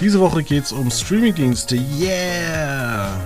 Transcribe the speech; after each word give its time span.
Diese 0.00 0.20
Woche 0.20 0.44
geht 0.44 0.64
es 0.64 0.72
um 0.72 0.90
Streamingdienste. 0.90 1.74
Yeah! 1.74 3.18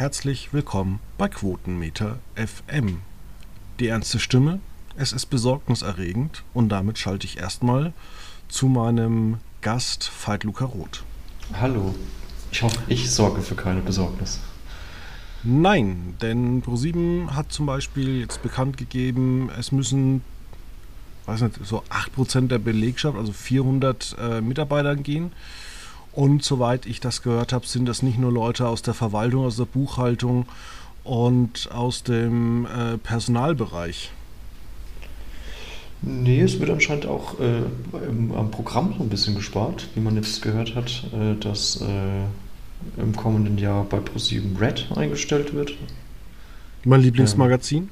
Herzlich 0.00 0.54
willkommen 0.54 0.98
bei 1.18 1.28
Quotenmeter 1.28 2.20
FM. 2.34 3.02
Die 3.78 3.88
ernste 3.88 4.18
Stimme, 4.18 4.60
es 4.96 5.12
ist 5.12 5.26
besorgniserregend 5.26 6.42
und 6.54 6.70
damit 6.70 6.96
schalte 6.96 7.26
ich 7.26 7.36
erstmal 7.36 7.92
zu 8.48 8.68
meinem 8.68 9.40
Gast 9.60 10.10
Veit 10.24 10.44
Luca 10.44 10.64
Roth. 10.64 11.04
Hallo, 11.52 11.94
ich 12.50 12.62
hoffe, 12.62 12.78
ich 12.88 13.10
sorge 13.10 13.42
für 13.42 13.54
keine 13.56 13.82
Besorgnis. 13.82 14.40
Nein, 15.42 16.16
denn 16.22 16.62
ProSieben 16.62 17.36
hat 17.36 17.52
zum 17.52 17.66
Beispiel 17.66 18.20
jetzt 18.20 18.42
bekannt 18.42 18.78
gegeben, 18.78 19.50
es 19.58 19.70
müssen 19.70 20.22
weiß 21.26 21.42
nicht, 21.42 21.60
so 21.62 21.82
8% 22.16 22.48
der 22.48 22.58
Belegschaft, 22.58 23.18
also 23.18 23.32
400 23.32 24.16
äh, 24.18 24.40
Mitarbeitern 24.40 25.02
gehen. 25.02 25.32
Und 26.12 26.42
soweit 26.42 26.86
ich 26.86 27.00
das 27.00 27.22
gehört 27.22 27.52
habe, 27.52 27.66
sind 27.66 27.86
das 27.86 28.02
nicht 28.02 28.18
nur 28.18 28.32
Leute 28.32 28.66
aus 28.66 28.82
der 28.82 28.94
Verwaltung, 28.94 29.44
aus 29.44 29.56
der 29.56 29.64
Buchhaltung 29.64 30.46
und 31.04 31.70
aus 31.72 32.02
dem 32.02 32.66
äh, 32.66 32.98
Personalbereich. 32.98 34.10
Nee, 36.02 36.40
es 36.40 36.58
wird 36.58 36.70
anscheinend 36.70 37.06
auch 37.06 37.38
äh, 37.40 37.62
im, 38.08 38.32
am 38.32 38.50
Programm 38.50 38.94
so 38.96 39.02
ein 39.02 39.10
bisschen 39.10 39.34
gespart, 39.34 39.88
wie 39.94 40.00
man 40.00 40.16
jetzt 40.16 40.40
gehört 40.40 40.74
hat, 40.74 41.04
äh, 41.12 41.34
dass 41.38 41.82
äh, 41.82 43.00
im 43.00 43.14
kommenden 43.14 43.58
Jahr 43.58 43.84
bei 43.84 43.98
ProSieben 43.98 44.56
Red 44.56 44.88
eingestellt 44.96 45.52
wird. 45.52 45.74
Mein 46.84 47.02
Lieblingsmagazin? 47.02 47.82
Ähm, 47.82 47.88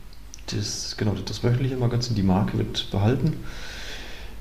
das, 0.57 0.97
genau, 0.97 1.15
das 1.25 1.45
wöchentliche 1.45 1.77
Magazin, 1.77 2.17
die 2.17 2.23
Marke 2.23 2.57
wird 2.57 2.91
behalten. 2.91 3.35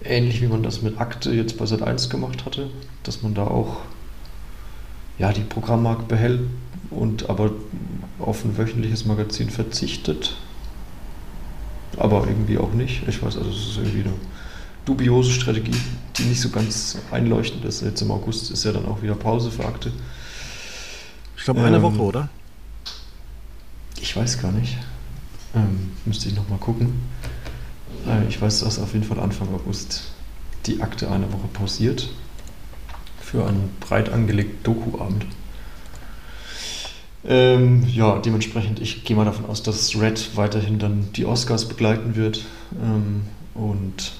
Ähnlich 0.03 0.42
wie 0.42 0.48
man 0.48 0.64
das 0.64 0.81
mit 0.81 1.00
Akte 1.00 1.31
jetzt 1.31 1.58
bei 1.58 1.66
Sat 1.66 1.81
1 1.81 2.09
gemacht 2.09 2.45
hatte, 2.45 2.70
dass 3.03 3.23
man 3.23 3.34
da 3.34 3.45
auch 3.45 3.78
ja, 5.17 5.34
die 5.34 5.42
Programmmarke 5.42 6.03
behält 6.03 6.42
und 6.90 7.30
aber 7.30 7.52
auf 8.20 8.44
ein 8.45 8.58
wöchentliches 8.58 9.06
Magazin 9.06 9.50
verzichtet. 9.50 10.36
Aber 11.98 12.28
irgendwie 12.28 12.58
auch 12.58 12.73
nicht. 12.73 13.08
Ich 13.08 13.22
weiß, 13.22 13.38
also 13.38 13.50
es 13.50 13.70
ist 13.70 13.78
irgendwie 13.78 14.02
eine 14.02 14.14
dubiose 14.86 15.31
Strategie, 15.31 15.75
die 16.18 16.23
nicht 16.23 16.42
so 16.42 16.50
ganz 16.50 16.98
einleuchtend 17.12 17.66
ist. 17.66 17.81
Jetzt 17.81 18.02
im 18.02 18.12
August 18.12 18.52
ist 18.52 18.64
ja 18.64 18.72
dann 18.72 18.86
auch 18.86 19.02
wieder 19.02 19.16
Pause 19.16 19.50
für 19.52 19.66
Akte. 19.66 19.92
Ich 21.36 21.44
glaube 21.44 21.64
eine 21.64 21.78
ähm, 21.78 21.81
Woche, 21.84 22.00
oder? 22.00 22.30
Ich 24.00 24.16
weiß 24.16 24.40
gar 24.42 24.52
nicht. 24.52 24.78
Ähm, 25.56 25.92
müsste 26.06 26.30
ich 26.30 26.36
nochmal 26.36 26.59
gucken. 26.59 26.94
Äh, 28.06 28.28
ich 28.28 28.42
weiß, 28.42 28.62
dass 28.62 28.80
auf 28.80 28.94
jeden 28.94 29.06
Fall 29.06 29.20
Anfang 29.20 29.48
August 29.53 30.12
die 30.66 30.81
Akte 30.81 31.09
eine 31.09 31.31
Woche 31.31 31.48
pausiert 31.53 32.09
für 33.22 33.45
einen 33.45 33.70
breit 33.80 34.09
angelegten 34.09 34.63
Dokuabend. 34.63 35.25
Ähm, 37.25 37.85
ja, 37.85 38.19
dementsprechend, 38.19 38.80
ich 38.80 39.03
gehe 39.03 39.16
mal 39.16 39.25
davon 39.25 39.46
aus, 39.47 39.62
dass 39.62 40.00
Red 40.00 40.35
weiterhin 40.35 40.80
dann 40.80 41.09
die 41.13 41.25
Oscars 41.25 41.68
begleiten 41.68 42.16
wird. 42.16 42.46
Ähm, 42.81 43.24
und 43.53 44.14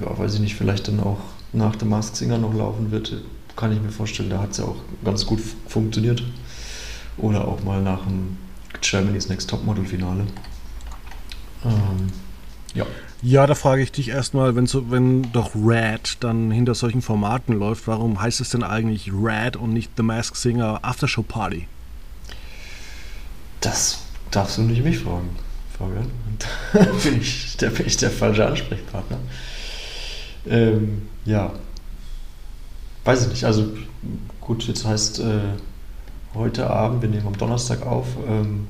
ja, 0.00 0.18
weiß 0.18 0.34
ich 0.34 0.40
nicht, 0.40 0.54
vielleicht 0.54 0.88
dann 0.88 1.00
auch 1.00 1.18
nach 1.52 1.74
The 1.78 1.84
Mask 1.84 2.16
Singer 2.16 2.38
noch 2.38 2.54
laufen 2.54 2.90
wird, 2.90 3.14
kann 3.56 3.72
ich 3.72 3.82
mir 3.82 3.90
vorstellen. 3.90 4.30
Da 4.30 4.40
hat 4.40 4.52
es 4.52 4.58
ja 4.58 4.64
auch 4.64 4.76
ganz 5.04 5.26
gut 5.26 5.40
funktioniert. 5.66 6.22
Oder 7.18 7.46
auch 7.46 7.62
mal 7.62 7.82
nach 7.82 8.06
dem 8.06 8.38
Germany's 8.80 9.28
Next 9.28 9.50
Topmodel 9.50 9.84
Finale. 9.84 10.24
Ähm, 11.64 12.10
ja. 12.74 12.86
Ja, 13.22 13.46
da 13.46 13.54
frage 13.54 13.82
ich 13.82 13.92
dich 13.92 14.08
erstmal, 14.08 14.56
wenn, 14.56 14.66
so, 14.66 14.90
wenn 14.90 15.30
doch 15.32 15.50
Rad 15.54 16.16
dann 16.20 16.50
hinter 16.50 16.74
solchen 16.74 17.02
Formaten 17.02 17.58
läuft, 17.58 17.86
warum 17.86 18.20
heißt 18.20 18.40
es 18.40 18.50
denn 18.50 18.62
eigentlich 18.62 19.10
Rad 19.12 19.56
und 19.56 19.72
nicht 19.72 19.92
The 19.96 20.02
Mask 20.02 20.36
Singer 20.36 20.80
Aftershow 20.82 21.22
Party? 21.22 21.66
Das 23.60 23.98
darfst 24.30 24.56
du 24.56 24.62
nicht 24.62 24.82
mich 24.82 25.00
fragen, 25.00 25.28
Fabian. 25.76 26.10
Da 26.72 26.80
bin 27.04 27.20
ich, 27.20 27.56
da 27.58 27.68
bin 27.68 27.86
ich 27.86 27.96
der 27.98 28.10
falsche 28.10 28.46
Ansprechpartner. 28.46 29.18
Ähm, 30.48 31.02
ja. 31.24 31.52
Weiß 33.04 33.22
ich 33.22 33.28
nicht. 33.28 33.44
Also 33.44 33.68
gut, 34.40 34.66
jetzt 34.66 34.86
heißt 34.86 35.20
äh, 35.20 35.40
heute 36.34 36.70
Abend, 36.70 37.02
wir 37.02 37.08
nehmen 37.08 37.26
am 37.26 37.36
Donnerstag 37.36 37.86
auf, 37.86 38.06
ähm, 38.26 38.68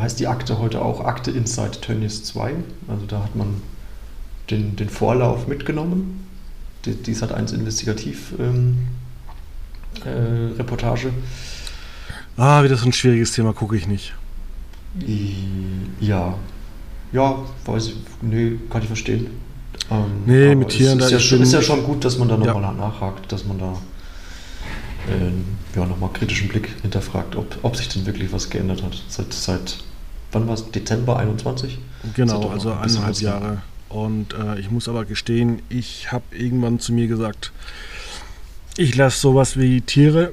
heißt 0.00 0.20
die 0.20 0.26
Akte 0.26 0.58
heute 0.58 0.82
auch 0.82 1.04
Akte 1.04 1.30
Inside 1.30 1.80
Tönnies 1.80 2.24
2. 2.24 2.54
Also 2.88 3.06
da 3.06 3.22
hat 3.22 3.36
man 3.36 3.62
den, 4.50 4.76
den 4.76 4.88
Vorlauf 4.88 5.46
mitgenommen. 5.46 6.26
Die, 6.84 6.94
die 6.94 7.14
hat 7.16 7.32
1 7.32 7.52
Investigativ 7.52 8.34
ähm, 8.38 8.78
äh, 10.04 10.56
Reportage. 10.56 11.10
Ah, 12.36 12.64
wieder 12.64 12.76
so 12.76 12.86
ein 12.86 12.92
schwieriges 12.92 13.32
Thema, 13.32 13.52
gucke 13.52 13.76
ich 13.76 13.86
nicht. 13.86 14.14
Ja. 16.00 16.34
Ja, 17.12 17.36
weiß 17.66 17.88
ich, 17.88 17.96
nee, 18.22 18.58
kann 18.70 18.82
ich 18.82 18.88
verstehen. 18.88 19.26
Ähm, 19.90 20.22
nee, 20.26 20.54
mit 20.54 20.70
Tieren, 20.70 20.98
ist, 20.98 21.06
ist, 21.06 21.12
ja 21.12 21.20
schon, 21.20 21.40
ist 21.42 21.52
ja 21.52 21.62
schon 21.62 21.82
gut, 21.84 22.04
dass 22.04 22.18
man 22.18 22.28
da 22.28 22.36
nochmal 22.36 22.62
ja. 22.62 22.72
nachhakt, 22.72 23.30
dass 23.30 23.44
man 23.44 23.58
da 23.58 23.72
äh, 25.08 25.30
ja, 25.74 25.86
nochmal 25.86 26.10
kritischen 26.12 26.48
Blick 26.48 26.68
hinterfragt, 26.82 27.36
ob, 27.36 27.58
ob 27.62 27.76
sich 27.76 27.88
denn 27.88 28.06
wirklich 28.06 28.32
was 28.32 28.50
geändert 28.50 28.82
hat. 28.82 29.02
Seit, 29.08 29.32
seit 29.32 29.78
wann 30.32 30.46
war 30.46 30.54
es? 30.54 30.70
Dezember 30.70 31.18
21? 31.18 31.78
Genau, 32.14 32.48
also 32.48 32.72
ein 32.72 32.78
eineinhalb 32.78 33.20
Jahre. 33.20 33.62
Und 33.88 34.34
äh, 34.34 34.58
ich 34.58 34.70
muss 34.70 34.88
aber 34.88 35.04
gestehen, 35.04 35.62
ich 35.68 36.12
habe 36.12 36.24
irgendwann 36.36 36.80
zu 36.80 36.92
mir 36.92 37.08
gesagt, 37.08 37.52
ich 38.76 38.94
lasse 38.96 39.20
sowas 39.20 39.58
wie 39.58 39.82
Tiere 39.82 40.32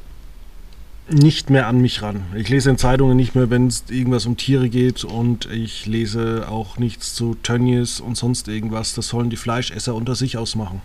nicht 1.09 1.49
mehr 1.49 1.67
an 1.67 1.81
mich 1.81 2.01
ran. 2.01 2.23
Ich 2.35 2.49
lese 2.49 2.69
in 2.69 2.78
Zeitungen 2.78 3.17
nicht 3.17 3.35
mehr, 3.35 3.49
wenn 3.49 3.67
es 3.67 3.85
irgendwas 3.89 4.25
um 4.25 4.38
Tiere 4.38 4.69
geht 4.69 5.03
und 5.03 5.47
ich 5.47 5.85
lese 5.85 6.47
auch 6.47 6.78
nichts 6.78 7.16
zu 7.16 7.35
Tönnies 7.41 7.99
und 7.99 8.16
sonst 8.16 8.47
irgendwas. 8.47 8.94
Das 8.94 9.07
sollen 9.07 9.29
die 9.29 9.35
Fleischesser 9.35 9.95
unter 9.95 10.16
sich 10.16 10.38
ausmachen. 10.38 10.81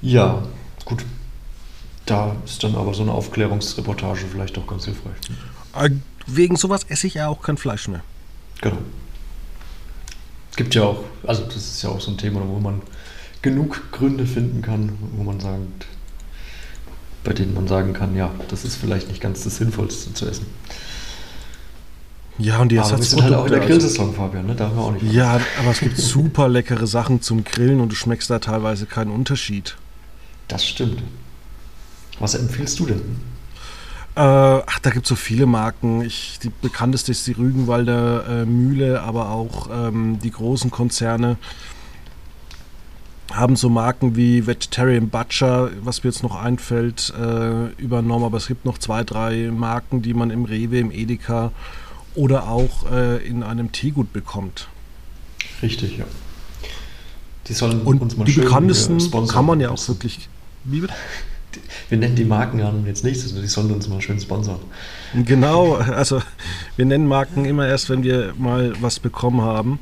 Ja, 0.00 0.42
gut. 0.84 1.04
Da 2.06 2.34
ist 2.44 2.62
dann 2.64 2.74
aber 2.74 2.94
so 2.94 3.02
eine 3.02 3.12
Aufklärungsreportage 3.12 4.26
vielleicht 4.30 4.58
auch 4.58 4.66
ganz 4.66 4.84
hilfreich. 4.84 5.14
Äh, 5.74 5.90
wegen 6.26 6.56
sowas 6.56 6.84
esse 6.88 7.06
ich 7.06 7.14
ja 7.14 7.28
auch 7.28 7.42
kein 7.42 7.56
Fleisch 7.56 7.88
mehr. 7.88 8.02
Genau. 8.60 8.78
Es 10.50 10.56
gibt 10.56 10.74
ja 10.74 10.82
auch, 10.82 11.04
also 11.26 11.44
das 11.44 11.56
ist 11.56 11.82
ja 11.82 11.90
auch 11.90 12.00
so 12.00 12.10
ein 12.10 12.18
Thema, 12.18 12.40
wo 12.46 12.58
man 12.58 12.82
genug 13.40 13.90
Gründe 13.92 14.26
finden 14.26 14.62
kann, 14.62 14.98
wo 15.16 15.22
man 15.22 15.40
sagt, 15.40 15.86
bei 17.24 17.32
denen 17.32 17.54
man 17.54 17.68
sagen 17.68 17.92
kann, 17.92 18.16
ja, 18.16 18.30
das 18.48 18.64
ist 18.64 18.76
vielleicht 18.76 19.08
nicht 19.08 19.20
ganz 19.20 19.44
das 19.44 19.56
Sinnvollste 19.56 20.12
zu 20.12 20.26
essen. 20.26 20.46
Ja, 22.38 22.58
und 22.58 22.70
die 22.70 22.78
aber 22.78 22.98
wir 22.98 23.04
sind 23.04 23.22
halt 23.22 23.34
auch 23.34 23.44
in 23.44 23.52
der 23.52 23.60
also 23.60 23.72
Grillsaison, 23.72 24.14
Fabian, 24.14 24.46
ne? 24.46 24.54
da 24.54 24.66
haben 24.66 24.76
wir 24.76 24.82
auch 24.82 24.92
nicht. 24.92 25.12
Ja, 25.12 25.40
aber 25.60 25.70
es 25.70 25.80
gibt 25.80 25.98
super 25.98 26.48
leckere 26.48 26.86
Sachen 26.86 27.20
zum 27.20 27.44
Grillen 27.44 27.80
und 27.80 27.90
du 27.90 27.96
schmeckst 27.96 28.30
da 28.30 28.38
teilweise 28.38 28.86
keinen 28.86 29.10
Unterschied. 29.10 29.76
Das 30.48 30.66
stimmt. 30.66 31.02
Was 32.18 32.34
empfiehlst 32.34 32.78
du 32.78 32.86
denn? 32.86 33.00
Äh, 34.14 34.20
ach, 34.20 34.78
da 34.80 34.90
gibt 34.90 35.06
es 35.06 35.08
so 35.08 35.14
viele 35.14 35.46
Marken. 35.46 36.02
Ich, 36.02 36.38
die 36.42 36.50
bekannteste 36.50 37.12
ist 37.12 37.26
die 37.26 37.32
Rügenwalder 37.32 38.42
äh, 38.42 38.44
Mühle, 38.44 39.02
aber 39.02 39.30
auch 39.30 39.70
ähm, 39.72 40.18
die 40.22 40.30
großen 40.30 40.70
Konzerne 40.70 41.38
haben 43.32 43.56
so 43.56 43.70
Marken 43.70 44.14
wie 44.14 44.46
Vegetarian 44.46 45.08
Butcher, 45.08 45.70
was 45.82 46.04
mir 46.04 46.10
jetzt 46.10 46.22
noch 46.22 46.36
einfällt, 46.36 47.12
äh, 47.18 47.68
übernommen. 47.80 48.24
Aber 48.24 48.36
es 48.36 48.46
gibt 48.46 48.66
noch 48.66 48.76
zwei, 48.76 49.04
drei 49.04 49.50
Marken, 49.50 50.02
die 50.02 50.12
man 50.12 50.30
im 50.30 50.44
Rewe, 50.44 50.78
im 50.78 50.90
Edeka 50.90 51.52
oder 52.14 52.48
auch 52.48 52.90
äh, 52.90 53.26
in 53.26 53.42
einem 53.42 53.72
Teegut 53.72 54.12
bekommt. 54.12 54.68
Richtig, 55.62 55.96
ja. 55.98 56.04
Die 57.48 57.54
sollen 57.54 57.80
Und 57.82 58.02
uns 58.02 58.16
mal 58.16 58.24
die 58.24 58.32
bekanntesten 58.32 58.98
kann 59.28 59.46
man 59.46 59.60
ja 59.60 59.70
auch 59.70 59.88
wirklich. 59.88 60.28
Wie 60.64 60.80
bitte? 60.80 60.94
Wir 61.88 61.98
nennen 61.98 62.16
die 62.16 62.24
Markennamen 62.24 62.86
jetzt 62.86 63.04
nicht, 63.04 63.22
die 63.22 63.46
sollen 63.46 63.70
uns 63.70 63.88
mal 63.88 64.00
schön 64.00 64.20
sponsern. 64.20 64.58
Genau, 65.14 65.74
also 65.74 66.22
wir 66.76 66.84
nennen 66.84 67.06
Marken 67.06 67.44
immer 67.44 67.66
erst, 67.66 67.90
wenn 67.90 68.02
wir 68.02 68.34
mal 68.38 68.72
was 68.80 69.00
bekommen 69.00 69.42
haben. 69.42 69.78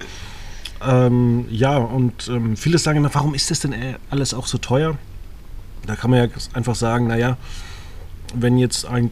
Ähm, 0.83 1.47
ja, 1.51 1.77
und 1.77 2.29
ähm, 2.29 2.57
viele 2.57 2.79
sagen, 2.79 3.03
na, 3.03 3.11
warum 3.13 3.35
ist 3.35 3.51
das 3.51 3.61
denn 3.61 3.75
alles 4.09 4.33
auch 4.33 4.47
so 4.47 4.59
teuer? 4.59 4.97
Da 5.87 5.97
kann 5.97 6.11
man 6.11 6.21
ja 6.21 6.29
einfach 6.53 6.75
sagen, 6.75 7.09
naja, 7.09 7.37
wenn 8.35 8.59
jetzt 8.59 8.87
ein 8.87 9.09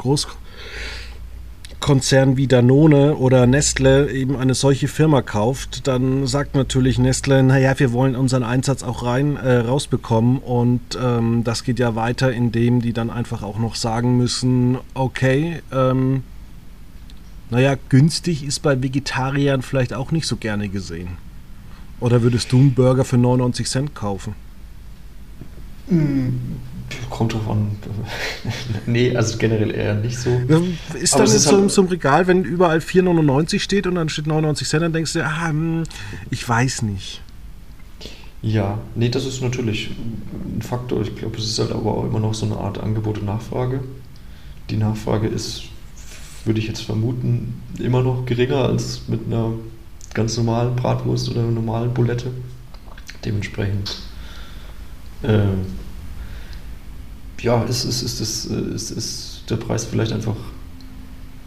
Großkonzern 1.81 2.37
wie 2.37 2.47
Danone 2.47 3.17
oder 3.17 3.47
Nestle 3.47 4.11
eben 4.11 4.37
eine 4.37 4.55
solche 4.55 4.89
Firma 4.89 5.23
kauft, 5.23 5.87
dann 5.87 6.27
sagt 6.27 6.55
natürlich 6.55 6.99
Nestle, 6.99 7.43
naja, 7.43 7.79
wir 7.79 7.93
wollen 7.93 8.15
unseren 8.15 8.43
Einsatz 8.43 8.83
auch 8.83 9.05
rein 9.05 9.37
äh, 9.37 9.59
rausbekommen 9.59 10.39
und 10.39 10.81
ähm, 11.03 11.45
das 11.45 11.65
geht 11.65 11.79
ja 11.79 11.95
weiter, 11.95 12.33
indem 12.33 12.83
die 12.83 12.93
dann 12.93 13.11
einfach 13.11 13.43
auch 13.43 13.59
noch 13.59 13.75
sagen 13.75 14.17
müssen, 14.17 14.79
okay, 14.95 15.63
ähm, 15.73 16.25
naja, 17.51 17.77
günstig 17.89 18.45
ist 18.45 18.61
bei 18.61 18.83
Vegetariern 18.83 19.63
vielleicht 19.63 19.95
auch 19.95 20.11
nicht 20.11 20.27
so 20.27 20.37
gerne 20.37 20.69
gesehen. 20.69 21.17
Oder 22.01 22.23
würdest 22.23 22.53
du 22.53 22.59
einen 22.59 22.75
Burger 22.75 23.05
für 23.05 23.17
99 23.17 23.67
Cent 23.67 23.95
kaufen? 23.95 24.35
Hm, 25.89 26.39
kommt 27.11 27.35
drauf 27.35 27.49
an. 27.49 27.71
nee, 28.87 29.15
also 29.17 29.39
generell 29.39 29.75
eher 29.75 29.95
nicht 29.95 30.19
so. 30.19 30.31
Ist 30.95 31.15
Aber 31.15 31.25
dann 31.25 31.33
in 31.33 31.39
so, 31.39 31.59
halt 31.59 31.71
so 31.71 31.83
einem 31.83 31.91
Regal, 31.91 32.27
wenn 32.27 32.45
überall 32.45 32.79
4,99 32.79 33.61
steht 33.61 33.87
und 33.87 33.97
dann 33.97 34.09
steht 34.09 34.27
99 34.27 34.69
Cent, 34.69 34.83
dann 34.83 34.93
denkst 34.93 35.13
du, 35.15 35.25
ah, 35.25 35.49
hm, 35.49 35.85
ich 36.31 36.49
weiß 36.49 36.83
nicht. 36.83 37.23
Ja, 38.41 38.79
nee, 38.95 39.09
das 39.09 39.27
ist 39.27 39.43
natürlich 39.43 39.91
ein 39.91 40.63
Faktor. 40.63 41.03
Ich 41.03 41.17
glaube, 41.17 41.37
es 41.39 41.45
ist 41.45 41.59
halt 41.59 41.73
aber 41.73 41.97
auch 41.97 42.05
immer 42.05 42.21
noch 42.21 42.35
so 42.35 42.47
eine 42.47 42.57
Art 42.57 42.79
Angebot 42.79 43.19
und 43.19 43.27
Nachfrage. 43.27 43.81
Die 44.71 44.77
Nachfrage 44.77 45.27
ist, 45.27 45.65
würde 46.45 46.61
ich 46.61 46.69
jetzt 46.69 46.83
vermuten, 46.83 47.61
immer 47.79 48.03
noch 48.03 48.27
geringer 48.27 48.65
als 48.65 49.03
mit 49.09 49.27
einer 49.27 49.53
ganz 50.15 50.37
normalen 50.37 50.77
Bratwurst 50.77 51.29
oder 51.31 51.41
einer 51.41 51.51
normalen 51.51 51.93
Bulette. 51.93 52.31
Dementsprechend 53.25 53.97
äh, 55.23 55.39
ja, 57.41 57.63
ist, 57.65 57.85
ist, 57.85 58.03
ist, 58.03 58.21
ist, 58.21 58.47
ist, 58.47 58.91
ist 58.91 59.43
der 59.49 59.57
Preis 59.57 59.85
vielleicht 59.85 60.13
einfach. 60.13 60.37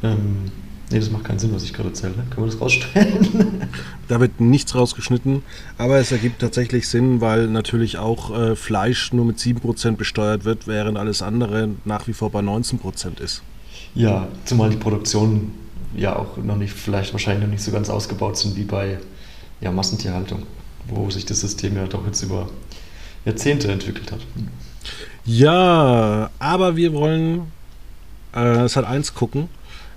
Ähm, 0.04 0.52
nee, 0.90 1.00
das 1.00 1.12
macht 1.12 1.26
keinen 1.26 1.40
Sinn, 1.40 1.54
was 1.54 1.64
ich 1.64 1.74
gerade 1.74 1.90
erzähle. 1.90 2.14
Ne? 2.14 2.24
Können 2.30 2.46
wir 2.46 2.52
das 2.52 2.62
rausstellen? 2.62 3.70
da 4.08 4.20
wird 4.20 4.40
nichts 4.40 4.74
rausgeschnitten, 4.74 5.44
aber 5.78 6.00
es 6.00 6.12
ergibt 6.12 6.40
tatsächlich 6.42 6.88
Sinn, 6.88 7.22
weil 7.22 7.48
natürlich 7.48 7.98
auch 7.98 8.36
äh, 8.38 8.56
Fleisch 8.56 9.14
nur 9.14 9.26
mit 9.26 9.38
7% 9.38 9.96
besteuert 9.96 10.46
wird, 10.46 10.68
während 10.68 10.98
alles 10.98 11.22
andere 11.22 11.70
nach 11.86 12.08
wie 12.08 12.14
vor 12.14 12.32
bei 12.32 12.40
19% 12.40 13.20
ist. 13.22 13.44
Ja, 13.94 14.28
zumal 14.46 14.70
die 14.70 14.78
Produktion 14.78 15.52
ja 15.96 16.16
auch 16.16 16.38
noch 16.38 16.56
nicht, 16.56 16.74
vielleicht 16.74 17.14
wahrscheinlich 17.14 17.44
noch 17.44 17.52
nicht 17.52 17.64
so 17.64 17.72
ganz 17.72 17.90
ausgebaut 17.90 18.38
sind 18.38 18.56
wie 18.56 18.64
bei 18.64 18.98
ja, 19.60 19.72
Massentierhaltung, 19.72 20.44
wo 20.88 21.10
sich 21.10 21.26
das 21.26 21.42
System 21.42 21.76
ja 21.76 21.86
doch 21.86 22.06
jetzt 22.06 22.24
über 22.24 22.50
Jahrzehnte 23.26 23.72
entwickelt 23.72 24.12
hat. 24.12 24.22
Ja, 25.26 26.30
aber 26.40 26.76
wir 26.76 26.94
wollen 26.94 27.52
äh, 28.34 28.68
Sat 28.68 28.86
1 28.86 29.14
gucken. 29.14 29.50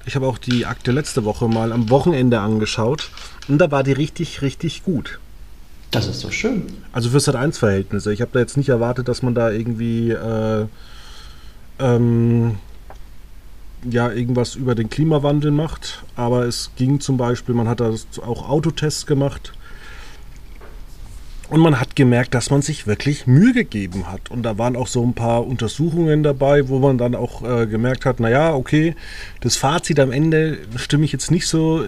Ich 0.06 0.16
habe 0.16 0.26
auch 0.26 0.38
die 0.38 0.66
Akte 0.66 0.92
letzte 0.92 1.25
Woche 1.25 1.48
mal 1.48 1.72
am 1.72 1.88
Wochenende 1.90 2.40
angeschaut 2.40 3.10
und 3.48 3.58
da 3.58 3.70
war 3.70 3.82
die 3.82 3.92
richtig, 3.92 4.42
richtig 4.42 4.84
gut. 4.84 5.19
Das 5.90 6.06
ist 6.06 6.25
doch 6.25 6.32
schön. 6.32 6.66
Also 6.92 7.10
für 7.10 7.20
Sat 7.20 7.36
1 7.36 7.56
Verhältnisse. 7.58 8.12
Ich 8.12 8.20
habe 8.20 8.31
da 8.32 8.40
jetzt 8.40 8.56
nicht 8.56 8.69
erwartet, 8.69 9.08
dass 9.08 9.22
man 9.22 9.34
da 9.34 9.50
irgendwie 9.50 10.10
äh, 10.10 10.66
ähm, 11.78 12.56
ja 13.88 14.10
irgendwas 14.10 14.56
über 14.56 14.75
den 14.75 14.90
Klimawandel 14.90 15.50
macht, 15.50 16.02
aber 16.16 16.44
es 16.44 16.70
ging 16.76 17.00
zum 17.00 17.16
Beispiel, 17.16 17.54
man 17.54 17.69
hat 17.69 17.80
da 17.80 17.92
auch 18.22 18.48
Autotests 18.48 19.06
gemacht 19.06 19.52
und 21.54 21.60
man 21.60 21.78
hat 21.78 21.94
gemerkt, 21.94 22.34
dass 22.34 22.50
man 22.50 22.62
sich 22.62 22.88
wirklich 22.88 23.28
Mühe 23.28 23.52
gegeben 23.52 24.10
hat. 24.10 24.28
Und 24.28 24.42
da 24.42 24.58
waren 24.58 24.74
auch 24.74 24.88
so 24.88 25.04
ein 25.04 25.14
paar 25.14 25.46
Untersuchungen 25.46 26.24
dabei, 26.24 26.68
wo 26.68 26.80
man 26.80 26.98
dann 26.98 27.14
auch 27.14 27.44
äh, 27.48 27.68
gemerkt 27.68 28.06
hat, 28.06 28.18
naja, 28.18 28.52
okay, 28.52 28.96
das 29.40 29.54
Fazit 29.54 30.00
am 30.00 30.10
Ende 30.10 30.58
stimme 30.74 31.04
ich 31.04 31.12
jetzt 31.12 31.30
nicht 31.30 31.46
so 31.46 31.84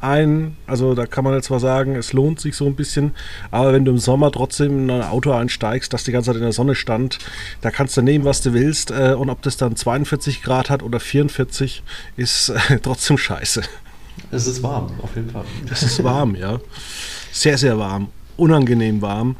ein. 0.00 0.56
Also 0.68 0.94
da 0.94 1.06
kann 1.06 1.24
man 1.24 1.34
jetzt 1.34 1.46
zwar 1.46 1.58
sagen, 1.58 1.96
es 1.96 2.12
lohnt 2.12 2.38
sich 2.38 2.54
so 2.54 2.66
ein 2.66 2.76
bisschen, 2.76 3.10
aber 3.50 3.72
wenn 3.72 3.84
du 3.84 3.90
im 3.90 3.98
Sommer 3.98 4.30
trotzdem 4.30 4.84
in 4.84 4.90
ein 4.92 5.02
Auto 5.02 5.32
einsteigst, 5.32 5.92
das 5.92 6.04
die 6.04 6.12
ganze 6.12 6.26
Zeit 6.26 6.36
in 6.36 6.42
der 6.42 6.52
Sonne 6.52 6.76
stand, 6.76 7.18
da 7.60 7.72
kannst 7.72 7.96
du 7.96 8.02
nehmen, 8.02 8.24
was 8.24 8.40
du 8.40 8.52
willst. 8.52 8.92
Äh, 8.92 9.14
und 9.14 9.30
ob 9.30 9.42
das 9.42 9.56
dann 9.56 9.74
42 9.74 10.44
Grad 10.44 10.70
hat 10.70 10.84
oder 10.84 11.00
44, 11.00 11.82
ist 12.16 12.50
äh, 12.50 12.78
trotzdem 12.82 13.18
scheiße. 13.18 13.62
Es 14.30 14.46
ist 14.46 14.62
warm, 14.62 14.92
auf 15.02 15.16
jeden 15.16 15.30
Fall. 15.30 15.44
Es 15.72 15.82
ist 15.82 16.04
warm, 16.04 16.36
ja. 16.36 16.60
Sehr, 17.32 17.58
sehr 17.58 17.76
warm 17.78 18.12
unangenehm 18.38 19.02
warm. 19.02 19.36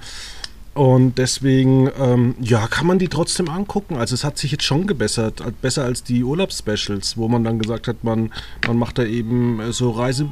Und 0.78 1.18
deswegen, 1.18 1.90
ähm, 1.98 2.36
ja, 2.40 2.68
kann 2.68 2.86
man 2.86 3.00
die 3.00 3.08
trotzdem 3.08 3.48
angucken. 3.48 3.96
Also 3.96 4.14
es 4.14 4.22
hat 4.22 4.38
sich 4.38 4.52
jetzt 4.52 4.62
schon 4.62 4.86
gebessert, 4.86 5.42
besser 5.60 5.82
als 5.82 6.04
die 6.04 6.22
Urlaubsspecials, 6.22 7.16
wo 7.16 7.26
man 7.26 7.42
dann 7.42 7.58
gesagt 7.58 7.88
hat, 7.88 8.04
man, 8.04 8.30
man 8.64 8.76
macht 8.76 8.98
da 8.98 9.04
eben 9.04 9.58
äh, 9.58 9.72
so 9.72 9.90
Reise 9.90 10.28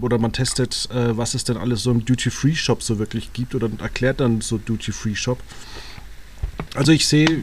oder 0.00 0.18
man 0.18 0.32
testet, 0.32 0.88
äh, 0.92 1.16
was 1.16 1.34
es 1.34 1.42
denn 1.42 1.56
alles 1.56 1.82
so 1.82 1.90
im 1.90 2.04
Duty-Free-Shop 2.04 2.80
so 2.80 3.00
wirklich 3.00 3.32
gibt 3.32 3.56
oder 3.56 3.68
erklärt 3.80 4.20
dann 4.20 4.40
so 4.40 4.58
Duty-Free-Shop. 4.58 5.38
Also 6.76 6.92
ich 6.92 7.08
sehe 7.08 7.42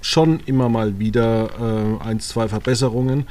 schon 0.00 0.40
immer 0.46 0.68
mal 0.68 0.98
wieder 0.98 2.00
äh, 2.00 2.04
ein, 2.04 2.18
zwei 2.18 2.48
Verbesserungen. 2.48 3.26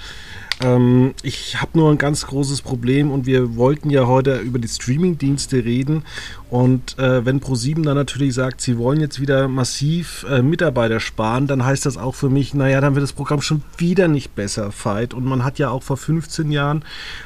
Ähm, 0.62 1.14
ich 1.24 1.62
habe 1.62 1.78
nur 1.78 1.92
ein 1.92 1.98
ganz 1.98 2.28
großes 2.28 2.62
Problem 2.62 3.12
und 3.12 3.26
wir 3.26 3.56
wollten 3.56 3.90
ja 3.90 4.08
heute 4.08 4.38
über 4.38 4.60
die 4.60 4.68
Streaming-Dienste 4.68 5.66
reden. 5.66 6.04
Und 6.50 6.98
äh, 7.00 7.26
wenn 7.26 7.40
ProSieben 7.40 7.84
dann 7.84 7.96
natürlich 7.96 8.34
sagt, 8.34 8.62
sie 8.62 8.78
wollen 8.78 9.00
jetzt 9.00 9.20
wieder 9.20 9.48
massiv 9.48 10.26
äh, 10.30 10.42
Mitarbeiter 10.42 11.00
sparen, 11.00 11.48
dann 11.48 11.66
heißt 11.66 11.86
das 11.86 11.98
auch 11.98 12.16
für 12.16 12.30
mich, 12.30 12.54
naja, 12.54 12.82
dann 12.82 12.96
wird 12.96 13.04
das 13.04 13.14
Programm 13.14 13.42
schon 13.42 13.64
wieder 13.78 14.08
nicht 14.08 14.36
besser, 14.36 14.72
Fight. 14.72 15.14
Und 15.14 15.26
man 15.26 15.44
hat 15.44 15.60
ja 15.60 15.70
auch 15.70 15.84
vor 15.84 15.98
15 15.98 16.52
Jahren 16.52 16.86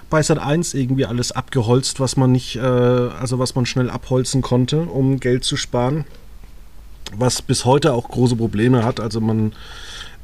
bei 0.09 0.21
Sat 0.21 0.39
1 0.39 0.73
irgendwie 0.73 1.05
alles 1.05 1.31
abgeholzt, 1.31 1.99
was 1.99 2.15
man 2.15 2.31
nicht, 2.31 2.55
äh, 2.55 2.61
also 2.61 3.39
was 3.39 3.55
man 3.55 3.65
schnell 3.65 3.89
abholzen 3.89 4.41
konnte, 4.41 4.81
um 4.81 5.19
Geld 5.19 5.43
zu 5.43 5.57
sparen. 5.57 6.05
Was 7.15 7.41
bis 7.41 7.65
heute 7.65 7.93
auch 7.93 8.09
große 8.09 8.35
Probleme 8.35 8.83
hat. 8.83 8.99
Also 8.99 9.21
man 9.21 9.53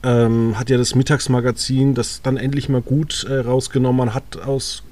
ähm, 0.04 0.60
hat 0.60 0.70
ja 0.70 0.78
das 0.78 0.96
Mittagsmagazin 0.96 1.94
das 1.94 2.22
dann 2.22 2.38
endlich 2.38 2.70
mal 2.70 2.82
gut 2.82 3.26
äh, 3.30 3.40
rausgenommen. 3.40 3.98
Man 3.98 4.14
hat 4.14 4.38
aus 4.38 4.84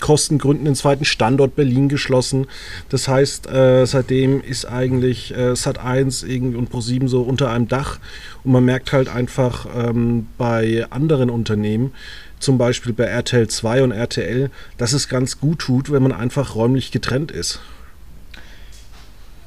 Kostengründen 0.00 0.64
den 0.64 0.74
zweiten 0.74 1.04
Standort 1.04 1.56
Berlin 1.56 1.88
geschlossen. 1.88 2.46
Das 2.88 3.08
heißt, 3.08 3.48
äh, 3.48 3.86
seitdem 3.86 4.42
ist 4.42 4.66
eigentlich 4.66 5.34
äh, 5.34 5.52
Sat1 5.52 6.54
und 6.54 6.70
Pro7 6.70 7.08
so 7.08 7.22
unter 7.22 7.50
einem 7.50 7.68
Dach. 7.68 7.98
Und 8.42 8.52
man 8.52 8.64
merkt 8.64 8.92
halt 8.92 9.08
einfach 9.08 9.66
ähm, 9.74 10.26
bei 10.38 10.86
anderen 10.90 11.30
Unternehmen, 11.30 11.92
zum 12.38 12.58
Beispiel 12.58 12.92
bei 12.92 13.04
RTL 13.04 13.48
2 13.48 13.84
und 13.84 13.92
RTL, 13.92 14.50
dass 14.76 14.92
es 14.92 15.08
ganz 15.08 15.40
gut 15.40 15.60
tut, 15.60 15.90
wenn 15.90 16.02
man 16.02 16.12
einfach 16.12 16.54
räumlich 16.54 16.90
getrennt 16.90 17.30
ist. 17.30 17.60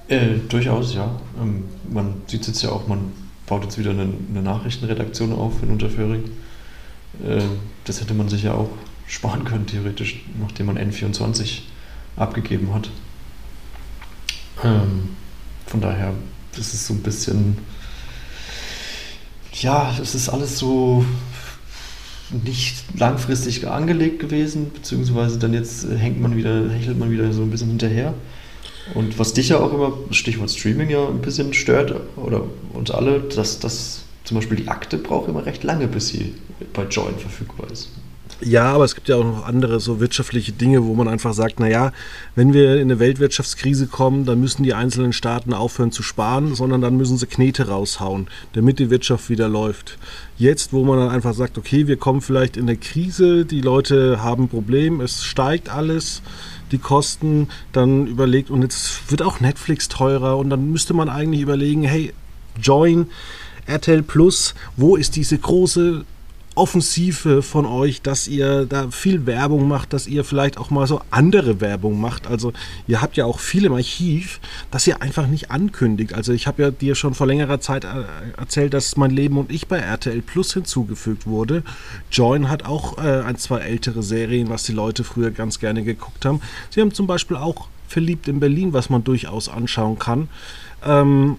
Äh, 0.08 0.40
durchaus, 0.48 0.94
ja. 0.94 1.20
Ähm, 1.42 1.66
man 1.90 2.22
sieht 2.28 2.42
es 2.42 2.48
jetzt 2.48 2.62
ja 2.62 2.70
auch, 2.70 2.88
man 2.88 3.12
baut 3.46 3.64
jetzt 3.64 3.78
wieder 3.78 3.92
eine, 3.92 4.08
eine 4.30 4.42
Nachrichtenredaktion 4.42 5.34
auf 5.34 5.62
in 5.62 5.70
Unterföhring. 5.70 6.24
Äh, 7.26 7.42
das 7.84 8.02
hätte 8.02 8.14
man 8.14 8.30
sich 8.30 8.44
ja 8.44 8.54
auch 8.54 8.70
sparen 9.08 9.44
können, 9.46 9.66
theoretisch, 9.66 10.24
nachdem 10.40 10.68
man 10.68 10.78
N24 10.78 11.60
abgegeben 12.16 12.74
hat. 12.74 12.90
Ähm, 14.64 15.10
von 15.66 15.82
daher, 15.82 16.14
das 16.56 16.74
ist 16.74 16.88
so 16.88 16.94
ein 16.94 17.02
bisschen. 17.02 17.58
Ja, 19.54 19.96
es 20.02 20.14
ist 20.14 20.30
alles 20.30 20.60
so 20.60 21.04
nicht 22.44 22.84
langfristig 22.98 23.68
angelegt 23.68 24.20
gewesen, 24.20 24.72
beziehungsweise 24.74 25.40
dann 25.40 25.54
jetzt 25.54 25.88
hängt 25.90 26.20
man 26.20 26.36
wieder, 26.36 26.70
hechelt 26.70 27.00
man 27.00 27.10
wieder 27.10 27.32
so 27.32 27.42
ein 27.42 27.50
bisschen 27.50 27.70
hinterher. 27.70 28.14
Und 28.94 29.20
was 29.20 29.34
dich 29.34 29.50
ja 29.50 29.60
auch 29.60 29.74
immer, 29.74 29.94
Stichwort 30.12 30.50
Streaming 30.50 30.90
ja 30.90 31.08
ein 31.08 31.22
bisschen 31.22 31.54
stört, 31.54 31.94
oder 32.16 32.44
uns 32.74 32.92
alle, 32.92 33.20
dass, 33.20 33.60
dass 33.60 34.04
zum 34.24 34.36
Beispiel 34.36 34.58
die 34.58 34.68
Akte 34.68 34.98
braucht 34.98 35.30
immer 35.30 35.46
recht 35.46 35.64
lange, 35.64 35.88
bis 35.88 36.10
sie 36.10 36.34
bei 36.74 36.84
Join 36.84 37.18
verfügbar 37.18 37.72
ist. 37.72 37.90
Ja, 38.42 38.72
aber 38.72 38.86
es 38.86 38.94
gibt 38.94 39.10
ja 39.10 39.16
auch 39.16 39.24
noch 39.24 39.48
andere 39.48 39.80
so 39.80 40.00
wirtschaftliche 40.00 40.52
Dinge, 40.52 40.86
wo 40.86 40.94
man 40.94 41.08
einfach 41.08 41.34
sagt, 41.34 41.60
naja, 41.60 41.92
wenn 42.36 42.54
wir 42.54 42.76
in 42.76 42.84
eine 42.84 43.00
Weltwirtschaftskrise 43.00 43.88
kommen, 43.88 44.26
dann 44.26 44.40
müssen 44.40 44.62
die 44.62 44.76
einzelnen 44.76 45.12
Staaten 45.12 45.56
aufhören 45.56 45.92
zu 45.92 46.04
sparen, 46.04 46.54
sondern 46.54 46.82
dann 46.82 46.98
müssen 46.98 47.18
sie 47.18 47.26
Knete 47.26 47.68
raushauen, 47.68 48.28
damit 48.54 48.78
die 48.78 48.92
Wirtschaft 48.92 49.32
wieder 49.32 49.50
läuft. 49.50 49.98
Jetzt, 50.38 50.72
wo 50.72 50.84
man 50.84 51.00
dann 51.00 51.10
einfach 51.10 51.34
sagt, 51.34 51.58
okay, 51.58 51.88
wir 51.88 51.98
kommen 51.98 52.22
vielleicht 52.22 52.58
in 52.58 52.64
eine 52.64 52.78
Krise, 52.78 53.44
die 53.44 53.62
Leute 53.62 54.22
haben 54.22 54.44
ein 54.44 54.50
Problem, 54.50 55.02
es 55.02 55.24
steigt 55.24 55.70
alles, 55.70 56.22
die 56.72 56.78
Kosten, 56.78 57.48
dann 57.72 58.06
überlegt, 58.06 58.52
und 58.52 58.62
jetzt 58.62 59.10
wird 59.10 59.24
auch 59.24 59.40
Netflix 59.40 59.88
teurer 59.88 60.38
und 60.38 60.52
dann 60.52 60.72
müsste 60.72 60.94
man 60.94 61.10
eigentlich 61.10 61.42
überlegen, 61.42 61.82
hey, 61.84 62.14
Join, 62.62 63.08
RTL 63.66 64.04
Plus, 64.04 64.54
wo 64.76 64.96
ist 64.96 65.16
diese 65.16 65.40
große 65.40 66.06
Offensive 66.58 67.42
von 67.42 67.66
euch, 67.66 68.02
dass 68.02 68.28
ihr 68.28 68.66
da 68.66 68.90
viel 68.92 69.26
Werbung 69.26 69.68
macht, 69.68 69.94
dass 69.94 70.08
ihr 70.08 70.24
vielleicht 70.24 70.58
auch 70.58 70.70
mal 70.70 70.88
so 70.88 71.02
andere 71.12 71.62
Werbung 71.62 72.00
macht. 72.02 72.28
Also 72.28 72.54
ihr 72.88 73.02
habt 73.02 73.18
ja 73.18 73.26
auch 73.26 73.40
viel 73.40 73.66
im 73.66 73.74
Archiv, 73.74 74.40
dass 74.72 74.88
ihr 74.88 75.02
einfach 75.02 75.28
nicht 75.28 75.52
ankündigt. 75.52 76.14
Also 76.14 76.34
ich 76.34 76.48
habe 76.48 76.62
ja 76.64 76.72
dir 76.72 76.96
schon 76.96 77.14
vor 77.14 77.28
längerer 77.28 77.60
Zeit 77.60 77.84
äh, 77.86 77.88
erzählt, 78.38 78.74
dass 78.74 78.98
mein 78.98 79.12
Leben 79.12 79.38
und 79.38 79.52
ich 79.52 79.68
bei 79.68 79.78
RTL 79.78 80.22
Plus 80.22 80.54
hinzugefügt 80.54 81.28
wurde. 81.28 81.64
Join 82.12 82.50
hat 82.50 82.66
auch 82.66 82.98
äh, 82.98 83.22
ein, 83.22 83.38
zwei 83.38 83.60
ältere 83.60 84.04
Serien, 84.04 84.50
was 84.50 84.64
die 84.64 84.74
Leute 84.74 85.04
früher 85.04 85.32
ganz 85.32 85.60
gerne 85.60 85.84
geguckt 85.84 86.26
haben. 86.26 86.42
Sie 86.70 86.82
haben 86.82 86.94
zum 86.94 87.08
Beispiel 87.08 87.38
auch 87.38 87.68
Verliebt 87.88 88.28
in 88.28 88.42
Berlin, 88.42 88.74
was 88.74 88.90
man 88.90 89.04
durchaus 89.06 89.48
anschauen 89.48 89.98
kann. 89.98 90.28
Ähm, 90.86 91.38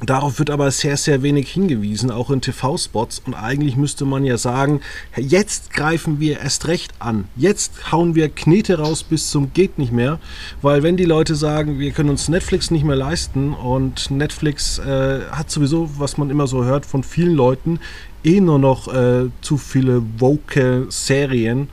Darauf 0.00 0.38
wird 0.38 0.48
aber 0.48 0.70
sehr, 0.70 0.96
sehr 0.96 1.22
wenig 1.22 1.50
hingewiesen, 1.50 2.10
auch 2.10 2.30
in 2.30 2.40
TV-Spots. 2.40 3.22
Und 3.26 3.34
eigentlich 3.34 3.76
müsste 3.76 4.06
man 4.06 4.24
ja 4.24 4.38
sagen, 4.38 4.80
jetzt 5.16 5.70
greifen 5.72 6.18
wir 6.18 6.40
erst 6.40 6.66
recht 6.66 6.92
an. 6.98 7.28
Jetzt 7.36 7.92
hauen 7.92 8.14
wir 8.14 8.30
Knete 8.30 8.78
raus 8.78 9.04
bis 9.04 9.30
zum 9.30 9.52
geht 9.52 9.78
nicht 9.78 9.92
mehr. 9.92 10.18
Weil 10.62 10.82
wenn 10.82 10.96
die 10.96 11.04
Leute 11.04 11.34
sagen, 11.34 11.78
wir 11.78 11.92
können 11.92 12.08
uns 12.08 12.28
Netflix 12.28 12.70
nicht 12.70 12.84
mehr 12.84 12.96
leisten 12.96 13.52
und 13.52 14.10
Netflix 14.10 14.78
äh, 14.78 15.20
hat 15.30 15.50
sowieso, 15.50 15.90
was 15.98 16.16
man 16.16 16.30
immer 16.30 16.46
so 16.46 16.64
hört 16.64 16.86
von 16.86 17.04
vielen 17.04 17.34
Leuten, 17.34 17.78
eh 18.24 18.40
nur 18.40 18.58
noch 18.58 18.92
äh, 18.92 19.28
zu 19.42 19.58
viele 19.58 20.02
woke 20.18 20.86
Serien, 20.88 21.68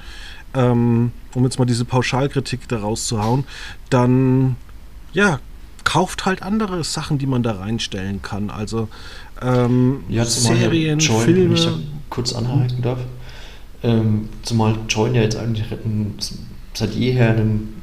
ähm, 0.53 1.13
um 1.33 1.43
jetzt 1.45 1.57
mal 1.57 1.65
diese 1.65 1.85
Pauschalkritik 1.85 2.67
daraus 2.67 3.07
zu 3.07 3.23
hauen, 3.23 3.45
dann 3.89 4.57
ja, 5.13 5.39
kauft 5.89 6.27
halt 6.27 6.43
andere 6.43 6.84
Sachen, 6.84 7.17
die 7.17 7.25
man 7.25 7.41
da 7.41 7.53
reinstellen 7.53 8.22
kann. 8.22 8.51
Also 8.51 8.89
ähm, 9.41 10.03
ja, 10.08 10.24
Serien, 10.24 11.00
Join, 11.00 11.25
Filme. 11.25 11.43
Wenn 11.46 11.53
ich 11.53 11.65
da 11.65 11.74
kurz 12.12 12.34
anhalten 12.34 12.84
darf. 12.84 13.00
Ähm, 13.81 14.29
zumal 14.43 14.75
Join 14.88 15.15
ja 15.15 15.24
jetzt 15.24 15.36
eigentlich 15.36 15.65
seit 16.75 16.93
jeher 16.93 17.31
einen 17.31 17.81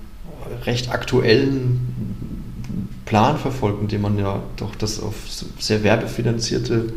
recht 0.66 0.90
aktuellen 0.90 1.80
Plan 3.06 3.38
verfolgt, 3.38 3.82
indem 3.82 4.02
man 4.02 4.18
ja 4.20 4.40
doch 4.56 4.76
das 4.76 5.00
auf 5.02 5.16
sehr 5.58 5.82
werbefinanzierte 5.82 6.92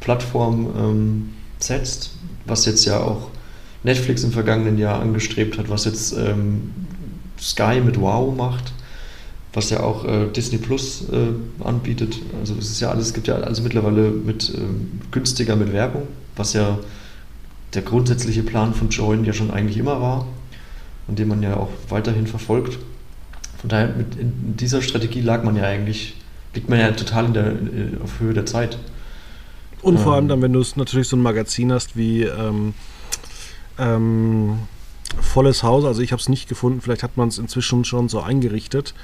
Plattform 0.00 0.72
ähm, 0.76 1.30
setzt, 1.60 2.14
was 2.46 2.64
jetzt 2.66 2.84
ja 2.84 2.98
auch 2.98 3.30
Netflix 3.84 4.24
im 4.24 4.32
vergangenen 4.32 4.76
Jahr 4.76 5.00
angestrebt 5.00 5.56
hat, 5.56 5.70
was 5.70 5.84
jetzt 5.84 6.12
ähm, 6.14 6.72
Sky 7.40 7.80
mit 7.80 8.00
Wow 8.00 8.34
macht 8.36 8.72
was 9.52 9.70
ja 9.70 9.80
auch 9.80 10.04
äh, 10.04 10.26
Disney 10.28 10.58
Plus 10.58 11.04
äh, 11.10 11.64
anbietet. 11.64 12.18
Also 12.40 12.54
es 12.58 12.70
ist 12.70 12.80
ja 12.80 12.90
alles, 12.90 13.08
es 13.08 13.14
gibt 13.14 13.28
ja 13.28 13.34
alles 13.34 13.62
mittlerweile 13.62 14.10
mit 14.10 14.50
äh, 14.50 14.58
günstiger 15.10 15.56
mit 15.56 15.72
Werbung, 15.72 16.08
was 16.36 16.54
ja 16.54 16.78
der 17.74 17.82
grundsätzliche 17.82 18.42
Plan 18.42 18.74
von 18.74 18.88
Join 18.88 19.24
ja 19.24 19.32
schon 19.32 19.50
eigentlich 19.50 19.78
immer 19.78 20.00
war 20.00 20.26
und 21.06 21.18
den 21.18 21.28
man 21.28 21.42
ja 21.42 21.56
auch 21.56 21.70
weiterhin 21.88 22.26
verfolgt. 22.26 22.78
Von 23.58 23.68
daher 23.68 23.88
mit 23.88 24.16
in 24.16 24.56
dieser 24.56 24.82
Strategie 24.82 25.20
lag 25.20 25.44
man 25.44 25.56
ja 25.56 25.64
eigentlich, 25.64 26.16
liegt 26.54 26.68
man 26.68 26.80
ja 26.80 26.90
total 26.92 27.26
in 27.26 27.34
der, 27.34 27.46
in, 27.50 27.98
auf 28.02 28.20
Höhe 28.20 28.34
der 28.34 28.46
Zeit. 28.46 28.78
Und 29.82 29.98
vor 29.98 30.14
allem 30.14 30.24
ähm. 30.24 30.28
dann, 30.28 30.42
wenn 30.42 30.52
du 30.52 30.64
natürlich 30.76 31.08
so 31.08 31.16
ein 31.16 31.22
Magazin 31.22 31.72
hast 31.72 31.96
wie 31.96 32.22
ähm, 32.22 32.74
ähm, 33.78 34.58
volles 35.20 35.62
Haus. 35.62 35.84
Also 35.84 36.02
ich 36.02 36.12
habe 36.12 36.20
es 36.20 36.28
nicht 36.28 36.48
gefunden. 36.48 36.80
Vielleicht 36.80 37.02
hat 37.02 37.16
man 37.16 37.28
es 37.28 37.38
inzwischen 37.38 37.84
schon 37.84 38.08
so 38.08 38.20
eingerichtet, 38.20 38.94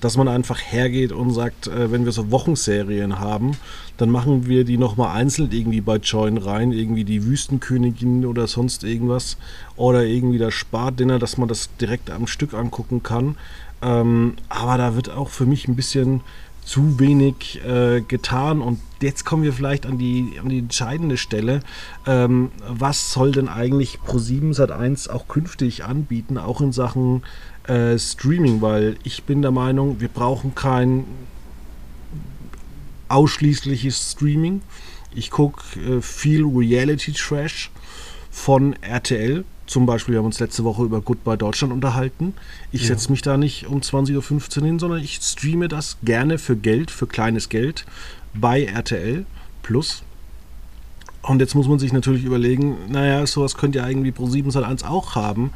dass 0.00 0.16
man 0.16 0.28
einfach 0.28 0.60
hergeht 0.60 1.12
und 1.12 1.30
sagt, 1.30 1.66
äh, 1.66 1.90
wenn 1.90 2.04
wir 2.04 2.12
so 2.12 2.30
Wochenserien 2.30 3.18
haben, 3.18 3.56
dann 3.96 4.10
machen 4.10 4.46
wir 4.46 4.64
die 4.64 4.78
nochmal 4.78 5.16
einzeln 5.16 5.50
irgendwie 5.52 5.80
bei 5.80 5.96
Join 5.96 6.38
rein. 6.38 6.72
Irgendwie 6.72 7.04
die 7.04 7.24
Wüstenkönigin 7.24 8.26
oder 8.26 8.46
sonst 8.46 8.84
irgendwas. 8.84 9.36
Oder 9.76 10.04
irgendwie 10.04 10.38
das 10.38 10.54
Spardinner, 10.54 11.18
dass 11.18 11.38
man 11.38 11.48
das 11.48 11.70
direkt 11.80 12.10
am 12.10 12.26
Stück 12.26 12.54
angucken 12.54 13.02
kann. 13.02 13.36
Ähm, 13.82 14.34
aber 14.48 14.78
da 14.78 14.96
wird 14.96 15.10
auch 15.10 15.28
für 15.28 15.46
mich 15.46 15.68
ein 15.68 15.76
bisschen 15.76 16.22
zu 16.64 16.98
wenig 16.98 17.60
äh, 17.64 18.00
getan. 18.00 18.60
Und 18.60 18.80
jetzt 19.00 19.24
kommen 19.24 19.42
wir 19.42 19.52
vielleicht 19.52 19.86
an 19.86 19.98
die, 19.98 20.38
an 20.40 20.48
die 20.48 20.58
entscheidende 20.58 21.16
Stelle. 21.16 21.60
Ähm, 22.06 22.50
was 22.66 23.12
soll 23.12 23.32
denn 23.32 23.48
eigentlich 23.48 23.98
Pro7 24.06 24.54
Sat1 24.54 25.10
auch 25.10 25.28
künftig 25.28 25.84
anbieten, 25.84 26.38
auch 26.38 26.60
in 26.60 26.72
Sachen 26.72 27.22
äh, 27.66 27.98
Streaming? 27.98 28.62
Weil 28.62 28.96
ich 29.04 29.24
bin 29.24 29.42
der 29.42 29.50
Meinung, 29.50 30.00
wir 30.00 30.08
brauchen 30.08 30.54
kein 30.54 31.04
ausschließliches 33.08 34.12
Streaming. 34.12 34.62
Ich 35.14 35.30
gucke 35.30 35.62
äh, 35.78 36.00
viel 36.00 36.44
Reality-Trash 36.44 37.70
von 38.30 38.74
RTL 38.82 39.44
zum 39.66 39.86
Beispiel, 39.86 40.12
wir 40.12 40.18
haben 40.18 40.26
uns 40.26 40.40
letzte 40.40 40.64
Woche 40.64 40.84
über 40.84 41.00
Goodbye 41.00 41.38
Deutschland 41.38 41.72
unterhalten. 41.72 42.34
Ich 42.70 42.82
ja. 42.82 42.88
setze 42.88 43.10
mich 43.10 43.22
da 43.22 43.36
nicht 43.36 43.66
um 43.66 43.80
20.15 43.80 44.58
Uhr 44.58 44.64
hin, 44.66 44.78
sondern 44.78 45.00
ich 45.00 45.20
streame 45.22 45.68
das 45.68 45.96
gerne 46.02 46.38
für 46.38 46.56
Geld, 46.56 46.90
für 46.90 47.06
kleines 47.06 47.48
Geld 47.48 47.86
bei 48.34 48.64
RTL 48.64 49.24
Plus. 49.62 50.02
Und 51.22 51.40
jetzt 51.40 51.54
muss 51.54 51.68
man 51.68 51.78
sich 51.78 51.92
natürlich 51.92 52.24
überlegen, 52.24 52.76
naja, 52.88 53.26
sowas 53.26 53.56
könnte 53.56 53.78
ja 53.78 53.88
irgendwie 53.88 54.10
Pro7 54.10 54.52
Sat1 54.52 54.84
auch 54.84 55.14
haben. 55.14 55.52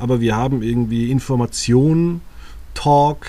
Aber 0.00 0.20
wir 0.20 0.34
haben 0.36 0.62
irgendwie 0.62 1.12
Informationen, 1.12 2.22
Talk, 2.74 3.26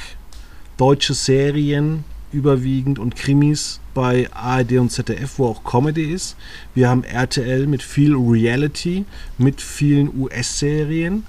deutsche 0.78 1.14
Serien 1.14 2.04
überwiegend 2.32 2.98
und 2.98 3.16
Krimis 3.16 3.80
bei 3.94 4.30
ARD 4.32 4.74
und 4.74 4.92
ZDF, 4.92 5.38
wo 5.38 5.48
auch 5.48 5.64
Comedy 5.64 6.12
ist. 6.12 6.36
Wir 6.74 6.90
haben 6.90 7.04
RTL 7.04 7.68
mit 7.68 7.84
viel 7.84 8.16
Reality, 8.16 9.06
mit 9.38 9.62
vielen 9.62 10.16
US-Serien 10.20 11.26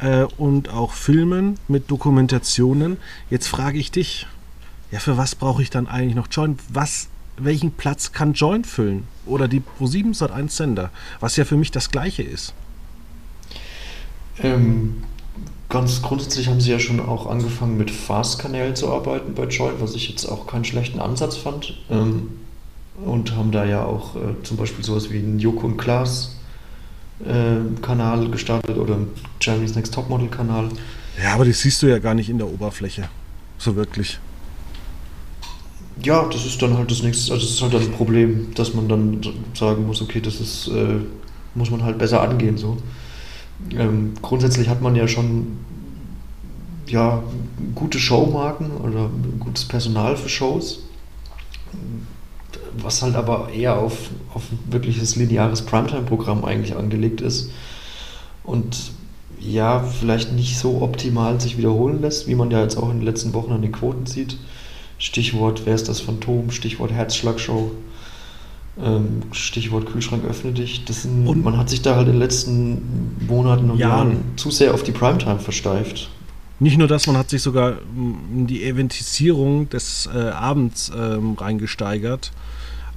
äh, 0.00 0.24
und 0.36 0.68
auch 0.68 0.92
Filmen 0.92 1.58
mit 1.68 1.90
Dokumentationen. 1.90 2.98
Jetzt 3.30 3.48
frage 3.48 3.78
ich 3.78 3.90
dich, 3.90 4.26
ja, 4.90 4.98
für 4.98 5.16
was 5.16 5.34
brauche 5.34 5.62
ich 5.62 5.70
dann 5.70 5.86
eigentlich 5.86 6.14
noch 6.14 6.28
Join? 6.30 6.58
Was, 6.68 7.08
welchen 7.38 7.72
Platz 7.72 8.12
kann 8.12 8.34
Join 8.34 8.64
füllen? 8.64 9.04
Oder 9.24 9.48
die 9.48 9.60
Pro7 9.60 10.16
Sat1 10.16 10.50
Sender, 10.50 10.90
was 11.20 11.36
ja 11.36 11.44
für 11.44 11.56
mich 11.56 11.70
das 11.70 11.90
gleiche 11.90 12.22
ist. 12.22 12.52
Ähm, 14.38 15.04
Ganz 15.72 16.02
grundsätzlich 16.02 16.48
haben 16.48 16.60
sie 16.60 16.70
ja 16.70 16.78
schon 16.78 17.00
auch 17.00 17.26
angefangen 17.26 17.78
mit 17.78 17.90
Fast-Kanälen 17.90 18.76
zu 18.76 18.92
arbeiten 18.92 19.32
bei 19.32 19.44
Join, 19.44 19.80
was 19.80 19.94
ich 19.94 20.06
jetzt 20.06 20.26
auch 20.26 20.46
keinen 20.46 20.66
schlechten 20.66 21.00
Ansatz 21.00 21.38
fand. 21.38 21.78
Ähm, 21.90 22.28
und 23.02 23.34
haben 23.34 23.52
da 23.52 23.64
ja 23.64 23.82
auch 23.82 24.14
äh, 24.16 24.42
zum 24.42 24.58
Beispiel 24.58 24.84
sowas 24.84 25.10
wie 25.10 25.16
einen 25.16 25.38
Joko 25.38 25.68
und 25.68 25.78
Klaas 25.78 26.36
äh, 27.24 27.80
Kanal 27.80 28.28
gestartet 28.28 28.76
oder 28.76 28.96
einen 28.96 29.08
Jeremy's 29.40 29.74
Next 29.74 29.94
Topmodel 29.94 30.28
Kanal. 30.28 30.68
Ja, 31.22 31.32
aber 31.32 31.46
das 31.46 31.60
siehst 31.60 31.82
du 31.82 31.86
ja 31.86 31.98
gar 32.00 32.12
nicht 32.12 32.28
in 32.28 32.36
der 32.36 32.48
Oberfläche. 32.48 33.08
So 33.56 33.74
wirklich. 33.74 34.18
Ja, 36.02 36.28
das 36.30 36.44
ist 36.44 36.60
dann 36.60 36.76
halt 36.76 36.90
das 36.90 37.02
nächste, 37.02 37.32
also 37.32 37.46
das 37.46 37.54
ist 37.54 37.62
halt 37.62 37.74
ein 37.74 37.92
Problem, 37.92 38.52
dass 38.54 38.74
man 38.74 38.90
dann 38.90 39.22
sagen 39.54 39.86
muss, 39.86 40.02
okay, 40.02 40.20
das 40.20 40.38
ist, 40.38 40.68
äh, 40.68 40.98
muss 41.54 41.70
man 41.70 41.82
halt 41.82 41.96
besser 41.96 42.20
angehen 42.20 42.58
so. 42.58 42.76
Ähm, 43.70 44.14
grundsätzlich 44.22 44.68
hat 44.68 44.82
man 44.82 44.96
ja 44.96 45.06
schon 45.08 45.58
ja, 46.86 47.22
gute 47.74 47.98
Showmarken 47.98 48.70
oder 48.78 49.08
gutes 49.40 49.64
Personal 49.64 50.16
für 50.16 50.28
Shows, 50.28 50.80
was 52.76 53.02
halt 53.02 53.14
aber 53.14 53.50
eher 53.50 53.78
auf, 53.78 54.10
auf 54.34 54.42
wirkliches 54.68 55.16
lineares 55.16 55.62
Primetime-Programm 55.62 56.44
eigentlich 56.44 56.76
angelegt 56.76 57.20
ist 57.20 57.50
und 58.44 58.92
ja, 59.40 59.80
vielleicht 59.80 60.32
nicht 60.32 60.58
so 60.58 60.82
optimal 60.82 61.40
sich 61.40 61.58
wiederholen 61.58 62.00
lässt, 62.00 62.28
wie 62.28 62.34
man 62.34 62.50
ja 62.50 62.62
jetzt 62.62 62.76
auch 62.76 62.90
in 62.90 62.98
den 62.98 63.06
letzten 63.06 63.32
Wochen 63.34 63.52
an 63.52 63.62
den 63.62 63.72
Quoten 63.72 64.06
sieht. 64.06 64.36
Stichwort, 64.98 65.62
wer 65.64 65.74
ist 65.74 65.88
das 65.88 66.00
Phantom? 66.00 66.52
Stichwort 66.52 66.92
Herzschlagshow. 66.92 67.72
Ähm, 68.80 69.22
Stichwort 69.32 69.86
Kühlschrank 69.86 70.24
öffne 70.24 70.52
dich. 70.52 70.84
Das 70.84 71.02
sind, 71.02 71.26
und 71.26 71.44
man 71.44 71.58
hat 71.58 71.68
sich 71.68 71.82
da 71.82 71.96
halt 71.96 72.06
in 72.06 72.14
den 72.14 72.20
letzten 72.20 73.16
Monaten 73.26 73.70
und 73.70 73.78
Jahren, 73.78 74.10
Jahren 74.10 74.24
zu 74.36 74.50
sehr 74.50 74.72
auf 74.72 74.82
die 74.82 74.92
Primetime 74.92 75.38
versteift. 75.38 76.08
Nicht 76.58 76.78
nur 76.78 76.88
das, 76.88 77.06
man 77.06 77.16
hat 77.16 77.28
sich 77.28 77.42
sogar 77.42 77.78
in 77.94 78.46
die 78.46 78.64
Eventisierung 78.64 79.68
des 79.68 80.08
äh, 80.14 80.18
Abends 80.30 80.92
ähm, 80.96 81.34
reingesteigert. 81.34 82.32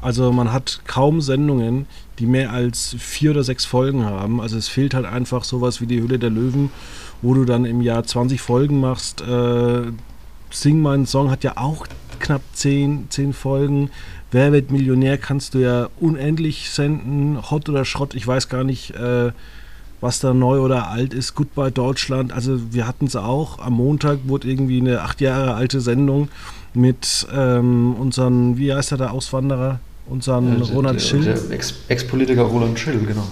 Also 0.01 0.31
man 0.31 0.53
hat 0.53 0.81
kaum 0.85 1.19
Sendungen, 1.19 1.87
die 2.19 2.27
mehr 2.27 2.51
als 2.51 2.95
vier 2.99 3.31
oder 3.31 3.43
sechs 3.43 3.65
Folgen 3.65 4.05
haben. 4.05 4.39
Also 4.39 4.55
es 4.55 4.67
fehlt 4.67 4.93
halt 4.93 5.05
einfach 5.05 5.43
sowas 5.43 5.81
wie 5.81 5.87
die 5.87 6.01
Hülle 6.01 6.19
der 6.19 6.29
Löwen, 6.29 6.69
wo 7.23 7.33
du 7.33 7.43
dann 7.43 7.65
im 7.65 7.81
Jahr 7.81 8.03
20 8.03 8.39
Folgen 8.39 8.79
machst. 8.79 9.21
Äh, 9.21 9.91
Sing 10.51 10.79
meinen 10.81 11.05
Song 11.05 11.31
hat 11.31 11.43
ja 11.43 11.57
auch 11.57 11.87
knapp 12.15 12.41
zehn, 12.53 13.07
zehn 13.09 13.33
Folgen. 13.33 13.89
Wer 14.31 14.51
wird 14.51 14.71
Millionär 14.71 15.17
kannst 15.17 15.53
du 15.53 15.59
ja 15.59 15.89
unendlich 15.99 16.69
senden, 16.69 17.39
Hot 17.51 17.69
oder 17.69 17.85
Schrott, 17.85 18.15
ich 18.15 18.25
weiß 18.27 18.49
gar 18.49 18.63
nicht, 18.63 18.91
äh, 18.95 19.31
was 20.01 20.19
da 20.19 20.33
neu 20.33 20.59
oder 20.59 20.89
alt 20.89 21.13
ist. 21.13 21.35
Goodbye 21.35 21.71
Deutschland, 21.71 22.33
also 22.33 22.59
wir 22.73 22.85
hatten 22.87 23.05
es 23.05 23.15
auch. 23.15 23.59
Am 23.59 23.73
Montag 23.73 24.19
wurde 24.25 24.47
irgendwie 24.49 24.81
eine 24.81 25.01
acht 25.01 25.21
Jahre 25.21 25.53
alte 25.55 25.79
Sendung 25.79 26.27
mit 26.73 27.25
ähm, 27.33 27.95
unseren, 27.95 28.57
wie 28.57 28.73
heißt 28.73 28.91
er, 28.91 28.97
der 28.97 29.11
Auswanderer? 29.13 29.79
unseren 30.07 30.61
Ja, 30.63 30.71
Ronald 30.73 30.95
der- 30.97 30.99
Schill. 31.03 31.23
Der 31.23 31.49
Ex- 31.51 31.73
Ex-Politiker 31.87 32.43
Roland 32.43 32.77
Schill, 32.77 32.99
genau. 33.07 33.25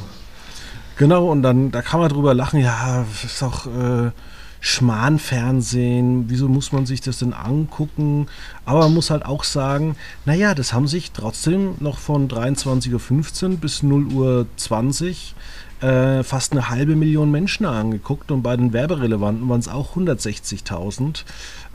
Genau, 0.97 1.27
und 1.31 1.43
dann, 1.43 1.69
da 1.71 1.81
kann 1.83 1.99
man 1.99 2.09
drüber 2.09 2.33
lachen, 2.33 2.59
ja, 2.61 3.05
ist 3.23 3.41
doch 3.41 3.65
äh, 3.67 4.09
Schmarrnfernsehen, 4.65 6.29
wieso 6.29 6.48
muss 6.48 6.72
man 6.72 6.86
sich 6.86 7.01
das 7.01 7.20
denn 7.20 7.34
angucken? 7.34 8.27
Aber 8.63 8.79
man 8.79 8.93
muss 8.93 9.10
halt 9.10 9.25
auch 9.25 9.43
sagen, 9.43 9.98
naja, 10.24 10.55
das 10.55 10.72
haben 10.72 10.88
sich 10.88 11.12
trotzdem 11.12 11.75
noch 11.82 11.98
von 11.98 12.29
23.15 12.29 13.43
Uhr 13.43 13.58
bis 13.58 13.84
0.20 13.84 15.10
Uhr 15.10 15.89
äh, 15.89 16.24
fast 16.24 16.53
eine 16.53 16.70
halbe 16.70 16.96
Million 16.96 17.29
Menschen 17.29 17.65
angeguckt 17.65 18.32
und 18.32 18.41
bei 18.41 18.55
den 18.55 18.72
Werberelevanten 18.72 19.50
waren 19.50 19.60
es 19.60 19.67
auch 19.67 19.98
160.000 19.98 21.25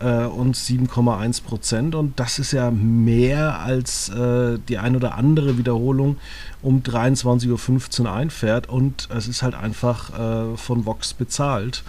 äh, 0.00 0.25
und 0.25 0.57
7,1 0.57 1.42
Prozent 1.42 1.95
und 1.95 2.18
das 2.18 2.38
ist 2.38 2.52
ja 2.52 2.71
mehr 2.71 3.59
als 3.59 4.09
äh, 4.09 4.59
die 4.66 4.78
ein 4.78 4.97
oder 4.97 5.16
andere 5.16 5.59
Wiederholung 5.59 6.16
um 6.62 6.80
23.15 6.80 8.00
Uhr 8.00 8.12
einfährt 8.12 8.71
und 8.71 9.09
es 9.14 9.28
ist 9.28 9.42
halt 9.42 9.54
einfach 9.54 10.18
äh, 10.18 10.57
von 10.57 10.87
Vox 10.87 11.12
bezahlt. 11.12 11.83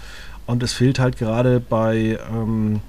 Und 0.49 0.63
es 0.63 0.73
fehlt 0.73 0.97
halt 0.97 1.15
gerade 1.15 1.59
bei, 1.59 2.17
ähm, 2.33 2.81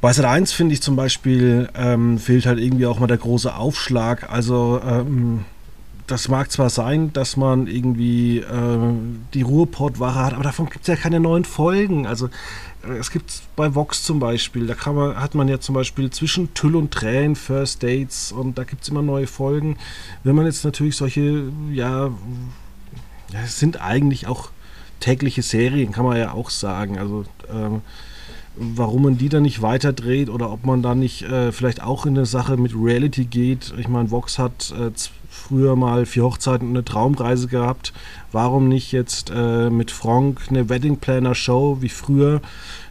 bei 0.00 0.12
Sat 0.12 0.24
1 0.24 0.50
finde 0.50 0.74
ich 0.74 0.82
zum 0.82 0.96
Beispiel, 0.96 1.68
ähm, 1.76 2.18
fehlt 2.18 2.46
halt 2.46 2.58
irgendwie 2.58 2.86
auch 2.86 2.98
mal 2.98 3.06
der 3.06 3.18
große 3.18 3.54
Aufschlag. 3.54 4.28
Also 4.28 4.80
ähm, 4.84 5.44
das 6.08 6.26
mag 6.26 6.50
zwar 6.50 6.68
sein, 6.68 7.12
dass 7.12 7.36
man 7.36 7.68
irgendwie 7.68 8.38
äh, 8.38 8.78
die 9.34 9.42
Ruhrpottwache 9.42 10.18
hat, 10.18 10.34
aber 10.34 10.42
davon 10.42 10.68
gibt 10.68 10.80
es 10.80 10.88
ja 10.88 10.96
keine 10.96 11.20
neuen 11.20 11.44
Folgen. 11.44 12.08
Also 12.08 12.26
äh, 12.82 12.96
es 12.98 13.12
gibt 13.12 13.42
bei 13.54 13.76
Vox 13.76 14.02
zum 14.02 14.18
Beispiel, 14.18 14.66
da 14.66 14.92
man, 14.92 15.20
hat 15.20 15.36
man 15.36 15.46
ja 15.46 15.60
zum 15.60 15.76
Beispiel 15.76 16.10
zwischen 16.10 16.52
Tüll 16.54 16.74
und 16.74 16.90
Tränen 16.90 17.36
First 17.36 17.84
Dates 17.84 18.32
und 18.32 18.58
da 18.58 18.64
gibt 18.64 18.82
es 18.82 18.88
immer 18.88 19.02
neue 19.02 19.28
Folgen. 19.28 19.76
Wenn 20.24 20.34
man 20.34 20.46
jetzt 20.46 20.64
natürlich 20.64 20.96
solche, 20.96 21.52
ja, 21.72 22.10
es 23.32 23.60
sind 23.60 23.80
eigentlich 23.80 24.26
auch 24.26 24.50
tägliche 25.00 25.42
Serien, 25.42 25.92
kann 25.92 26.04
man 26.04 26.16
ja 26.16 26.32
auch 26.32 26.50
sagen. 26.50 26.98
Also 26.98 27.24
ähm, 27.52 27.82
warum 28.56 29.02
man 29.02 29.18
die 29.18 29.28
dann 29.28 29.42
nicht 29.42 29.62
weiterdreht 29.62 30.30
oder 30.30 30.50
ob 30.50 30.64
man 30.64 30.82
da 30.82 30.94
nicht 30.94 31.22
äh, 31.22 31.52
vielleicht 31.52 31.82
auch 31.82 32.06
in 32.06 32.16
eine 32.16 32.26
Sache 32.26 32.56
mit 32.56 32.72
Reality 32.74 33.26
geht. 33.26 33.74
Ich 33.78 33.88
meine, 33.88 34.10
Vox 34.10 34.38
hat 34.38 34.72
äh, 34.78 34.90
früher 35.28 35.76
mal 35.76 36.06
vier 36.06 36.24
Hochzeiten 36.24 36.68
und 36.68 36.74
eine 36.74 36.84
Traumreise 36.84 37.48
gehabt. 37.48 37.92
Warum 38.32 38.68
nicht 38.68 38.92
jetzt 38.92 39.30
äh, 39.34 39.70
mit 39.70 39.90
Frank 39.90 40.40
eine 40.48 40.68
Wedding 40.68 40.96
Planner 40.96 41.34
Show 41.34 41.78
wie 41.80 41.88
früher? 41.88 42.40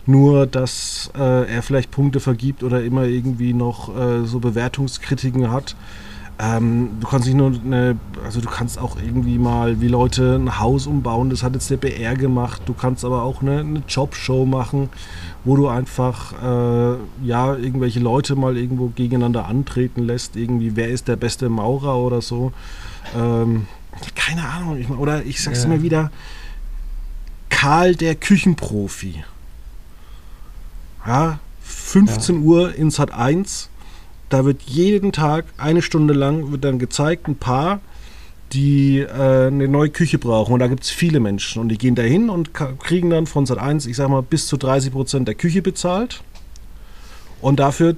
Nur, 0.05 0.45
dass 0.45 1.11
äh, 1.17 1.51
er 1.51 1.63
vielleicht 1.63 1.89
Punkte 1.89 2.19
vergibt 2.19 2.63
oder 2.63 2.83
immer 2.83 3.05
irgendwie 3.05 3.53
noch 3.53 3.95
äh, 3.97 4.25
so 4.25 4.39
Bewertungskritiken 4.39 5.51
hat. 5.51 5.75
Ähm, 6.37 6.97
du 6.99 7.07
kannst 7.07 7.27
nicht 7.27 7.37
nur 7.37 7.47
eine, 7.63 7.97
also 8.25 8.41
du 8.41 8.49
kannst 8.49 8.77
auch 8.77 8.97
irgendwie 8.97 9.37
mal 9.37 9.79
wie 9.79 9.87
Leute 9.87 10.35
ein 10.35 10.59
Haus 10.59 10.85
umbauen, 10.85 11.29
das 11.29 11.43
hat 11.43 11.53
jetzt 11.53 11.69
der 11.69 11.77
BR 11.77 12.15
gemacht. 12.15 12.61
Du 12.65 12.73
kannst 12.73 13.05
aber 13.05 13.23
auch 13.23 13.41
eine, 13.41 13.59
eine 13.61 13.83
Jobshow 13.87 14.45
machen, 14.45 14.89
wo 15.45 15.55
du 15.55 15.69
einfach 15.69 16.33
äh, 16.43 16.97
ja 17.25 17.55
irgendwelche 17.55 18.01
Leute 18.01 18.35
mal 18.35 18.57
irgendwo 18.57 18.87
gegeneinander 18.87 19.45
antreten 19.45 20.03
lässt. 20.03 20.35
Irgendwie, 20.35 20.75
wer 20.75 20.89
ist 20.89 21.07
der 21.07 21.15
beste 21.15 21.47
Maurer 21.47 21.95
oder 21.97 22.21
so. 22.21 22.51
Ähm, 23.17 23.67
keine 24.15 24.45
Ahnung, 24.45 24.77
ich, 24.77 24.89
oder 24.89 25.23
ich 25.23 25.41
sag's 25.41 25.59
Ja. 25.59 25.65
immer 25.71 25.81
wieder, 25.81 26.11
Karl 27.49 27.95
der 27.95 28.15
Küchenprofi. 28.15 29.23
Ja, 31.07 31.39
15 31.61 32.43
Uhr 32.43 32.75
in 32.75 32.91
Sat 32.91 33.11
1 33.13 33.69
da 34.35 34.45
wird 34.45 34.61
jeden 34.63 35.11
Tag 35.11 35.45
eine 35.57 35.81
Stunde 35.81 36.13
lang 36.13 36.51
wird 36.51 36.63
dann 36.65 36.77
gezeigt, 36.77 37.27
ein 37.27 37.37
Paar, 37.37 37.79
die 38.51 38.99
äh, 38.99 39.47
eine 39.47 39.67
neue 39.67 39.89
Küche 39.89 40.17
brauchen. 40.19 40.53
Und 40.53 40.59
da 40.59 40.67
gibt 40.67 40.83
es 40.83 40.89
viele 40.89 41.19
Menschen. 41.19 41.61
Und 41.61 41.69
die 41.69 41.77
gehen 41.77 41.95
dahin 41.95 42.29
und 42.29 42.53
ka- 42.53 42.73
kriegen 42.79 43.09
dann 43.09 43.27
von 43.27 43.45
Sat 43.45 43.57
1, 43.59 43.85
ich 43.85 43.95
sag 43.95 44.09
mal, 44.09 44.21
bis 44.21 44.47
zu 44.47 44.57
30 44.57 44.91
Prozent 44.91 45.27
der 45.27 45.35
Küche 45.35 45.61
bezahlt. 45.61 46.21
Und 47.41 47.59
dafür 47.59 47.95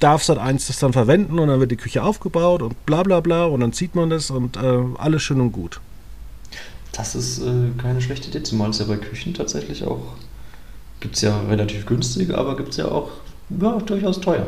darf 0.00 0.22
Sat 0.22 0.38
1 0.38 0.66
das 0.66 0.78
dann 0.78 0.92
verwenden 0.92 1.38
und 1.38 1.48
dann 1.48 1.58
wird 1.60 1.70
die 1.70 1.76
Küche 1.76 2.02
aufgebaut 2.02 2.62
und 2.62 2.86
bla 2.86 3.02
bla 3.02 3.20
bla 3.20 3.44
und 3.46 3.60
dann 3.60 3.72
sieht 3.72 3.94
man 3.94 4.10
das 4.10 4.30
und 4.30 4.56
äh, 4.56 4.82
alles 4.98 5.22
schön 5.22 5.40
und 5.40 5.52
gut. 5.52 5.80
Das 6.92 7.14
ist 7.14 7.40
äh, 7.40 7.70
keine 7.78 8.00
schlechte 8.00 8.28
Idee, 8.28 8.42
zumal 8.42 8.70
es 8.70 8.78
ja 8.78 8.84
bei 8.84 8.96
Küchen 8.96 9.34
tatsächlich 9.34 9.84
auch, 9.84 10.14
gibt 11.00 11.16
es 11.16 11.22
ja 11.22 11.40
relativ 11.48 11.86
günstig, 11.86 12.34
aber 12.34 12.56
gibt 12.56 12.70
es 12.70 12.76
ja 12.76 12.86
auch 12.86 13.10
ja, 13.60 13.78
durchaus 13.78 14.20
teuer. 14.20 14.46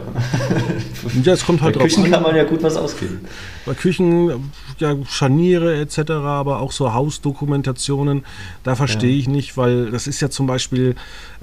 Ja, 1.25 1.33
es 1.33 1.45
kommt 1.45 1.63
halt 1.63 1.77
bei 1.79 1.85
Küchen 1.85 2.05
an. 2.05 2.11
kann 2.11 2.23
man 2.23 2.37
ja 2.37 2.45
gut 2.45 2.63
was 2.63 2.77
ausgeben. 2.77 3.21
Bei 3.67 3.75
Küchen, 3.75 4.51
ja, 4.79 4.95
Scharniere 5.07 5.79
etc., 5.81 6.11
aber 6.11 6.61
auch 6.61 6.73
so 6.73 6.93
Hausdokumentationen, 6.93 8.25
da 8.63 8.75
verstehe 8.75 9.13
Ja. 9.13 9.19
ich 9.19 9.29
nicht, 9.29 9.57
weil 9.57 9.91
das 9.91 10.07
ist 10.07 10.21
ja 10.21 10.31
zum 10.31 10.47
Beispiel, 10.47 10.95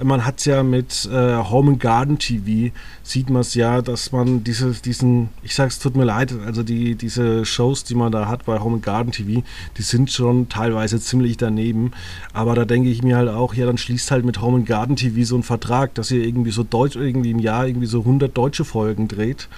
man 0.02 0.24
hat 0.24 0.38
es 0.38 0.44
ja 0.44 0.62
mit 0.62 1.08
äh, 1.12 1.36
Home 1.36 1.72
and 1.72 1.80
Garden 1.80 2.18
TV, 2.18 2.72
sieht 3.02 3.30
man 3.30 3.40
es 3.42 3.54
ja, 3.54 3.82
dass 3.82 4.12
man 4.12 4.44
diese, 4.44 4.70
diesen, 4.72 5.30
ich 5.42 5.54
sage 5.54 5.68
es 5.68 5.78
tut 5.78 5.96
mir 5.96 6.04
leid, 6.04 6.34
also 6.46 6.62
die, 6.62 6.94
diese 6.94 7.44
Shows, 7.44 7.84
die 7.84 7.94
man 7.94 8.12
da 8.12 8.28
hat 8.28 8.44
bei 8.44 8.58
Home 8.60 8.76
and 8.76 8.84
Garden 8.84 9.12
TV, 9.12 9.42
die 9.76 9.82
sind 9.82 10.10
schon 10.10 10.48
teilweise 10.48 11.00
ziemlich 11.00 11.36
daneben, 11.36 11.92
aber 12.32 12.54
da 12.54 12.64
denke 12.64 12.88
ich 12.90 13.02
mir 13.02 13.16
halt 13.16 13.28
auch, 13.28 13.54
ja, 13.54 13.66
dann 13.66 13.78
schließt 13.78 14.10
halt 14.10 14.24
mit 14.24 14.40
Home 14.40 14.58
and 14.58 14.66
Garden 14.66 14.96
TV 14.96 15.24
so 15.24 15.34
einen 15.36 15.42
Vertrag, 15.44 15.94
dass 15.94 16.10
ihr 16.10 16.24
irgendwie 16.24 16.50
so 16.50 16.62
Deutsch, 16.62 16.96
irgendwie 16.96 17.30
im 17.30 17.38
Jahr 17.38 17.47
irgendwie 17.64 17.86
so 17.86 18.00
100 18.00 18.36
deutsche 18.36 18.64
Folgen 18.64 19.08
dreht. 19.08 19.48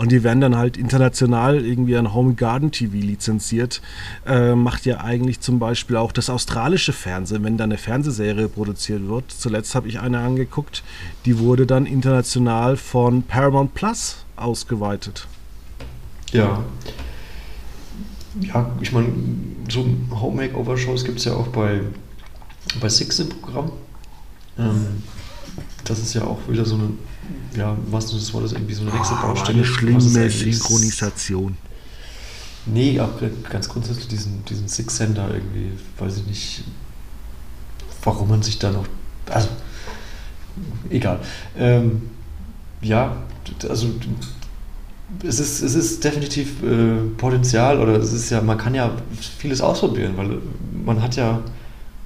Und 0.00 0.12
die 0.12 0.22
werden 0.24 0.40
dann 0.40 0.56
halt 0.56 0.78
international 0.78 1.62
irgendwie 1.62 1.94
an 1.94 2.14
Home 2.14 2.32
Garden 2.32 2.70
TV 2.70 2.94
lizenziert. 2.94 3.82
Äh, 4.24 4.54
macht 4.54 4.86
ja 4.86 5.02
eigentlich 5.02 5.40
zum 5.40 5.58
Beispiel 5.58 5.96
auch 5.96 6.12
das 6.12 6.30
australische 6.30 6.94
Fernsehen, 6.94 7.44
wenn 7.44 7.58
da 7.58 7.64
eine 7.64 7.76
Fernsehserie 7.76 8.48
produziert 8.48 9.06
wird. 9.06 9.30
Zuletzt 9.30 9.74
habe 9.74 9.88
ich 9.88 10.00
eine 10.00 10.20
angeguckt, 10.20 10.82
die 11.26 11.38
wurde 11.38 11.66
dann 11.66 11.84
international 11.84 12.78
von 12.78 13.22
Paramount 13.24 13.74
Plus 13.74 14.24
ausgeweitet. 14.36 15.26
Ja. 16.32 16.64
Ja, 18.40 18.72
ich 18.80 18.92
meine, 18.92 19.08
so 19.68 19.84
Home-Makeover-Shows 20.12 21.04
gibt 21.04 21.18
es 21.18 21.26
ja 21.26 21.34
auch 21.34 21.48
bei, 21.48 21.80
bei 22.80 22.88
Six 22.88 23.18
im 23.18 23.28
Programm. 23.28 23.72
Ähm, 24.58 25.02
das 25.84 25.98
ist 25.98 26.14
ja 26.14 26.22
auch 26.22 26.38
wieder 26.48 26.64
so 26.64 26.76
eine, 26.76 26.90
ja, 27.56 27.76
was 27.90 28.10
das 28.12 28.32
Wortes, 28.34 28.52
irgendwie 28.52 28.74
so 28.74 28.82
eine 28.82 28.92
Wechselbaustelle. 28.92 29.60
was 29.62 30.04
es 30.06 30.16
eigentlich- 30.16 30.58
Synchronisation. 30.58 31.56
Nee, 32.66 33.00
auch 33.00 33.10
ganz 33.48 33.68
grundsätzlich 33.68 34.08
diesen, 34.08 34.44
diesen 34.44 34.68
Six-Sender 34.68 35.28
irgendwie, 35.32 35.70
weiß 35.98 36.18
ich 36.18 36.26
nicht, 36.26 36.64
warum 38.04 38.28
man 38.28 38.42
sich 38.42 38.58
da 38.58 38.70
noch. 38.70 38.86
Also, 39.30 39.48
egal. 40.90 41.20
Ähm, 41.56 42.02
ja, 42.82 43.16
also 43.68 43.88
es 45.24 45.40
ist, 45.40 45.62
es 45.62 45.74
ist 45.74 46.04
definitiv 46.04 46.62
äh, 46.62 46.96
Potenzial 47.16 47.80
oder 47.80 47.96
es 47.96 48.12
ist 48.12 48.30
ja, 48.30 48.40
man 48.42 48.58
kann 48.58 48.74
ja 48.74 48.92
vieles 49.38 49.60
ausprobieren, 49.60 50.12
weil 50.16 50.38
man 50.84 51.02
hat 51.02 51.16
ja 51.16 51.40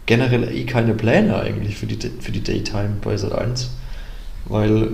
generell 0.06 0.44
eh 0.54 0.64
keine 0.64 0.94
Pläne 0.94 1.36
eigentlich 1.38 1.76
für 1.76 1.86
die, 1.86 1.98
für 2.20 2.32
die 2.32 2.42
Daytime 2.42 2.96
bei 3.02 3.16
Sat 3.16 3.32
1, 3.32 3.70
weil 4.46 4.90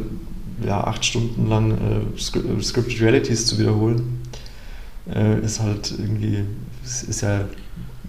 ja, 0.65 0.85
acht 0.85 1.05
Stunden 1.05 1.49
lang 1.49 1.71
äh, 1.73 1.99
äh, 2.39 2.63
Scripted 2.63 3.01
Realities 3.01 3.47
zu 3.47 3.59
wiederholen, 3.59 4.21
äh, 5.13 5.41
ist 5.41 5.61
halt 5.61 5.91
irgendwie, 5.97 6.45
ist, 6.85 7.05
ist 7.05 7.21
ja, 7.23 7.47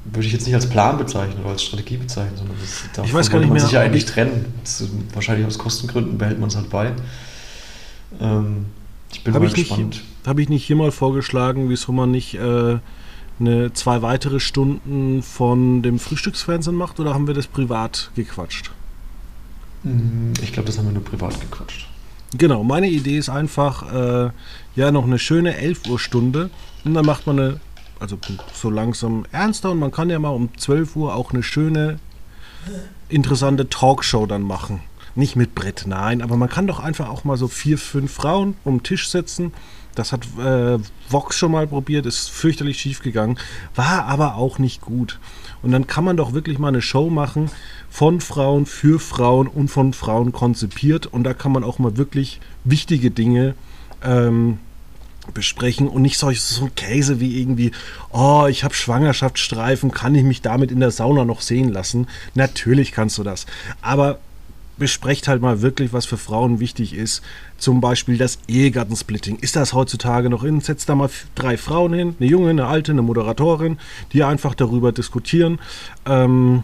würde 0.06 0.27
ich 0.27 0.34
jetzt 0.34 0.45
nicht 0.45 0.56
als 0.56 0.67
Plan 0.67 0.97
bezeichnen 0.97 1.39
oder 1.41 1.51
als 1.51 1.63
Strategie 1.63 1.97
bezeichnen, 1.97 2.36
sondern 2.38 2.58
das, 2.60 2.84
davon 2.93 3.06
Ich 3.06 3.13
weiß 3.13 3.30
gar 3.30 3.39
nicht 3.39 3.47
man 3.47 3.56
mehr, 3.56 3.63
sich 3.63 3.71
ja 3.71 3.82
eigentlich 3.82 4.04
ich- 4.04 4.12
trennen. 4.12 4.45
Das 4.63 4.84
wahrscheinlich 5.13 5.47
aus 5.47 5.58
Kostengründen 5.58 6.17
behält 6.17 6.39
man 6.39 6.49
es 6.49 6.56
halt 6.56 6.69
bei. 6.69 6.91
Ähm, 8.19 8.65
ich 9.13 9.23
bin 9.23 9.34
Habe 9.34 9.45
mal 9.45 9.51
ich, 9.51 9.58
nicht, 9.58 9.69
gespannt. 9.69 10.01
habe 10.25 10.41
ich 10.41 10.49
nicht 10.49 10.65
hier 10.65 10.75
mal 10.75 10.91
vorgeschlagen, 10.91 11.69
wieso 11.69 11.91
man 11.91 12.12
nicht 12.12 12.34
äh, 12.36 12.80
eine, 13.39 13.73
zwei 13.73 14.01
weitere 14.01 14.39
Stunden 14.39 15.21
von 15.23 15.82
dem 15.82 15.99
Frühstücksfernsehen 15.99 16.75
macht 16.75 16.99
oder 16.99 17.13
haben 17.13 17.27
wir 17.27 17.34
das 17.34 17.47
privat 17.47 18.12
gequatscht? 18.15 18.71
Mm, 19.83 20.33
Ich 20.41 20.53
glaube, 20.53 20.67
das 20.67 20.77
haben 20.77 20.85
wir 20.85 20.93
nur 20.93 21.03
privat 21.03 21.39
gequatscht. 21.39 21.87
Genau, 22.37 22.63
meine 22.63 22.89
Idee 22.89 23.17
ist 23.17 23.29
einfach, 23.29 23.91
äh, 23.91 24.31
ja, 24.75 24.91
noch 24.91 25.03
eine 25.03 25.19
schöne 25.19 25.57
11 25.57 25.87
Uhr 25.89 25.99
Stunde 25.99 26.49
und 26.85 26.93
dann 26.93 27.05
macht 27.05 27.27
man 27.27 27.39
eine, 27.39 27.59
also 27.99 28.17
so 28.53 28.69
langsam 28.69 29.25
ernster 29.31 29.71
und 29.71 29.79
man 29.79 29.91
kann 29.91 30.09
ja 30.09 30.17
mal 30.17 30.29
um 30.29 30.49
12 30.57 30.95
Uhr 30.95 31.13
auch 31.13 31.33
eine 31.33 31.43
schöne, 31.43 31.99
interessante 33.09 33.67
Talkshow 33.67 34.25
dann 34.25 34.43
machen. 34.43 34.81
Nicht 35.15 35.35
mit 35.35 35.55
Brett, 35.55 35.83
nein, 35.87 36.21
aber 36.21 36.37
man 36.37 36.47
kann 36.47 36.67
doch 36.67 36.79
einfach 36.79 37.09
auch 37.09 37.25
mal 37.25 37.35
so 37.35 37.49
vier, 37.49 37.77
fünf 37.77 38.13
Frauen 38.13 38.55
um 38.63 38.77
den 38.77 38.83
Tisch 38.83 39.09
setzen. 39.09 39.51
Das 39.95 40.12
hat 40.12 40.25
äh, 40.39 40.77
Vox 41.10 41.38
schon 41.38 41.51
mal 41.51 41.67
probiert, 41.67 42.06
ist 42.06 42.30
fürchterlich 42.30 42.80
schief 42.80 43.01
gegangen, 43.01 43.38
war 43.75 44.06
aber 44.06 44.36
auch 44.36 44.60
nicht 44.60 44.82
gut. 44.82 45.19
Und 45.62 45.71
dann 45.71 45.88
kann 45.88 46.04
man 46.04 46.17
doch 46.17 46.34
wirklich 46.34 46.58
mal 46.60 46.69
eine 46.69 46.82
Show 46.82 47.10
machen 47.10 47.51
von 47.89 48.21
Frauen 48.21 48.65
für 48.65 48.99
Frauen 48.99 49.47
und 49.47 49.67
von 49.67 49.93
Frauen 49.93 50.32
konzipiert. 50.32 51.08
Und 51.08 51.23
da 51.23 51.34
kann 51.34 51.51
man 51.51 51.63
auch 51.63 51.77
mal 51.77 51.97
wirklich 51.97 52.39
wichtige 52.63 53.12
Dinge 53.12 53.56
ähm, 54.04 54.60
besprechen 55.34 55.88
und 55.88 56.01
nicht 56.01 56.17
solch, 56.17 56.41
so 56.41 56.69
Käse 56.75 57.19
wie 57.19 57.39
irgendwie, 57.39 57.71
oh, 58.12 58.47
ich 58.49 58.63
habe 58.63 58.73
Schwangerschaftsstreifen, 58.73 59.91
kann 59.91 60.15
ich 60.15 60.23
mich 60.23 60.41
damit 60.41 60.71
in 60.71 60.80
der 60.80 60.91
Sauna 60.91 61.25
noch 61.25 61.41
sehen 61.41 61.71
lassen? 61.71 62.08
Natürlich 62.34 62.91
kannst 62.91 63.17
du 63.17 63.23
das. 63.23 63.45
Aber 63.82 64.19
besprecht 64.81 65.27
halt 65.27 65.43
mal 65.43 65.61
wirklich, 65.61 65.93
was 65.93 66.07
für 66.07 66.17
Frauen 66.17 66.59
wichtig 66.59 66.95
ist. 66.95 67.21
Zum 67.59 67.81
Beispiel 67.81 68.17
das 68.17 68.39
Ehegattensplitting. 68.47 69.37
Ist 69.37 69.55
das 69.55 69.73
heutzutage 69.73 70.27
noch 70.27 70.43
in? 70.43 70.59
Setzt 70.59 70.89
da 70.89 70.95
mal 70.95 71.11
drei 71.35 71.55
Frauen 71.55 71.93
hin, 71.93 72.15
eine 72.19 72.27
junge, 72.27 72.49
eine 72.49 72.65
alte, 72.65 72.91
eine 72.91 73.03
Moderatorin, 73.03 73.77
die 74.11 74.23
einfach 74.23 74.55
darüber 74.55 74.91
diskutieren. 74.91 75.59
Ähm, 76.07 76.63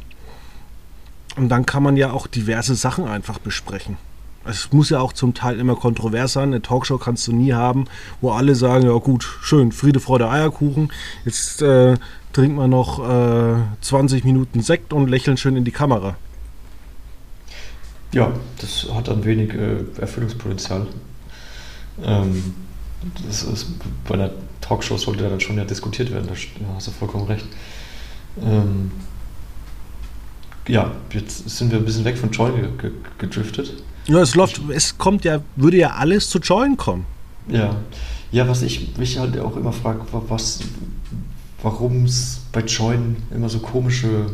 und 1.36 1.50
dann 1.50 1.68
kann 1.68 1.84
man 1.84 1.96
ja 1.96 2.10
auch 2.10 2.26
diverse 2.26 2.74
Sachen 2.74 3.06
einfach 3.06 3.38
besprechen. 3.38 3.98
Es 4.46 4.72
muss 4.72 4.90
ja 4.90 5.00
auch 5.00 5.14
zum 5.14 5.36
Teil 5.36 5.60
immer 5.60 5.76
kontrovers 5.76 6.34
sein. 6.34 6.50
Eine 6.50 6.64
Talkshow 6.64 6.98
kannst 6.98 7.28
du 7.28 7.34
nie 7.34 7.54
haben, 7.54 7.86
wo 8.20 8.32
alle 8.32 8.56
sagen, 8.56 8.86
ja 8.86 8.94
gut, 8.94 9.30
schön, 9.44 9.72
Friede, 9.72 10.00
Freude, 10.00 10.28
Eierkuchen. 10.28 10.92
Jetzt 11.24 11.62
äh, 11.62 11.98
trinkt 12.34 12.58
man 12.58 12.72
noch 12.72 12.98
äh, 13.08 13.62
20 13.82 14.24
Minuten 14.24 14.62
Sekt 14.64 14.92
und 14.92 15.08
lächeln 15.08 15.38
schön 15.38 15.56
in 15.56 15.66
die 15.66 15.72
Kamera. 15.72 16.16
Ja, 18.18 18.32
das 18.60 18.88
hat 18.96 19.10
dann 19.10 19.24
wenig 19.24 19.54
äh, 19.54 19.86
Erfüllungspotenzial. 20.02 20.88
Ähm, 22.04 22.56
das 23.28 23.44
ist, 23.44 23.68
bei 24.08 24.16
einer 24.16 24.32
Talkshow 24.60 24.98
sollte 24.98 25.30
dann 25.30 25.40
schon 25.40 25.56
ja 25.56 25.66
diskutiert 25.66 26.12
werden, 26.12 26.28
da 26.28 26.34
hast 26.74 26.88
du 26.88 26.92
vollkommen 26.92 27.28
recht. 27.28 27.46
Ähm, 28.42 28.90
ja, 30.68 30.92
jetzt 31.14 31.48
sind 31.48 31.72
wir 31.72 31.78
ein 31.78 31.86
bisschen 31.86 32.06
weg 32.06 32.18
von 32.18 32.32
Join 32.32 32.54
gedriftet. 33.20 33.84
Ja, 34.08 34.20
es 34.20 34.34
läuft, 34.34 34.62
es 34.74 34.98
kommt 34.98 35.24
ja, 35.24 35.42
würde 35.56 35.78
ja 35.78 35.92
alles 35.92 36.28
zu 36.28 36.40
Join 36.40 36.76
kommen. 36.76 37.06
Ja. 37.48 37.76
Ja, 38.32 38.48
was 38.48 38.64
ich 38.64 38.98
mich 38.98 39.20
halt 39.20 39.40
auch 39.40 39.56
immer 39.56 39.72
frage, 39.72 40.02
was, 40.28 40.62
warum 41.62 42.06
es 42.06 42.42
bei 42.52 42.62
Join 42.62 43.18
immer 43.30 43.48
so 43.48 43.60
komische 43.60 44.26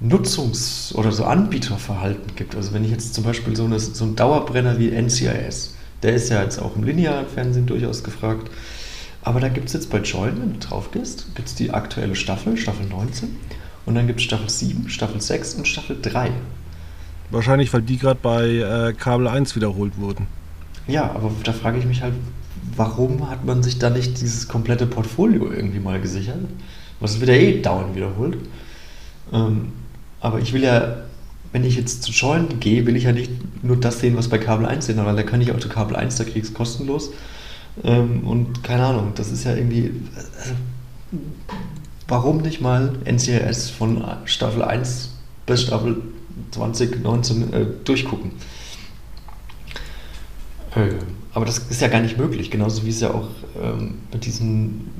Nutzungs- 0.00 0.94
oder 0.94 1.10
so 1.10 1.24
Anbieterverhalten 1.24 2.36
gibt. 2.36 2.54
Also 2.54 2.72
wenn 2.72 2.84
ich 2.84 2.90
jetzt 2.90 3.14
zum 3.14 3.24
Beispiel 3.24 3.56
so, 3.56 3.64
eine, 3.64 3.80
so 3.80 4.04
einen 4.04 4.16
Dauerbrenner 4.16 4.78
wie 4.78 4.90
NCIS, 4.90 5.74
der 6.02 6.14
ist 6.14 6.28
ja 6.28 6.42
jetzt 6.42 6.60
auch 6.60 6.76
im 6.76 6.84
linearen 6.84 7.26
Fernsehen 7.26 7.66
durchaus 7.66 8.04
gefragt. 8.04 8.50
Aber 9.22 9.40
da 9.40 9.48
gibt 9.48 9.66
es 9.66 9.72
jetzt 9.72 9.90
bei 9.90 9.98
Join, 9.98 10.40
wenn 10.40 10.52
du 10.54 10.58
drauf 10.60 10.90
gehst, 10.92 11.34
gibt 11.34 11.48
es 11.48 11.54
die 11.54 11.72
aktuelle 11.72 12.14
Staffel, 12.14 12.56
Staffel 12.56 12.86
19. 12.86 13.36
Und 13.86 13.94
dann 13.94 14.06
gibt 14.06 14.20
es 14.20 14.24
Staffel 14.24 14.48
7, 14.48 14.88
Staffel 14.88 15.20
6 15.20 15.54
und 15.54 15.66
Staffel 15.66 15.98
3. 16.00 16.30
Wahrscheinlich, 17.30 17.72
weil 17.72 17.82
die 17.82 17.98
gerade 17.98 18.20
bei 18.22 18.46
äh, 18.46 18.92
Kabel 18.92 19.26
1 19.26 19.56
wiederholt 19.56 19.98
wurden. 19.98 20.26
Ja, 20.86 21.10
aber 21.10 21.30
da 21.42 21.52
frage 21.52 21.78
ich 21.78 21.84
mich 21.84 22.02
halt, 22.02 22.14
warum 22.76 23.28
hat 23.28 23.44
man 23.44 23.62
sich 23.62 23.78
da 23.78 23.90
nicht 23.90 24.20
dieses 24.20 24.48
komplette 24.48 24.86
Portfolio 24.86 25.50
irgendwie 25.50 25.80
mal 25.80 26.00
gesichert? 26.00 26.38
Was 27.00 27.20
wird 27.20 27.28
ja 27.30 27.36
eh 27.36 27.60
dauernd 27.60 27.94
wiederholt. 27.94 28.38
Ähm, 29.32 29.72
aber 30.20 30.40
ich 30.40 30.52
will 30.52 30.62
ja, 30.62 30.96
wenn 31.52 31.64
ich 31.64 31.76
jetzt 31.76 32.02
zu 32.02 32.12
Join 32.12 32.60
gehe, 32.60 32.86
will 32.86 32.96
ich 32.96 33.04
ja 33.04 33.12
nicht 33.12 33.30
nur 33.62 33.76
das 33.76 34.00
sehen, 34.00 34.16
was 34.16 34.28
bei 34.28 34.38
Kabel 34.38 34.66
1 34.66 34.86
sehen, 34.86 35.04
weil 35.04 35.16
da 35.16 35.22
kann 35.22 35.40
ich 35.40 35.52
auch 35.52 35.58
zu 35.58 35.68
Kabel 35.68 35.96
1, 35.96 36.16
da 36.16 36.24
kriege 36.24 36.40
ich 36.40 36.44
es 36.46 36.54
kostenlos. 36.54 37.10
Ähm, 37.84 38.26
und 38.26 38.62
keine 38.64 38.84
Ahnung, 38.84 39.12
das 39.14 39.30
ist 39.30 39.44
ja 39.44 39.54
irgendwie. 39.54 39.92
Also, 40.36 40.54
warum 42.08 42.38
nicht 42.38 42.60
mal 42.60 42.94
NCIS 43.04 43.70
von 43.70 44.04
Staffel 44.24 44.62
1 44.62 45.10
bis 45.46 45.62
Staffel 45.62 46.02
2019 46.50 47.52
äh, 47.52 47.66
durchgucken. 47.84 48.32
Äh, 50.74 50.94
aber 51.34 51.44
das 51.44 51.58
ist 51.58 51.80
ja 51.80 51.88
gar 51.88 52.00
nicht 52.00 52.18
möglich, 52.18 52.50
genauso 52.50 52.84
wie 52.84 52.90
es 52.90 53.00
ja 53.00 53.12
auch 53.12 53.28
ähm, 53.62 53.98
mit 54.12 54.24
diesen 54.24 54.90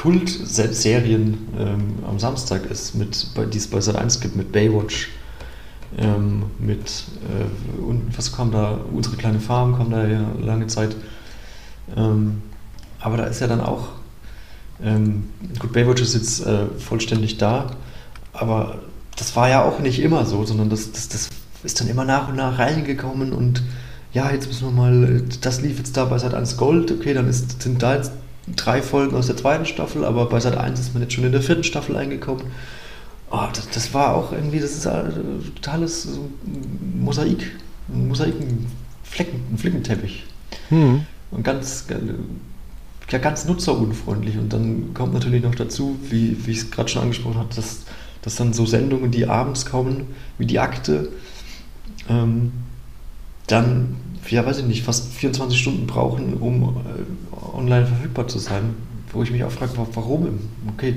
Kultserien 0.00 1.46
ähm, 1.58 1.98
am 2.08 2.18
Samstag 2.18 2.64
ist, 2.70 2.94
mit, 2.94 3.26
die 3.52 3.58
es 3.58 3.66
bei 3.66 3.82
Sat 3.82 3.96
1 3.96 4.20
gibt, 4.20 4.34
mit 4.34 4.50
Baywatch, 4.50 5.10
ähm, 5.98 6.44
mit 6.58 7.04
äh, 7.28 7.82
und 7.82 8.16
was 8.16 8.34
kam 8.34 8.50
da, 8.50 8.78
unsere 8.94 9.16
kleine 9.16 9.40
Farm 9.40 9.76
kam 9.76 9.90
da 9.90 10.06
ja 10.06 10.24
lange 10.40 10.68
Zeit. 10.68 10.96
Ähm, 11.94 12.40
aber 12.98 13.18
da 13.18 13.24
ist 13.24 13.40
ja 13.42 13.46
dann 13.46 13.60
auch, 13.60 13.88
ähm, 14.82 15.24
gut, 15.58 15.74
Baywatch 15.74 16.00
ist 16.00 16.14
jetzt 16.14 16.46
äh, 16.46 16.66
vollständig 16.78 17.36
da, 17.36 17.66
aber 18.32 18.78
das 19.16 19.36
war 19.36 19.50
ja 19.50 19.62
auch 19.62 19.80
nicht 19.80 20.00
immer 20.00 20.24
so, 20.24 20.46
sondern 20.46 20.70
das, 20.70 20.92
das, 20.92 21.08
das 21.10 21.28
ist 21.62 21.78
dann 21.78 21.88
immer 21.88 22.06
nach 22.06 22.28
und 22.28 22.36
nach 22.36 22.58
reingekommen 22.58 23.34
und 23.34 23.62
ja, 24.14 24.30
jetzt 24.32 24.46
müssen 24.46 24.68
wir 24.68 24.72
mal, 24.72 25.24
das 25.42 25.60
lief 25.60 25.76
jetzt 25.76 25.94
da 25.98 26.06
bei 26.06 26.16
Sat 26.16 26.32
1 26.32 26.56
Gold, 26.56 26.90
okay, 26.90 27.12
dann 27.12 27.28
ist, 27.28 27.60
sind 27.60 27.82
da 27.82 27.96
jetzt 27.96 28.12
drei 28.56 28.82
Folgen 28.82 29.16
aus 29.16 29.26
der 29.26 29.36
zweiten 29.36 29.66
Staffel, 29.66 30.04
aber 30.04 30.26
bei 30.26 30.40
Sat 30.40 30.56
1 30.56 30.80
ist 30.80 30.94
man 30.94 31.02
jetzt 31.02 31.14
schon 31.14 31.24
in 31.24 31.32
der 31.32 31.42
vierten 31.42 31.64
Staffel 31.64 31.96
eingekommen. 31.96 32.44
Oh, 33.30 33.46
das, 33.52 33.68
das 33.70 33.94
war 33.94 34.14
auch 34.14 34.32
irgendwie, 34.32 34.58
das 34.58 34.72
ist 34.72 34.86
ein 34.86 35.52
totales 35.54 36.08
Mosaik, 36.98 37.52
ein 37.88 38.08
Mosaikenflecken, 38.08 39.40
ein 39.52 39.58
Flickenteppich. 39.58 40.24
Hm. 40.68 41.06
Und 41.30 41.44
ganz, 41.44 41.86
ja, 43.08 43.18
ganz 43.18 43.44
nutzerunfreundlich. 43.44 44.36
Und 44.36 44.52
dann 44.52 44.94
kommt 44.94 45.14
natürlich 45.14 45.44
noch 45.44 45.54
dazu, 45.54 45.96
wie, 46.08 46.36
wie 46.44 46.50
ich 46.50 46.58
es 46.58 46.70
gerade 46.70 46.88
schon 46.88 47.02
angesprochen 47.02 47.38
habe, 47.38 47.54
dass 47.54 47.84
dass 48.22 48.36
dann 48.36 48.52
so 48.52 48.66
Sendungen, 48.66 49.10
die 49.10 49.26
abends 49.26 49.66
kommen, 49.66 50.08
wie 50.38 50.46
die 50.46 50.58
Akte, 50.58 51.08
ähm, 52.08 52.52
dann, 53.50 53.96
ja, 54.28 54.44
weiß 54.44 54.58
ich 54.58 54.64
nicht, 54.64 54.84
fast 54.84 55.12
24 55.12 55.58
Stunden 55.58 55.86
brauchen, 55.86 56.34
um 56.34 56.62
äh, 56.62 57.56
online 57.56 57.86
verfügbar 57.86 58.28
zu 58.28 58.38
sein. 58.38 58.74
Wo 59.12 59.22
ich 59.22 59.30
mich 59.32 59.42
auch 59.42 59.50
frage, 59.50 59.72
warum? 59.94 60.38
Okay, 60.68 60.94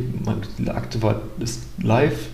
die 0.60 0.70
Akte 0.70 1.02
war, 1.02 1.22
ist 1.40 1.64
live, 1.82 2.28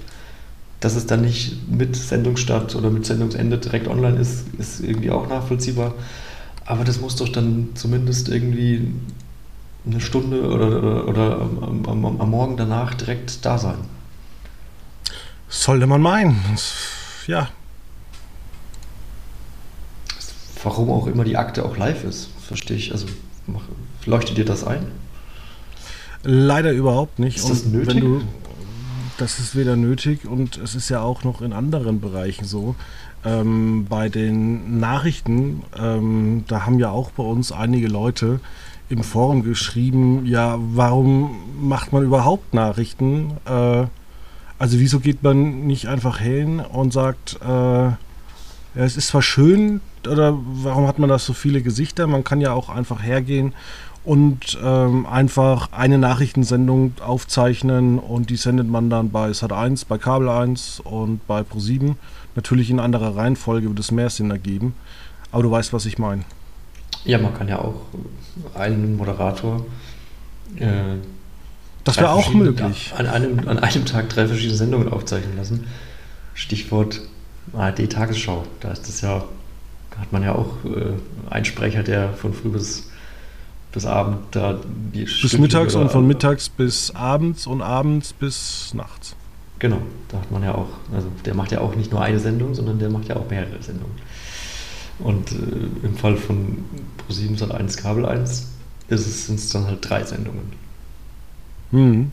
dass 0.81 0.95
es 0.95 1.05
dann 1.05 1.21
nicht 1.21 1.69
mit 1.69 1.95
Sendungsstart 1.95 2.75
oder 2.75 2.89
mit 2.89 3.05
Sendungsende 3.05 3.57
direkt 3.57 3.87
online 3.87 4.17
ist, 4.17 4.45
ist 4.57 4.81
irgendwie 4.81 5.09
auch 5.09 5.29
nachvollziehbar. 5.29 5.93
Aber 6.65 6.83
das 6.83 6.99
muss 6.99 7.15
doch 7.15 7.29
dann 7.29 7.69
zumindest 7.75 8.27
irgendwie 8.27 8.93
eine 9.85 10.01
Stunde 10.01 10.41
oder, 10.41 10.67
oder, 10.77 11.07
oder 11.07 11.41
am, 11.41 11.85
am, 11.85 12.21
am 12.21 12.29
Morgen 12.29 12.57
danach 12.57 12.93
direkt 12.93 13.45
da 13.45 13.57
sein. 13.57 13.77
Sollte 15.47 15.87
man 15.87 16.01
meinen. 16.01 16.39
Ja. 17.25 17.49
Warum 20.63 20.89
auch 20.89 21.07
immer 21.07 21.23
die 21.23 21.37
Akte 21.37 21.63
auch 21.65 21.77
live 21.77 22.03
ist, 22.03 22.29
verstehe 22.41 22.77
ich. 22.77 22.91
Also 22.91 23.07
leuchtet 24.05 24.37
dir 24.37 24.45
das 24.45 24.63
ein? 24.63 24.85
Leider 26.23 26.71
überhaupt 26.71 27.19
nicht. 27.19 27.37
Ist 27.37 27.49
das 27.49 27.65
nötig? 27.65 28.01
Du, 28.01 28.21
das 29.17 29.39
ist 29.39 29.55
weder 29.55 29.75
nötig 29.75 30.25
und 30.25 30.57
es 30.57 30.75
ist 30.75 30.89
ja 30.89 31.01
auch 31.01 31.23
noch 31.23 31.41
in 31.41 31.53
anderen 31.53 32.01
Bereichen 32.01 32.45
so. 32.45 32.75
Ähm, 33.25 33.85
bei 33.89 34.09
den 34.09 34.79
Nachrichten, 34.79 35.63
ähm, 35.77 36.45
da 36.47 36.65
haben 36.65 36.79
ja 36.79 36.89
auch 36.89 37.11
bei 37.11 37.23
uns 37.23 37.51
einige 37.51 37.87
Leute 37.87 38.39
im 38.89 39.03
Forum 39.03 39.43
geschrieben, 39.43 40.25
ja, 40.25 40.57
warum 40.59 41.35
macht 41.61 41.93
man 41.93 42.03
überhaupt 42.03 42.53
Nachrichten? 42.53 43.31
Äh, 43.45 43.85
also 44.57 44.79
wieso 44.79 44.99
geht 44.99 45.21
man 45.21 45.67
nicht 45.67 45.87
einfach 45.87 46.19
hin 46.19 46.59
und 46.59 46.91
sagt, 46.91 47.39
äh, 47.41 47.45
ja, 47.45 47.97
es 48.75 48.97
ist 48.97 49.07
zwar 49.07 49.21
schön, 49.21 49.81
oder 50.07 50.37
warum 50.37 50.87
hat 50.87 50.99
man 50.99 51.09
da 51.09 51.19
so 51.19 51.33
viele 51.33 51.61
Gesichter? 51.61 52.07
Man 52.07 52.23
kann 52.23 52.41
ja 52.41 52.53
auch 52.53 52.69
einfach 52.69 53.03
hergehen 53.03 53.53
und 54.03 54.57
ähm, 54.63 55.05
einfach 55.05 55.71
eine 55.71 55.97
Nachrichtensendung 55.97 56.93
aufzeichnen 57.05 57.99
und 57.99 58.29
die 58.29 58.37
sendet 58.37 58.67
man 58.67 58.89
dann 58.89 59.11
bei 59.11 59.29
Sat1, 59.31 59.85
bei 59.87 59.97
Kabel 59.97 60.29
1 60.29 60.81
und 60.81 61.25
bei 61.27 61.41
Pro7. 61.41 61.95
Natürlich 62.35 62.69
in 62.69 62.79
anderer 62.79 63.15
Reihenfolge 63.15 63.67
würde 63.67 63.81
es 63.81 63.91
mehr 63.91 64.09
Sinn 64.09 64.31
ergeben. 64.31 64.73
Aber 65.31 65.43
du 65.43 65.51
weißt, 65.51 65.73
was 65.73 65.85
ich 65.85 65.97
meine. 65.97 66.23
Ja, 67.05 67.17
man 67.17 67.33
kann 67.33 67.47
ja 67.47 67.59
auch 67.59 67.81
einen 68.55 68.97
Moderator 68.97 69.65
äh, 70.57 70.97
das 71.83 71.97
wäre 71.97 72.11
auch 72.11 72.33
möglich. 72.33 72.93
An 72.97 73.07
einem, 73.07 73.47
an 73.47 73.59
einem 73.59 73.85
Tag 73.85 74.09
drei 74.09 74.27
verschiedene 74.27 74.57
Sendungen 74.57 74.89
aufzeichnen 74.89 75.37
lassen. 75.37 75.67
Stichwort 76.33 77.01
ARD-Tagesschau. 77.53 78.45
Da 78.59 78.71
ist 78.71 78.87
das 78.87 79.01
ja, 79.01 79.23
hat 79.99 80.11
man 80.11 80.23
ja 80.23 80.33
auch 80.33 80.53
äh, 80.65 80.93
einen 81.29 81.45
Sprecher, 81.45 81.83
der 81.83 82.13
von 82.13 82.33
früh 82.33 82.49
bis, 82.49 82.89
bis 83.71 83.85
Abend 83.85 84.17
da 84.31 84.59
die 84.93 85.03
Bis 85.03 85.37
mittags 85.37 85.75
und 85.75 85.91
von 85.91 86.07
mittags 86.07 86.49
bis 86.49 86.91
abends 86.95 87.47
und 87.47 87.61
abends 87.61 88.13
bis 88.13 88.73
nachts. 88.73 89.15
Genau, 89.59 89.81
da 90.07 90.17
hat 90.17 90.31
man 90.31 90.43
ja 90.43 90.55
auch, 90.55 90.69
also 90.93 91.07
der 91.25 91.35
macht 91.35 91.51
ja 91.51 91.59
auch 91.59 91.75
nicht 91.75 91.91
nur 91.91 92.01
eine 92.01 92.19
Sendung, 92.19 92.55
sondern 92.55 92.79
der 92.79 92.89
macht 92.89 93.09
ja 93.09 93.17
auch 93.17 93.29
mehrere 93.29 93.61
Sendungen. 93.61 93.95
Und 94.99 95.31
äh, 95.31 95.35
im 95.83 95.95
Fall 95.95 96.17
von 96.17 96.63
Pro7 97.07 97.37
Sat 97.37 97.51
1 97.51 97.77
Kabel 97.77 98.05
1 98.05 98.47
sind 98.89 99.39
es 99.39 99.49
dann 99.49 99.65
halt 99.65 99.87
drei 99.87 100.03
Sendungen. 100.03 100.51
Mhm. 101.71 102.11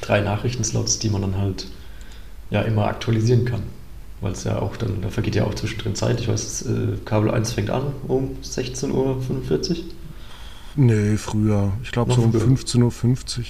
Drei 0.00 0.20
Nachrichtenslots, 0.20 0.98
die 0.98 1.10
man 1.10 1.22
dann 1.22 1.36
halt 1.36 1.66
ja 2.50 2.62
immer 2.62 2.86
aktualisieren 2.86 3.44
kann. 3.44 3.62
Weil 4.20 4.32
es 4.32 4.44
ja 4.44 4.58
auch 4.58 4.76
dann, 4.76 5.00
da 5.02 5.08
vergeht 5.08 5.34
ja 5.34 5.44
auch 5.44 5.54
zwischendrin 5.54 5.94
Zeit. 5.94 6.20
Ich 6.20 6.28
weiß, 6.28 6.62
äh, 6.66 6.96
Kabel 7.04 7.30
1 7.30 7.52
fängt 7.52 7.70
an 7.70 7.92
um 8.06 8.36
16.45 8.42 8.90
Uhr. 8.92 9.76
Nee, 10.76 11.16
früher. 11.16 11.72
Ich 11.82 11.90
glaube 11.90 12.12
so 12.12 12.22
um 12.22 12.32
15.50 12.32 13.38
Uhr. 13.38 13.44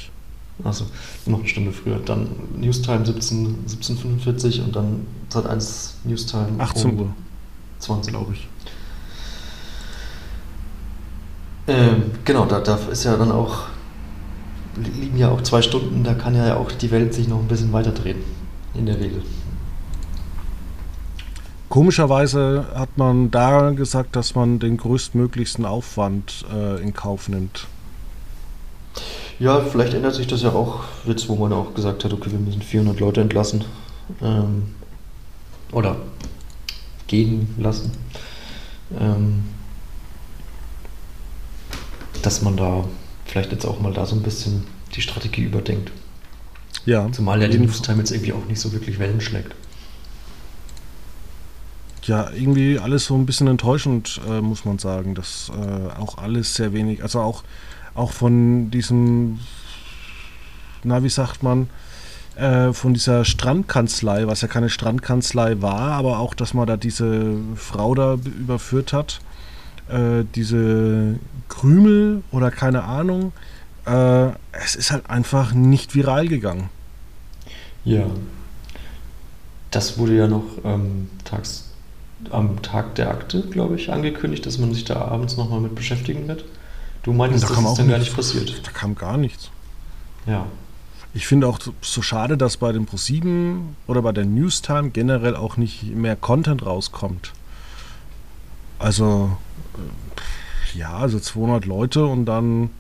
Achso, 0.65 0.85
noch 1.27 1.39
eine 1.41 1.49
Stunde 1.49 1.73
früher. 1.73 1.99
Dann 1.99 2.29
Newstime 2.57 3.05
17, 3.05 3.65
17.45 3.67 4.65
und 4.65 4.77
dann 4.77 5.07
Zeit 5.29 5.47
1 5.47 5.99
Newstime 6.05 6.49
18 6.59 6.99
Uhr. 6.99 7.15
20, 7.79 8.13
glaube 8.13 8.35
ich. 8.35 8.49
Ähm, 11.67 12.11
genau, 12.25 12.47
da, 12.47 12.61
da 12.61 12.77
ist 12.91 13.05
ja 13.05 13.17
dann 13.17 13.33
auch, 13.33 13.65
liegen 14.77 15.17
ja 15.17 15.31
auch 15.31 15.41
zwei 15.43 15.63
Stunden, 15.63 16.05
da 16.05 16.15
kann 16.15 16.35
ja 16.35 16.57
auch 16.57 16.73
die 16.73 16.91
Welt 16.91 17.15
sich 17.15 17.29
noch 17.29 17.39
ein 17.39 17.49
bisschen 17.49 17.73
weiter 17.73 17.93
drehen, 17.93 18.19
in 18.75 18.87
der 18.87 18.99
Regel. 18.99 19.23
Komischerweise 21.71 22.67
hat 22.75 22.99
man 22.99 23.31
da 23.31 23.71
gesagt, 23.71 24.17
dass 24.17 24.35
man 24.35 24.59
den 24.59 24.77
größtmöglichsten 24.77 25.65
Aufwand 25.65 26.45
äh, 26.53 26.83
in 26.83 26.93
Kauf 26.93 27.29
nimmt. 27.29 27.69
Ja, 29.39 29.61
vielleicht 29.61 29.95
ändert 29.95 30.17
sich 30.17 30.27
das 30.27 30.43
ja 30.43 30.51
auch 30.51 30.81
jetzt, 31.07 31.29
wo 31.29 31.37
man 31.37 31.53
auch 31.53 31.73
gesagt 31.73 32.05
hat, 32.05 32.13
okay, 32.13 32.33
wir 32.33 32.41
müssen 32.41 32.61
400 32.61 32.99
Leute 32.99 33.21
entlassen. 33.21 33.65
Ähm, 34.21 34.75
oder 35.71 35.97
gehen 37.07 37.55
lassen. 37.57 37.93
Ähm, 38.99 39.45
dass 42.23 42.43
man 42.43 42.57
da 42.57 42.85
vielleicht 43.27 43.53
jetzt 43.53 43.65
auch 43.65 43.81
mal 43.81 43.93
da 43.93 44.07
so 44.07 44.17
ein 44.17 44.23
bisschen 44.23 44.67
die 44.97 45.03
Strategie 45.03 45.43
überdenkt. 45.43 45.93
Ja. 46.85 47.11
Zumal 47.13 47.41
ja 47.41 47.47
die 47.47 47.61
Newstime 47.61 47.99
jetzt 47.99 48.11
irgendwie 48.11 48.33
auch 48.33 48.45
nicht 48.47 48.61
so 48.61 48.73
wirklich 48.73 48.99
Wellen 48.99 49.21
schlägt. 49.21 49.55
Ja, 52.05 52.31
irgendwie 52.31 52.79
alles 52.79 53.05
so 53.07 53.15
ein 53.15 53.27
bisschen 53.27 53.47
enttäuschend, 53.47 54.21
äh, 54.29 54.41
muss 54.41 54.65
man 54.65 54.79
sagen. 54.79 55.15
dass 55.15 55.51
äh, 55.51 56.01
auch 56.01 56.19
alles 56.19 56.55
sehr 56.55 56.73
wenig, 56.73 57.03
also 57.03 57.21
auch, 57.21 57.43
auch 57.95 58.13
von 58.13 58.71
diesem, 58.71 59.39
na, 60.83 61.03
wie 61.03 61.11
sagt 61.11 61.43
man, 61.43 61.69
äh, 62.37 62.73
von 62.73 62.95
dieser 62.95 63.25
Strandkanzlei, 63.25 64.27
was 64.27 64.41
ja 64.41 64.49
keine 64.49 64.71
Strandkanzlei 64.71 65.61
war, 65.61 65.93
aber 65.93 66.19
auch, 66.21 66.35
dass 66.35 66.55
man 66.55 66.67
da 66.67 66.77
diese 66.77 67.35
Frau 67.57 67.95
da 67.95 68.15
überführt 68.15 68.93
hat 68.93 69.21
äh, 69.91 70.25
diese 70.35 71.19
Krümel 71.49 72.23
oder 72.31 72.51
keine 72.51 72.85
Ahnung, 72.85 73.33
äh, 73.87 74.29
es 74.53 74.77
ist 74.77 74.91
halt 74.91 75.09
einfach 75.11 75.53
nicht 75.53 75.95
viral 75.95 76.29
gegangen. 76.29 76.71
Ja. 77.85 78.07
Das 79.71 79.99
wurde 79.99 80.17
ja 80.17 80.27
noch 80.27 80.45
ähm, 80.65 81.09
tags, 81.25 81.70
am 82.31 82.63
Tag 82.63 82.95
der 82.97 83.11
Akte, 83.11 83.43
glaube 83.43 83.77
ich, 83.77 83.93
angekündigt, 83.93 84.45
dass 84.47 84.59
man 84.59 84.73
sich 84.75 84.85
da 84.85 84.97
abends 84.97 85.37
nochmal 85.37 85.61
mit 85.61 85.75
beschäftigen 85.75 86.29
wird. 86.29 86.45
Du 87.03 87.13
meintest, 87.13 87.45
da 87.45 87.49
das 87.49 87.59
ist 87.59 87.65
auch 87.65 87.77
dann 87.77 87.89
gar 87.89 87.99
nichts. 87.99 88.17
nicht 88.17 88.17
passiert. 88.17 88.67
Da 88.67 88.71
kam 88.73 88.95
gar 88.95 89.17
nichts. 89.17 89.51
Ja. 90.27 90.47
Ich 91.13 91.27
finde 91.27 91.49
auch 91.49 91.59
so 91.81 92.03
schade, 92.03 92.37
dass 92.37 92.59
bei 92.59 92.73
den 92.73 92.87
Pro7 92.87 93.61
oder 93.87 94.03
bei 94.03 94.13
der 94.13 94.25
Newstime 94.25 94.91
generell 94.91 95.35
auch 95.35 95.57
nicht 95.57 95.95
mehr 95.95 96.15
Content 96.15 96.65
rauskommt. 96.65 97.33
Also, 98.79 99.37
äh, 100.75 100.79
ja, 100.79 100.97
also 100.97 101.19
200 101.19 101.65
Leute 101.65 102.07
und 102.07 102.27
dann 102.27 102.71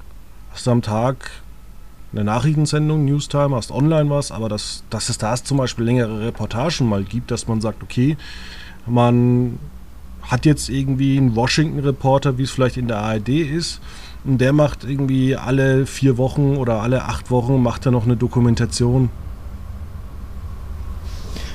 hast 0.53 0.67
du 0.67 0.71
am 0.71 0.83
Tag 0.83 1.31
eine 2.13 2.25
Nachrichtensendung, 2.25 3.05
Newstime, 3.05 3.55
hast 3.55 3.71
online 3.71 4.11
was, 4.11 4.33
aber 4.33 4.49
dass, 4.49 4.85
dass 4.91 5.09
es 5.09 5.19
da 5.19 5.35
zum 5.37 5.59
Beispiel 5.59 5.85
längere 5.85 6.21
Reportagen 6.21 6.89
mal 6.89 7.05
gibt, 7.05 7.31
dass 7.31 7.47
man 7.47 7.61
sagt, 7.61 7.83
okay, 7.83 8.17
man 8.91 9.59
hat 10.23 10.47
jetzt 10.47 10.69
irgendwie 10.69 11.17
einen 11.17 11.35
Washington-Reporter, 11.35 12.39
wie 12.39 12.43
es 12.43 12.51
vielleicht 12.51 12.77
in 12.77 12.89
der 12.89 12.99
ARD 12.99 13.29
ist, 13.29 13.81
und 14.25 14.39
der 14.39 14.53
macht 14.53 14.85
irgendwie 14.85 15.35
alle 15.37 15.87
vier 15.87 16.19
Wochen 16.19 16.57
oder 16.57 16.83
alle 16.83 17.05
acht 17.05 17.31
Wochen 17.31 17.63
macht 17.63 17.87
er 17.87 17.93
noch 17.93 18.05
eine 18.05 18.17
Dokumentation. 18.17 19.09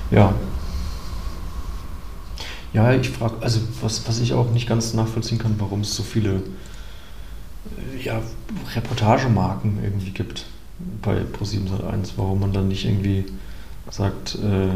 Ja. 0.09 0.33
Ja, 2.73 2.91
ich 2.93 3.09
frage, 3.09 3.35
also 3.41 3.61
was, 3.81 4.07
was 4.07 4.19
ich 4.19 4.33
auch 4.33 4.51
nicht 4.51 4.67
ganz 4.67 4.93
nachvollziehen 4.93 5.37
kann, 5.37 5.55
warum 5.59 5.81
es 5.81 5.95
so 5.95 6.03
viele 6.03 6.41
äh, 7.93 8.03
ja, 8.03 8.19
Reportagemarken 8.75 9.79
irgendwie 9.81 10.11
gibt 10.11 10.45
bei 11.01 11.21
Pro701, 11.21 12.13
warum 12.17 12.41
man 12.41 12.51
dann 12.51 12.67
nicht 12.67 12.85
irgendwie 12.85 13.25
sagt, 13.89 14.35
äh, 14.35 14.69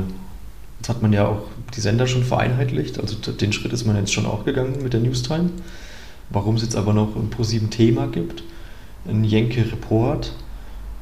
jetzt 0.79 0.89
hat 0.89 1.01
man 1.01 1.13
ja 1.13 1.27
auch 1.27 1.43
die 1.75 1.81
Sender 1.81 2.07
schon 2.07 2.23
vereinheitlicht, 2.23 2.99
also 2.99 3.15
den 3.15 3.53
Schritt 3.53 3.73
ist 3.73 3.85
man 3.85 3.95
jetzt 3.95 4.13
schon 4.13 4.25
auch 4.25 4.45
gegangen 4.45 4.81
mit 4.81 4.93
der 4.93 5.01
Newstime. 5.01 5.49
Warum 6.29 6.55
es 6.55 6.61
jetzt 6.61 6.75
aber 6.75 6.93
noch 6.93 7.15
ein 7.15 7.29
Pro7 7.29 7.69
Thema 7.69 8.07
gibt, 8.07 8.43
ein 9.07 9.23
Jenke 9.23 9.61
Report, 9.71 10.33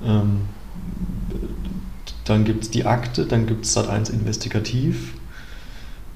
ähm, 0.04 0.42
dann 2.26 2.44
gibt 2.44 2.64
es 2.64 2.70
die 2.70 2.86
Akte, 2.86 3.26
dann 3.26 3.46
gibt 3.46 3.66
es 3.66 3.78
Sat1 3.78 4.12
Investigativ. 4.12 5.14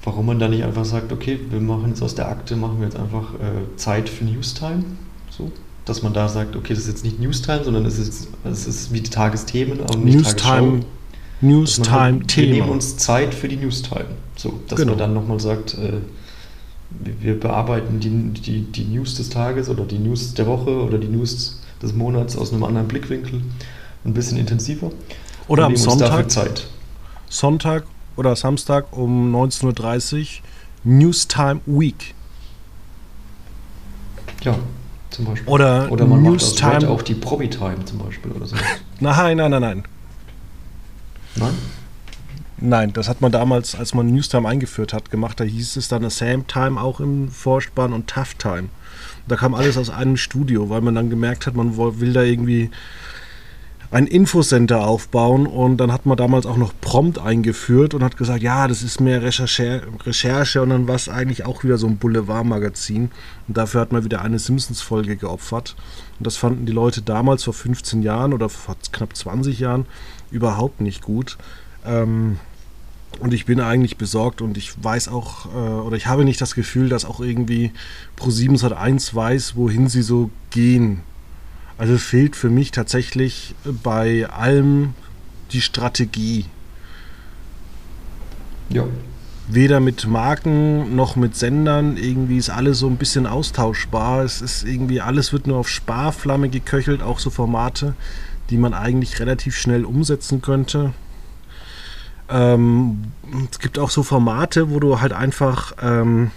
Warum 0.04 0.26
man 0.26 0.38
da 0.38 0.48
nicht 0.48 0.64
einfach 0.64 0.84
sagt, 0.84 1.12
okay, 1.12 1.38
wir 1.50 1.60
machen 1.60 1.90
jetzt 1.90 2.02
aus 2.02 2.14
der 2.14 2.28
Akte, 2.28 2.56
machen 2.56 2.80
wir 2.80 2.86
jetzt 2.86 2.98
einfach 2.98 3.34
äh, 3.34 3.76
Zeit 3.76 4.08
für 4.08 4.24
Newstime. 4.24 4.84
So, 5.30 5.52
dass 5.84 6.02
man 6.02 6.12
da 6.12 6.28
sagt, 6.28 6.56
okay, 6.56 6.74
das 6.74 6.84
ist 6.84 6.88
jetzt 6.88 7.04
nicht 7.04 7.20
Newstime, 7.20 7.64
sondern 7.64 7.86
es 7.86 7.98
ist, 7.98 8.28
es 8.44 8.66
ist 8.66 8.92
wie 8.92 9.00
die 9.00 9.10
Tagesthemen 9.10 9.80
und 9.80 10.04
nicht 10.04 10.16
Newstime, 10.16 10.80
Newstime-Thema. 11.42 12.46
Wir 12.48 12.54
nehmen 12.62 12.68
uns 12.70 12.96
Zeit 12.96 13.34
für 13.34 13.48
die 13.48 13.56
Newstime. 13.56 14.06
So, 14.36 14.60
dass 14.68 14.78
Genau. 14.78 14.92
man 14.92 14.98
dann 14.98 15.14
nochmal 15.14 15.40
sagt, 15.40 15.74
äh, 15.74 15.94
wir- 17.20 17.38
bearbeiten 17.38 18.00
die, 18.00 18.40
die, 18.40 18.60
die 18.62 18.84
News 18.84 19.14
des 19.16 19.28
Tages 19.30 19.68
oder 19.68 19.84
die 19.84 19.98
News 19.98 20.34
der 20.34 20.46
Woche 20.46 20.70
oder 20.82 20.98
die 20.98 21.08
News 21.08 21.60
des 21.82 21.92
Monats 21.94 22.36
aus 22.36 22.52
einem 22.52 22.64
anderen 22.64 22.86
Blickwinkel 22.88 23.40
ein 24.04 24.14
bisschen 24.14 24.38
intensiver. 24.38 24.90
Oder 25.48 25.64
am 25.66 25.76
Sonntag, 25.76 26.30
Zeit. 26.30 26.66
Sonntag 27.28 27.84
oder 28.16 28.36
Samstag 28.36 28.96
um 28.96 29.34
19.30 29.34 30.20
Uhr 30.20 30.26
Newstime 30.84 31.60
Week. 31.66 32.14
Ja, 34.44 34.56
zum 35.10 35.24
Beispiel. 35.26 35.48
Oder, 35.48 35.90
Oder 35.90 36.06
man 36.06 36.22
macht 36.22 36.36
aus 36.36 36.42
Newstime. 36.42 36.74
Red 36.74 36.84
auch 36.86 37.02
die 37.02 37.14
Probi-Time 37.14 37.84
zum 37.84 37.98
Beispiel 37.98 38.32
oder 38.32 38.46
so. 38.46 38.56
Nein, 39.00 39.36
nein, 39.36 39.50
nein, 39.50 39.60
nein. 39.60 39.82
Nein? 41.36 41.54
Nein, 42.64 42.92
das 42.92 43.08
hat 43.08 43.20
man 43.20 43.32
damals, 43.32 43.74
als 43.74 43.92
man 43.92 44.06
Newstime 44.06 44.48
eingeführt 44.48 44.92
hat, 44.92 45.10
gemacht. 45.10 45.40
Da 45.40 45.44
hieß 45.44 45.76
es 45.76 45.88
dann 45.88 46.08
Same 46.10 46.46
Time 46.46 46.80
auch 46.80 47.00
im 47.00 47.28
Vorspann 47.28 47.92
und 47.92 48.06
Tough 48.06 48.34
Time. 48.34 48.68
Da 49.26 49.36
kam 49.36 49.54
alles 49.54 49.76
aus 49.76 49.90
einem 49.90 50.16
Studio, 50.16 50.70
weil 50.70 50.80
man 50.80 50.94
dann 50.94 51.10
gemerkt 51.10 51.46
hat, 51.46 51.54
man 51.54 51.76
will 51.76 52.12
da 52.12 52.22
irgendwie 52.22 52.70
ein 53.92 54.06
Infocenter 54.06 54.86
aufbauen 54.86 55.46
und 55.46 55.76
dann 55.76 55.92
hat 55.92 56.06
man 56.06 56.16
damals 56.16 56.46
auch 56.46 56.56
noch 56.56 56.72
Prompt 56.80 57.18
eingeführt 57.18 57.92
und 57.92 58.02
hat 58.02 58.16
gesagt, 58.16 58.42
ja, 58.42 58.66
das 58.66 58.82
ist 58.82 59.02
mehr 59.02 59.22
Recherche, 59.22 59.82
Recherche 60.06 60.62
und 60.62 60.70
dann 60.70 60.88
war 60.88 60.94
es 60.94 61.10
eigentlich 61.10 61.44
auch 61.44 61.62
wieder 61.62 61.76
so 61.76 61.88
ein 61.88 61.98
Boulevardmagazin 61.98 63.10
und 63.48 63.56
dafür 63.56 63.82
hat 63.82 63.92
man 63.92 64.02
wieder 64.02 64.22
eine 64.22 64.38
Simpsons-Folge 64.38 65.16
geopfert 65.16 65.76
und 66.18 66.26
das 66.26 66.38
fanden 66.38 66.64
die 66.64 66.72
Leute 66.72 67.02
damals 67.02 67.44
vor 67.44 67.52
15 67.52 68.02
Jahren 68.02 68.32
oder 68.32 68.48
vor 68.48 68.76
knapp 68.92 69.14
20 69.14 69.58
Jahren 69.58 69.84
überhaupt 70.32 70.80
nicht 70.80 71.02
gut. 71.02 71.38
Ähm, 71.84 72.38
und 73.20 73.34
ich 73.34 73.44
bin 73.44 73.60
eigentlich 73.60 73.96
besorgt 73.98 74.40
und 74.40 74.56
ich 74.56 74.82
weiß 74.82 75.08
auch, 75.08 75.46
äh, 75.46 75.58
oder 75.58 75.96
ich 75.96 76.06
habe 76.06 76.24
nicht 76.24 76.40
das 76.40 76.54
Gefühl, 76.54 76.88
dass 76.88 77.04
auch 77.04 77.20
irgendwie 77.20 77.72
Pro7 78.18 78.58
Sat1 78.58 79.14
weiß, 79.14 79.54
wohin 79.56 79.88
sie 79.88 80.02
so 80.02 80.30
gehen. 80.50 81.00
Also 81.78 81.98
fehlt 81.98 82.36
für 82.36 82.50
mich 82.50 82.70
tatsächlich 82.70 83.54
bei 83.82 84.28
allem 84.28 84.94
die 85.52 85.60
Strategie. 85.60 86.46
Ja. 88.70 88.86
Weder 89.48 89.80
mit 89.80 90.06
Marken 90.06 90.94
noch 90.94 91.16
mit 91.16 91.36
Sendern. 91.36 91.96
Irgendwie 91.96 92.38
ist 92.38 92.50
alles 92.50 92.78
so 92.78 92.86
ein 92.86 92.96
bisschen 92.96 93.26
austauschbar. 93.26 94.22
Es 94.22 94.40
ist 94.40 94.64
irgendwie, 94.64 95.00
alles 95.00 95.32
wird 95.32 95.46
nur 95.46 95.58
auf 95.58 95.68
Sparflamme 95.68 96.48
geköchelt, 96.48 97.02
auch 97.02 97.18
so 97.18 97.30
Formate, 97.30 97.94
die 98.52 98.58
man 98.58 98.74
eigentlich 98.74 99.18
relativ 99.18 99.56
schnell 99.56 99.86
umsetzen 99.86 100.42
könnte. 100.42 100.92
Ähm, 102.28 103.04
es 103.50 103.58
gibt 103.58 103.78
auch 103.78 103.88
so 103.88 104.02
Formate, 104.02 104.70
wo 104.70 104.78
du 104.78 105.00
halt 105.00 105.14
einfach, 105.14 105.72
ähm, 105.80 106.30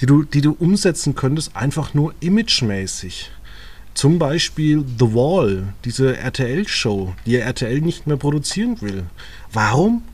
die, 0.00 0.06
du, 0.06 0.22
die 0.22 0.40
du 0.40 0.52
umsetzen 0.52 1.14
könntest, 1.14 1.54
einfach 1.54 1.92
nur 1.92 2.14
imagemäßig. 2.20 3.30
Zum 3.92 4.18
Beispiel 4.18 4.82
The 4.98 5.12
Wall, 5.12 5.74
diese 5.84 6.16
RTL-Show, 6.16 7.14
die 7.26 7.36
RTL 7.36 7.82
nicht 7.82 8.06
mehr 8.06 8.16
produzieren 8.16 8.80
will. 8.80 9.04
Warum 9.52 10.04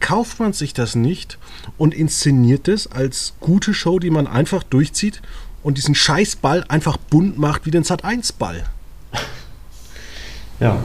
kauft 0.00 0.40
man 0.40 0.52
sich 0.52 0.74
das 0.74 0.96
nicht 0.96 1.38
und 1.78 1.94
inszeniert 1.94 2.66
es 2.66 2.88
als 2.90 3.34
gute 3.38 3.72
Show, 3.72 4.00
die 4.00 4.10
man 4.10 4.26
einfach 4.26 4.64
durchzieht 4.64 5.22
und 5.62 5.78
diesen 5.78 5.94
Scheißball 5.94 6.64
einfach 6.68 6.96
bunt 6.96 7.38
macht 7.38 7.66
wie 7.66 7.70
den 7.70 7.84
Sat1-Ball? 7.84 8.64
Ja. 10.60 10.82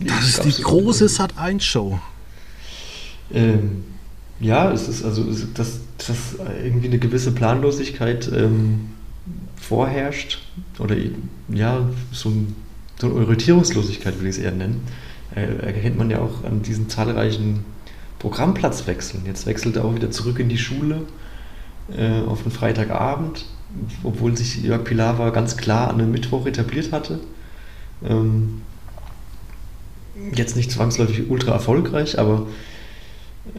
Das 0.00 0.28
ist 0.28 0.44
die 0.44 0.62
große 0.62 1.06
Sat1-Show. 1.06 1.98
Ähm, 3.32 3.84
ja, 4.40 4.72
es 4.72 4.88
ist 4.88 5.04
also, 5.04 5.24
dass, 5.54 5.80
dass 5.98 6.36
irgendwie 6.64 6.88
eine 6.88 6.98
gewisse 6.98 7.32
Planlosigkeit 7.32 8.30
ähm, 8.34 8.90
vorherrscht 9.56 10.38
oder 10.78 10.96
ja, 11.48 11.88
so, 12.12 12.30
ein, 12.30 12.56
so 12.98 13.08
eine 13.08 13.16
Orientierungslosigkeit 13.16 14.16
würde 14.16 14.30
ich 14.30 14.36
es 14.36 14.42
eher 14.42 14.52
nennen, 14.52 14.82
äh, 15.34 15.42
erkennt 15.42 15.98
man 15.98 16.10
ja 16.10 16.20
auch 16.20 16.44
an 16.44 16.62
diesen 16.62 16.88
zahlreichen 16.88 17.64
Programmplatzwechseln. 18.18 19.24
Jetzt 19.26 19.46
wechselt 19.46 19.76
er 19.76 19.84
auch 19.84 19.94
wieder 19.94 20.10
zurück 20.10 20.38
in 20.38 20.48
die 20.48 20.58
Schule 20.58 21.02
äh, 21.96 22.20
auf 22.22 22.42
den 22.42 22.50
Freitagabend, 22.50 23.44
obwohl 24.02 24.36
sich 24.36 24.62
Jörg 24.62 24.84
Pilawa 24.84 25.30
ganz 25.30 25.56
klar 25.56 25.90
an 25.90 25.98
den 25.98 26.10
Mittwoch 26.10 26.46
etabliert 26.46 26.92
hatte. 26.92 27.20
Ähm, 28.04 28.62
jetzt 30.34 30.56
nicht 30.56 30.70
zwangsläufig 30.70 31.30
ultra 31.30 31.52
erfolgreich, 31.52 32.18
aber 32.18 32.46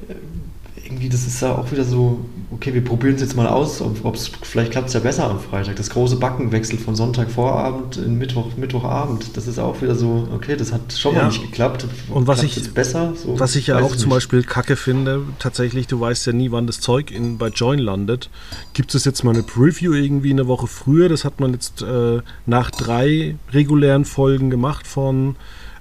äh, 0.08 0.15
irgendwie, 0.91 1.10
das 1.10 1.25
ist 1.25 1.41
ja 1.41 1.56
auch 1.56 1.71
wieder 1.71 1.84
so, 1.84 2.19
okay, 2.51 2.73
wir 2.73 2.84
probieren 2.84 3.15
es 3.15 3.21
jetzt 3.21 3.36
mal 3.36 3.47
aus, 3.47 3.82
ob 3.82 4.15
es 4.15 4.30
vielleicht 4.41 4.71
klappt 4.71 4.89
es 4.89 4.93
ja 4.93 4.99
besser 4.99 5.30
am 5.30 5.39
Freitag. 5.39 5.77
Das 5.77 5.89
große 5.89 6.17
Backenwechsel 6.17 6.77
von 6.77 6.95
Sonntagvorabend 6.95 7.97
in 7.97 8.17
Mittwoch, 8.17 8.58
Mittwochabend, 8.58 9.36
das 9.38 9.47
ist 9.47 9.58
auch 9.58 9.82
wieder 9.82 9.95
so, 9.95 10.27
okay, 10.34 10.58
das 10.58 10.73
hat 10.73 10.93
schon 10.93 11.15
ja. 11.15 11.21
mal 11.21 11.27
nicht 11.30 11.41
geklappt. 11.41 11.88
Und 12.10 12.27
was 12.27 12.43
ich 12.43 12.73
besser, 12.73 13.13
so, 13.15 13.39
was 13.39 13.56
ich 13.56 13.67
ja 13.67 13.80
auch 13.80 13.95
zum 13.95 14.10
Beispiel 14.10 14.43
kacke 14.43 14.75
finde, 14.75 15.21
tatsächlich, 15.39 15.88
du 15.88 15.99
weißt 15.99 16.27
ja 16.27 16.34
nie, 16.34 16.51
wann 16.51 16.67
das 16.67 16.82
Zeug 16.82 17.12
in, 17.12 17.38
bei 17.38 17.47
Join 17.47 17.80
landet. 17.80 18.30
Gibt 18.73 18.93
es 18.93 19.06
jetzt 19.06 19.23
mal 19.23 19.32
eine 19.32 19.43
Preview 19.43 19.93
irgendwie 19.93 20.32
eine 20.32 20.47
Woche 20.47 20.67
früher? 20.67 21.08
Das 21.08 21.23
hat 21.23 21.39
man 21.39 21.54
jetzt 21.54 21.82
äh, 21.82 22.19
nach 22.45 22.69
drei 22.71 23.36
regulären 23.51 24.04
Folgen 24.06 24.49
gemacht 24.49 24.88
von 24.88 25.38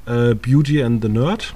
äh, 0.06 0.34
Beauty 0.34 0.82
and 0.82 1.02
the 1.02 1.08
Nerd. 1.08 1.54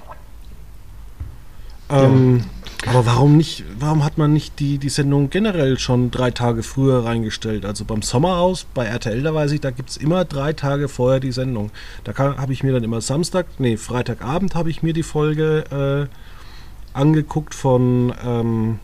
Ähm, 1.90 2.38
ja. 2.38 2.44
Aber 2.87 3.06
warum 3.06 3.37
nicht, 3.37 3.64
warum 3.78 4.04
hat 4.04 4.18
man 4.18 4.32
nicht 4.32 4.58
die, 4.60 4.78
die 4.78 4.88
Sendung 4.88 5.30
generell 5.30 5.78
schon 5.78 6.10
drei 6.10 6.30
Tage 6.30 6.62
früher 6.62 7.04
reingestellt? 7.04 7.64
Also 7.64 7.84
beim 7.84 8.02
Sommerhaus, 8.02 8.66
bei 8.74 8.84
RTL, 8.84 9.22
da 9.22 9.34
weiß 9.34 9.52
ich, 9.52 9.60
da 9.60 9.70
gibt 9.70 9.90
es 9.90 9.96
immer 9.96 10.24
drei 10.24 10.52
Tage 10.52 10.88
vorher 10.88 11.20
die 11.20 11.32
Sendung. 11.32 11.70
Da 12.04 12.16
habe 12.16 12.52
ich 12.52 12.62
mir 12.62 12.72
dann 12.72 12.84
immer 12.84 13.00
Samstag, 13.00 13.46
nee, 13.58 13.76
Freitagabend 13.76 14.54
habe 14.54 14.70
ich 14.70 14.82
mir 14.82 14.92
die 14.92 15.02
Folge 15.02 16.08
äh, 16.12 16.96
angeguckt 16.96 17.54
von, 17.54 18.12
ähm, 18.24 18.78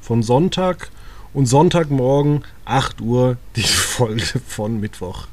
von 0.00 0.22
Sonntag 0.22 0.90
und 1.34 1.46
Sonntagmorgen 1.46 2.44
8 2.64 3.00
Uhr 3.00 3.36
die 3.56 3.62
Folge 3.62 4.40
von 4.46 4.80
Mittwoch. 4.80 5.26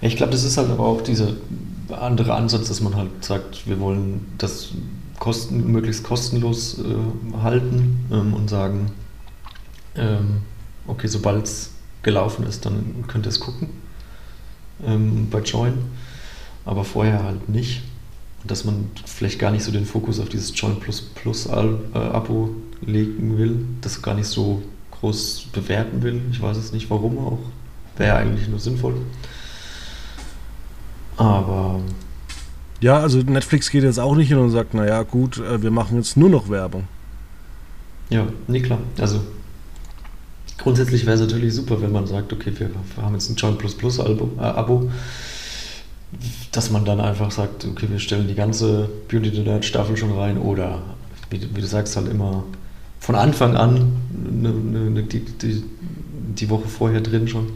Ich 0.00 0.16
glaube, 0.16 0.32
das 0.32 0.44
ist 0.44 0.56
halt 0.56 0.70
aber 0.70 0.84
auch 0.84 1.02
dieser 1.02 1.28
andere 1.90 2.34
Ansatz, 2.34 2.68
dass 2.68 2.80
man 2.80 2.96
halt 2.96 3.24
sagt, 3.24 3.66
wir 3.66 3.78
wollen 3.80 4.32
das 4.38 4.70
kosten, 5.22 5.70
möglichst 5.70 6.02
kostenlos 6.02 6.80
äh, 6.80 7.36
halten 7.40 8.06
ähm, 8.10 8.34
und 8.34 8.50
sagen, 8.50 8.90
ähm, 9.94 10.38
okay, 10.88 11.06
sobald 11.06 11.44
es 11.44 11.70
gelaufen 12.02 12.44
ist, 12.44 12.66
dann 12.66 13.04
könnt 13.06 13.26
ihr 13.26 13.28
es 13.28 13.38
gucken 13.38 13.68
ähm, 14.84 15.28
bei 15.30 15.38
Join, 15.38 15.74
aber 16.64 16.84
vorher 16.84 17.22
halt 17.22 17.48
nicht. 17.48 17.82
Dass 18.42 18.64
man 18.64 18.90
vielleicht 19.06 19.38
gar 19.38 19.52
nicht 19.52 19.62
so 19.62 19.70
den 19.70 19.86
Fokus 19.86 20.18
auf 20.18 20.28
dieses 20.28 20.60
Join 20.60 20.80
Plus 20.80 21.00
Plus 21.00 21.46
äh, 21.46 21.50
Abo 21.50 22.56
legen 22.80 23.38
will, 23.38 23.64
das 23.80 24.02
gar 24.02 24.16
nicht 24.16 24.26
so 24.26 24.60
groß 24.90 25.50
bewerten 25.52 26.02
will. 26.02 26.20
Ich 26.32 26.42
weiß 26.42 26.56
es 26.56 26.72
nicht, 26.72 26.90
warum 26.90 27.18
auch. 27.18 27.38
Wäre 27.96 28.16
eigentlich 28.16 28.48
nur 28.48 28.58
sinnvoll. 28.58 28.96
Aber 31.16 31.80
ja, 32.82 32.98
also 32.98 33.18
Netflix 33.18 33.70
geht 33.70 33.84
jetzt 33.84 34.00
auch 34.00 34.16
nicht 34.16 34.28
hin 34.28 34.38
und 34.38 34.50
sagt, 34.50 34.74
naja 34.74 35.02
gut, 35.04 35.38
äh, 35.38 35.62
wir 35.62 35.70
machen 35.70 35.96
jetzt 35.96 36.16
nur 36.16 36.28
noch 36.28 36.50
Werbung. 36.50 36.88
Ja, 38.10 38.26
nee, 38.48 38.60
klar. 38.60 38.80
Also 38.98 39.20
grundsätzlich 40.58 41.06
wäre 41.06 41.14
es 41.14 41.20
natürlich 41.20 41.54
super, 41.54 41.80
wenn 41.80 41.92
man 41.92 42.08
sagt, 42.08 42.32
okay, 42.32 42.52
wir, 42.58 42.70
haben 43.00 43.14
jetzt 43.14 43.30
ein 43.30 43.36
Joint 43.36 43.58
Plus 43.58 43.76
Plus 43.76 44.00
Abo, 44.00 44.30
äh, 44.36 44.42
Abo, 44.42 44.90
dass 46.50 46.70
man 46.70 46.84
dann 46.84 47.00
einfach 47.00 47.30
sagt, 47.30 47.64
okay, 47.64 47.86
wir 47.88 48.00
stellen 48.00 48.26
die 48.26 48.34
ganze 48.34 48.88
Beauty 49.08 49.30
the 49.30 49.42
Nerd 49.42 49.64
Staffel 49.64 49.96
schon 49.96 50.12
rein 50.12 50.36
oder 50.36 50.82
wie, 51.30 51.40
wie, 51.40 51.60
du 51.60 51.66
sagst, 51.66 51.96
halt 51.96 52.08
immer 52.08 52.42
von 52.98 53.14
Anfang 53.14 53.56
an 53.56 53.92
eine, 54.28 54.48
eine, 54.48 55.02
die, 55.04 55.20
die, 55.20 55.62
die 56.36 56.50
Woche 56.50 56.66
vorher 56.66 57.00
drin 57.00 57.28
schon. 57.28 57.46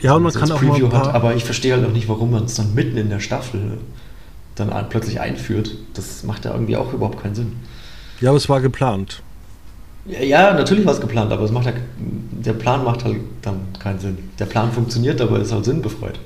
Ja, 0.00 0.16
und 0.16 0.24
man 0.24 0.32
kann 0.32 0.50
auch 0.50 0.58
Preview 0.58 0.88
mal 0.88 0.98
hat, 0.98 1.14
aber 1.14 1.36
ich 1.36 1.44
verstehe 1.44 1.72
halt 1.74 1.86
auch 1.86 1.92
nicht, 1.92 2.08
warum 2.08 2.32
man 2.32 2.46
es 2.46 2.56
dann 2.56 2.74
mitten 2.74 2.96
in 2.96 3.10
der 3.10 3.20
Staffel 3.20 3.78
dann 4.54 4.70
plötzlich 4.88 5.20
einführt. 5.20 5.76
Das 5.94 6.24
macht 6.24 6.44
ja 6.44 6.52
irgendwie 6.52 6.76
auch 6.76 6.92
überhaupt 6.92 7.22
keinen 7.22 7.34
Sinn. 7.34 7.52
Ja, 8.20 8.30
aber 8.30 8.36
es 8.36 8.48
war 8.48 8.60
geplant. 8.60 9.22
Ja, 10.06 10.52
natürlich 10.54 10.84
war 10.84 10.94
es 10.94 11.00
geplant, 11.00 11.32
aber 11.32 11.44
es 11.44 11.52
macht 11.52 11.66
ja, 11.66 11.72
der 11.96 12.54
Plan 12.54 12.84
macht 12.84 13.04
halt 13.04 13.18
dann 13.40 13.60
keinen 13.78 14.00
Sinn. 14.00 14.18
Der 14.38 14.46
Plan 14.46 14.72
funktioniert, 14.72 15.20
aber 15.20 15.38
ist 15.38 15.52
halt 15.52 15.64
sinnbefreit. 15.64 16.18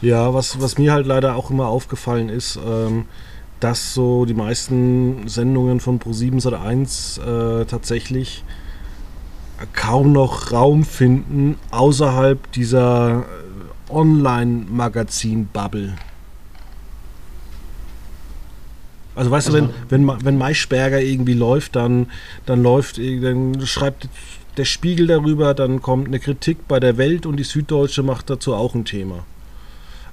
Ja, 0.00 0.32
was, 0.32 0.60
was 0.60 0.78
mir 0.78 0.92
halt 0.92 1.06
leider 1.06 1.36
auch 1.36 1.50
immer 1.50 1.66
aufgefallen 1.66 2.28
ist, 2.28 2.58
ähm, 2.64 3.06
dass 3.58 3.92
so 3.92 4.24
die 4.24 4.34
meisten 4.34 5.28
Sendungen 5.28 5.80
von 5.80 6.00
Pro7 6.00 6.40
Sat1 6.40 7.60
äh, 7.60 7.64
tatsächlich 7.66 8.44
kaum 9.74 10.12
noch 10.12 10.52
Raum 10.52 10.84
finden 10.84 11.56
außerhalb 11.70 12.50
dieser 12.52 13.24
Online-Magazin-Bubble. 13.90 15.96
Also 19.20 19.32
weißt 19.32 19.48
also, 19.48 19.66
du, 19.66 19.74
wenn, 19.90 20.08
wenn, 20.08 20.24
wenn 20.24 20.38
Maischberger 20.38 20.98
irgendwie 21.02 21.34
läuft, 21.34 21.76
dann, 21.76 22.06
dann 22.46 22.62
läuft, 22.62 22.96
dann 22.96 23.66
schreibt 23.66 24.08
der 24.56 24.64
Spiegel 24.64 25.08
darüber, 25.08 25.52
dann 25.52 25.82
kommt 25.82 26.08
eine 26.08 26.18
Kritik 26.18 26.66
bei 26.66 26.80
der 26.80 26.96
Welt 26.96 27.26
und 27.26 27.36
die 27.36 27.44
Süddeutsche 27.44 28.02
macht 28.02 28.30
dazu 28.30 28.54
auch 28.54 28.74
ein 28.74 28.86
Thema. 28.86 29.26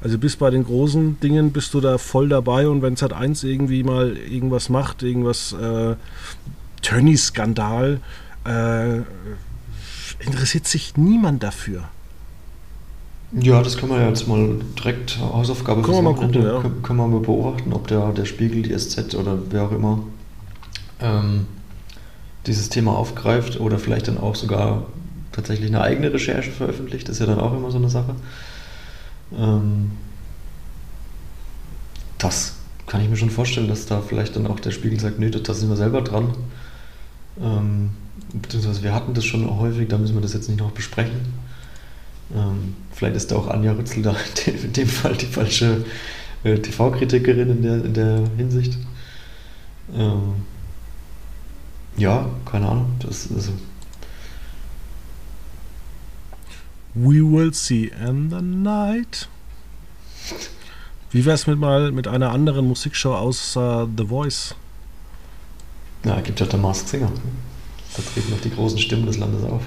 Also 0.02 0.18
bis 0.18 0.36
bei 0.36 0.50
den 0.50 0.66
großen 0.66 1.22
Dingen 1.22 1.54
bist 1.54 1.74
du 1.74 1.80
da 1.80 1.98
voll 1.98 2.28
dabei 2.28 2.68
und 2.68 2.82
wenn 2.82 2.96
es 2.96 3.02
halt 3.02 3.14
eins 3.14 3.46
irgendwie 3.46 3.82
mal 3.82 4.18
irgendwas 4.18 4.68
macht, 4.68 5.04
irgendwas 5.04 5.54
äh, 5.54 5.96
Tönny-Skandal, 6.82 8.02
äh, 8.44 8.98
interessiert 10.20 10.68
sich 10.68 10.98
niemand 10.98 11.44
dafür. 11.44 11.88
Ja, 13.34 13.62
das 13.62 13.78
können 13.78 13.92
wir 13.92 14.00
ja 14.00 14.08
jetzt 14.08 14.28
mal 14.28 14.56
direkt 14.78 15.20
Hausaufgabe 15.20 15.82
können 15.82 15.98
wir 15.98 16.02
mal 16.02 16.16
gucken, 16.16 16.42
ja. 16.42 16.62
können, 16.62 16.98
wir 16.98 17.08
mal 17.08 17.20
beobachten, 17.20 17.74
ob 17.74 17.88
der, 17.88 18.14
der 18.14 18.26
Spiegel, 18.26 18.62
die 18.62 18.78
SZ 18.78 19.16
oder 19.16 19.38
wer 19.50 19.64
auch 19.64 19.72
immer 19.72 20.00
ähm, 21.02 21.46
dieses 22.46 22.70
Thema 22.70 22.96
aufgreift 22.96 23.60
oder 23.60 23.80
vielleicht 23.80 24.08
dann 24.08 24.18
auch 24.18 24.36
sogar 24.36 24.86
tatsächlich 25.34 25.68
eine 25.70 25.82
eigene 25.82 26.14
Recherche 26.14 26.52
veröffentlicht. 26.52 27.10
Das 27.10 27.18
ist 27.18 27.20
ja 27.20 27.26
dann 27.26 27.40
auch 27.40 27.54
immer 27.54 27.70
so 27.70 27.78
eine 27.78 27.90
Sache. 27.90 28.16
Ähm, 29.38 29.92
das 32.18 32.56
kann 32.88 33.02
ich 33.02 33.10
mir 33.10 33.18
schon 33.18 33.30
vorstellen, 33.30 33.68
dass 33.68 33.86
da 33.86 34.02
vielleicht 34.02 34.38
dann 34.38 34.48
auch 34.48 34.60
der 34.60 34.72
Spiegel 34.72 35.00
sagt, 35.00 35.20
nee, 35.20 35.30
da 35.30 35.54
sind 35.54 35.70
wir 35.70 35.76
selber 35.76 36.02
dran. 36.02 36.30
Ähm, 37.42 37.90
beziehungsweise 38.34 38.82
wir 38.84 38.94
hatten 38.94 39.14
das 39.14 39.26
schon 39.26 39.60
häufig, 39.60 39.90
da 39.90 39.98
müssen 39.98 40.16
wir 40.16 40.22
das 40.22 40.34
jetzt 40.34 40.48
nicht 40.48 40.60
noch 40.60 40.72
besprechen. 40.72 41.34
Ähm, 42.36 42.76
vielleicht 42.92 43.16
ist 43.16 43.32
da 43.32 43.38
auch 43.38 43.48
Anja 43.48 43.72
Rützel 43.72 44.04
da 44.04 44.16
in 44.46 44.74
dem 44.74 44.88
Fall 44.88 45.16
die 45.16 45.26
falsche 45.26 45.86
äh, 46.44 46.58
TV-Kritikerin 46.58 47.50
in 47.50 47.62
der, 47.62 47.86
in 47.86 47.94
der 47.94 48.24
Hinsicht. 48.38 48.78
Ähm, 49.96 50.36
ja, 51.96 52.30
keine 52.46 52.68
Ahnung. 52.68 52.96
Das, 53.00 53.30
also 53.34 53.52
We 56.94 57.22
will 57.22 57.54
see 57.54 57.92
in 57.92 58.32
the 58.32 58.42
night. 58.42 59.28
Wie 61.12 61.24
wäre 61.26 61.36
es 61.36 61.46
mit 61.46 61.60
mal 61.60 61.92
mit 61.92 62.08
einer 62.08 62.32
anderen 62.32 62.68
Musikshow 62.68 63.14
außer 63.14 63.88
The 63.96 64.06
Voice? 64.06 64.56
Ja, 66.04 66.20
gibt 66.22 66.40
ja 66.40 66.48
der 66.48 66.60
Mask 66.60 66.88
Singer. 66.88 67.12
Da 67.96 68.02
treten 68.02 68.32
noch 68.32 68.42
die 68.42 68.50
großen 68.50 68.80
Stimmen 68.80 69.06
des 69.06 69.18
Landes 69.18 69.44
auf. 69.44 69.62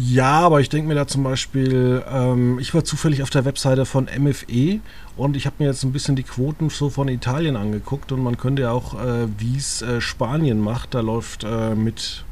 Ja, 0.00 0.42
aber 0.42 0.60
ich 0.60 0.68
denke 0.68 0.86
mir 0.86 0.94
da 0.94 1.08
zum 1.08 1.24
Beispiel, 1.24 2.04
ähm, 2.08 2.60
ich 2.60 2.72
war 2.72 2.84
zufällig 2.84 3.20
auf 3.24 3.30
der 3.30 3.44
Webseite 3.44 3.84
von 3.84 4.04
MFE 4.04 4.78
und 5.16 5.36
ich 5.36 5.44
habe 5.44 5.56
mir 5.58 5.66
jetzt 5.66 5.82
ein 5.82 5.90
bisschen 5.90 6.14
die 6.14 6.22
Quoten 6.22 6.70
so 6.70 6.88
von 6.88 7.08
Italien 7.08 7.56
angeguckt 7.56 8.12
und 8.12 8.22
man 8.22 8.36
könnte 8.36 8.62
ja 8.62 8.70
auch, 8.70 8.94
äh, 8.94 9.26
wie 9.38 9.56
es 9.56 9.82
äh, 9.82 10.00
Spanien 10.00 10.60
macht, 10.60 10.94
da 10.94 11.00
läuft 11.00 11.42
äh, 11.42 11.74
mit 11.74 12.24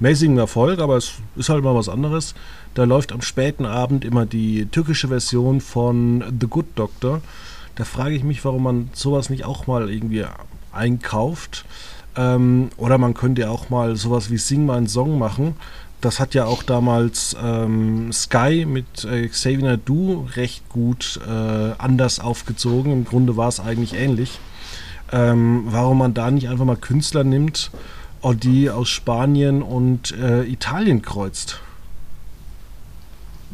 mäßigem 0.00 0.38
Erfolg, 0.38 0.78
aber 0.78 0.96
es 0.96 1.16
ist 1.36 1.50
halt 1.50 1.62
mal 1.62 1.74
was 1.74 1.90
anderes. 1.90 2.34
Da 2.72 2.84
läuft 2.84 3.12
am 3.12 3.20
späten 3.20 3.66
Abend 3.66 4.02
immer 4.02 4.24
die 4.24 4.64
türkische 4.64 5.08
Version 5.08 5.60
von 5.60 6.24
The 6.40 6.46
Good 6.46 6.68
Doctor. 6.76 7.20
Da 7.74 7.84
frage 7.84 8.14
ich 8.14 8.24
mich, 8.24 8.46
warum 8.46 8.62
man 8.62 8.88
sowas 8.94 9.28
nicht 9.28 9.44
auch 9.44 9.66
mal 9.66 9.90
irgendwie 9.90 10.24
einkauft. 10.72 11.66
Ähm, 12.16 12.70
oder 12.78 12.96
man 12.96 13.12
könnte 13.12 13.42
ja 13.42 13.50
auch 13.50 13.68
mal 13.68 13.94
sowas 13.96 14.30
wie 14.30 14.38
Sing 14.38 14.70
einen 14.70 14.88
Song 14.88 15.18
machen 15.18 15.54
das 16.00 16.20
hat 16.20 16.34
ja 16.34 16.44
auch 16.44 16.62
damals 16.62 17.36
ähm, 17.42 18.12
Sky 18.12 18.64
mit 18.66 19.04
äh, 19.04 19.26
Xavier 19.28 19.76
Du 19.76 20.28
recht 20.36 20.68
gut 20.68 21.20
äh, 21.26 21.72
anders 21.78 22.20
aufgezogen. 22.20 22.92
Im 22.92 23.04
Grunde 23.04 23.36
war 23.36 23.48
es 23.48 23.60
eigentlich 23.60 23.94
ähnlich. 23.94 24.38
ähm, 25.12 25.64
warum 25.66 25.98
man 25.98 26.14
da 26.14 26.30
nicht 26.30 26.48
einfach 26.48 26.64
mal 26.64 26.76
Künstler 26.76 27.24
nimmt, 27.24 27.70
die 28.42 28.70
aus 28.70 28.88
Spanien 28.88 29.62
und 29.62 30.12
äh, 30.12 30.44
Italien 30.44 31.02
kreuzt. 31.02 31.60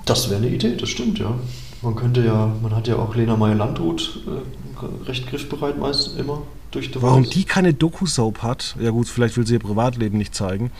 Das 0.04 0.30
wäre 0.30 0.40
eine 0.40 0.48
Idee, 0.48 0.76
das 0.76 0.88
stimmt, 0.88 1.18
ja. 1.18 1.34
Man 1.82 1.94
könnte 1.94 2.24
ja, 2.24 2.54
man 2.62 2.74
hat 2.74 2.88
ja 2.88 2.96
auch 2.96 3.14
Lena 3.14 3.36
Meyer-Landrut 3.36 4.20
äh, 4.26 5.04
recht 5.06 5.28
griffbereit 5.28 5.78
meistens 5.78 6.16
immer 6.16 6.42
durch 6.70 6.90
The 6.92 7.02
Warum 7.02 7.28
die 7.28 7.44
keine 7.44 7.72
Doku-Soap 7.72 8.42
hat, 8.42 8.74
ja 8.80 8.90
gut, 8.90 9.08
vielleicht 9.08 9.36
will 9.36 9.46
sie 9.46 9.54
ihr 9.54 9.60
Privatleben 9.60 10.18
nicht 10.18 10.34
zeigen. 10.34 10.70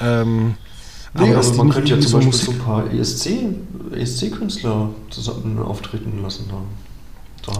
Ähm, 0.00 0.56
nee, 1.14 1.34
aber, 1.34 1.44
aber 1.44 1.54
man 1.54 1.70
könnte 1.70 1.94
ja 1.94 2.00
zum 2.00 2.12
Beispiel 2.12 2.26
Musik 2.26 2.46
so 2.46 2.52
ein 2.52 2.58
paar 2.58 2.92
ESC-Künstler 2.92 4.90
ESC 4.90 5.12
zusammen 5.14 5.58
auftreten 5.58 6.22
lassen 6.22 6.50
haben. 6.52 6.68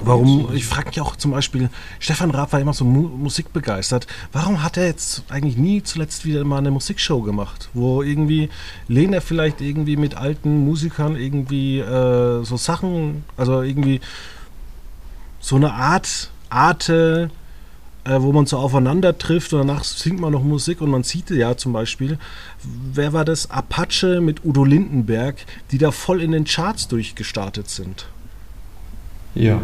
Warum, 0.04 0.50
ich 0.54 0.66
frage 0.66 0.88
mich 0.88 1.00
auch 1.00 1.16
zum 1.16 1.30
Beispiel, 1.32 1.70
Stefan 1.98 2.30
Raab 2.30 2.52
war 2.52 2.60
immer 2.60 2.74
so 2.74 2.84
mu 2.84 3.08
musikbegeistert. 3.08 4.06
Warum 4.32 4.62
hat 4.62 4.76
er 4.76 4.86
jetzt 4.86 5.24
eigentlich 5.28 5.56
nie 5.56 5.82
zuletzt 5.82 6.24
wieder 6.24 6.44
mal 6.44 6.58
eine 6.58 6.70
Musikshow 6.70 7.22
gemacht, 7.22 7.70
wo 7.72 8.02
irgendwie 8.02 8.50
lehnt 8.88 9.14
er 9.14 9.22
vielleicht 9.22 9.60
irgendwie 9.60 9.96
mit 9.96 10.16
alten 10.16 10.64
Musikern 10.64 11.16
irgendwie 11.16 11.80
äh, 11.80 12.44
so 12.44 12.56
Sachen, 12.56 13.24
also 13.36 13.62
irgendwie 13.62 14.00
so 15.40 15.56
eine 15.56 15.72
Art 15.72 16.30
Arte, 16.50 17.30
äh, 18.04 18.20
wo 18.20 18.32
man 18.32 18.46
so 18.46 18.56
aufeinander 18.56 19.16
trifft 19.18 19.52
und 19.52 19.66
danach 19.66 19.84
singt 19.84 20.20
man 20.20 20.32
noch 20.32 20.42
Musik 20.42 20.80
und 20.80 20.90
man 20.90 21.02
sieht 21.02 21.30
ja 21.30 21.56
zum 21.56 21.72
Beispiel, 21.72 22.18
wer 22.62 23.12
war 23.12 23.24
das? 23.24 23.50
Apache 23.50 24.20
mit 24.20 24.44
Udo 24.44 24.64
Lindenberg, 24.64 25.36
die 25.70 25.78
da 25.78 25.90
voll 25.90 26.22
in 26.22 26.32
den 26.32 26.44
Charts 26.44 26.88
durchgestartet 26.88 27.68
sind. 27.68 28.06
Ja. 29.34 29.60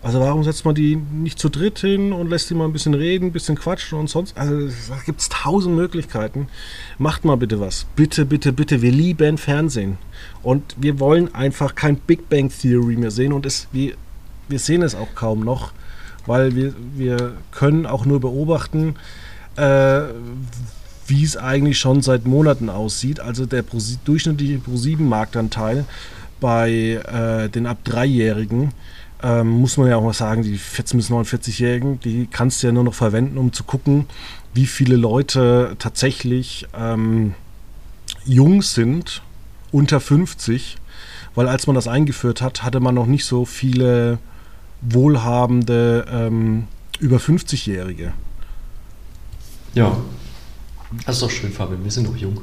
Also 0.00 0.20
warum 0.20 0.44
setzt 0.44 0.64
man 0.64 0.76
die 0.76 0.94
nicht 0.94 1.40
zu 1.40 1.48
dritt 1.48 1.80
hin 1.80 2.12
und 2.12 2.30
lässt 2.30 2.48
die 2.50 2.54
mal 2.54 2.66
ein 2.66 2.72
bisschen 2.72 2.94
reden, 2.94 3.26
ein 3.26 3.32
bisschen 3.32 3.56
quatschen 3.56 3.98
und 3.98 4.08
sonst? 4.08 4.38
Also 4.38 4.68
da 4.88 5.00
gibt 5.04 5.20
es 5.20 5.28
tausend 5.28 5.74
Möglichkeiten. 5.74 6.48
Macht 6.98 7.24
mal 7.24 7.36
bitte 7.36 7.58
was. 7.58 7.86
Bitte, 7.96 8.24
bitte, 8.24 8.52
bitte. 8.52 8.80
Wir 8.80 8.92
lieben 8.92 9.38
Fernsehen. 9.38 9.98
Und 10.42 10.76
wir 10.78 11.00
wollen 11.00 11.34
einfach 11.34 11.74
kein 11.74 11.96
Big 11.96 12.28
Bang 12.28 12.48
Theory 12.48 12.96
mehr 12.96 13.10
sehen. 13.10 13.32
Und 13.32 13.44
es, 13.44 13.66
wir, 13.72 13.94
wir 14.48 14.60
sehen 14.60 14.82
es 14.82 14.94
auch 14.94 15.14
kaum 15.16 15.40
noch, 15.40 15.72
weil 16.28 16.54
wir, 16.54 16.74
wir 16.94 17.32
können 17.50 17.86
auch 17.86 18.04
nur 18.04 18.20
beobachten, 18.20 18.94
äh, 19.56 20.02
wie 21.06 21.24
es 21.24 21.36
eigentlich 21.36 21.78
schon 21.78 22.02
seit 22.02 22.26
Monaten 22.26 22.68
aussieht. 22.68 23.18
Also 23.18 23.46
der 23.46 23.62
Pro 23.62 23.78
durchschnittliche 24.04 24.58
Pro7-Marktanteil 24.58 25.84
bei 26.40 26.70
äh, 26.70 27.48
den 27.48 27.66
ab 27.66 27.78
Dreijährigen 27.84 28.72
ähm, 29.22 29.48
muss 29.48 29.76
man 29.76 29.88
ja 29.88 29.96
auch 29.96 30.04
mal 30.04 30.12
sagen, 30.12 30.42
die 30.42 30.58
14- 30.58 30.96
bis 30.96 31.10
49-Jährigen, 31.10 31.98
die 32.00 32.28
kannst 32.30 32.62
du 32.62 32.68
ja 32.68 32.72
nur 32.72 32.84
noch 32.84 32.94
verwenden, 32.94 33.38
um 33.38 33.52
zu 33.52 33.64
gucken, 33.64 34.06
wie 34.54 34.66
viele 34.66 34.96
Leute 34.96 35.76
tatsächlich 35.78 36.66
ähm, 36.78 37.34
jung 38.24 38.62
sind, 38.62 39.22
unter 39.72 39.98
50. 40.00 40.76
Weil 41.34 41.48
als 41.48 41.66
man 41.66 41.74
das 41.74 41.88
eingeführt 41.88 42.42
hat, 42.42 42.62
hatte 42.62 42.80
man 42.80 42.94
noch 42.94 43.06
nicht 43.06 43.24
so 43.24 43.44
viele 43.44 44.18
wohlhabende 44.80 46.06
ähm, 46.10 46.66
über 47.00 47.18
50-Jährige. 47.18 48.12
Ja, 49.74 49.96
das 51.06 51.16
ist 51.16 51.22
doch 51.22 51.30
schön, 51.30 51.52
Fabian. 51.52 51.84
Wir 51.84 51.90
sind 51.90 52.08
noch 52.08 52.16
jung 52.16 52.40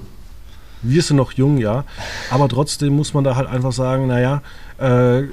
wir 0.87 1.01
sind 1.01 1.17
noch 1.17 1.33
jung, 1.33 1.57
ja. 1.57 1.83
Aber 2.29 2.47
trotzdem 2.47 2.95
muss 2.95 3.13
man 3.13 3.23
da 3.23 3.35
halt 3.35 3.47
einfach 3.47 3.71
sagen, 3.71 4.07
naja, 4.07 4.41
äh, 4.77 5.23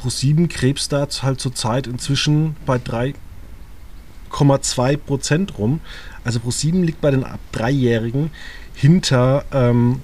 Pro7 0.00 0.48
krebst 0.48 0.92
da 0.92 1.06
halt 1.22 1.40
zurzeit 1.40 1.86
inzwischen 1.86 2.56
bei 2.66 2.76
3,2 2.76 4.96
Prozent 4.96 5.58
rum. 5.58 5.80
Also 6.24 6.40
Pro7 6.40 6.82
liegt 6.82 7.00
bei 7.00 7.10
den 7.10 7.24
ab 7.24 7.40
Dreijährigen 7.52 8.30
hinter 8.74 9.44
ähm, 9.52 10.02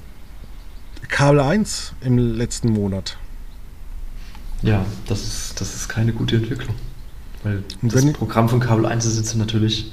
Kabel 1.09 1.41
1 1.41 1.95
im 2.03 2.19
letzten 2.19 2.71
Monat. 2.71 3.17
Ja, 4.63 4.85
das 5.07 5.23
ist, 5.23 5.61
das 5.61 5.75
ist 5.75 5.89
keine 5.89 6.13
gute 6.13 6.37
Entwicklung. 6.37 6.75
Weil 7.43 7.63
das 7.83 8.13
Programm 8.13 8.49
von 8.49 8.61
Kabel 8.61 8.85
1 8.85 9.07
ist 9.07 9.17
jetzt 9.17 9.35
natürlich 9.37 9.93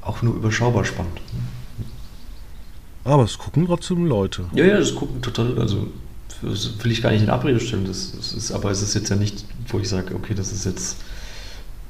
auch 0.00 0.22
nur 0.22 0.34
überschaubar 0.34 0.84
spannend. 0.84 1.20
Aber 3.04 3.24
es 3.24 3.38
gucken 3.38 3.66
trotzdem 3.66 4.06
Leute. 4.06 4.46
Ja, 4.54 4.64
ja, 4.64 4.78
das 4.78 4.94
gucken 4.94 5.20
total, 5.20 5.58
also 5.58 5.88
das 6.42 6.82
will 6.82 6.92
ich 6.92 7.02
gar 7.02 7.10
nicht 7.12 7.22
in 7.22 7.30
Abrede 7.30 7.60
stellen, 7.60 7.84
das, 7.86 8.12
das 8.16 8.32
ist, 8.32 8.52
aber 8.52 8.70
es 8.70 8.82
ist 8.82 8.94
jetzt 8.94 9.08
ja 9.10 9.16
nicht, 9.16 9.44
wo 9.68 9.78
ich 9.78 9.88
sage, 9.88 10.14
okay, 10.14 10.34
das 10.34 10.52
ist 10.52 10.64
jetzt, 10.64 10.96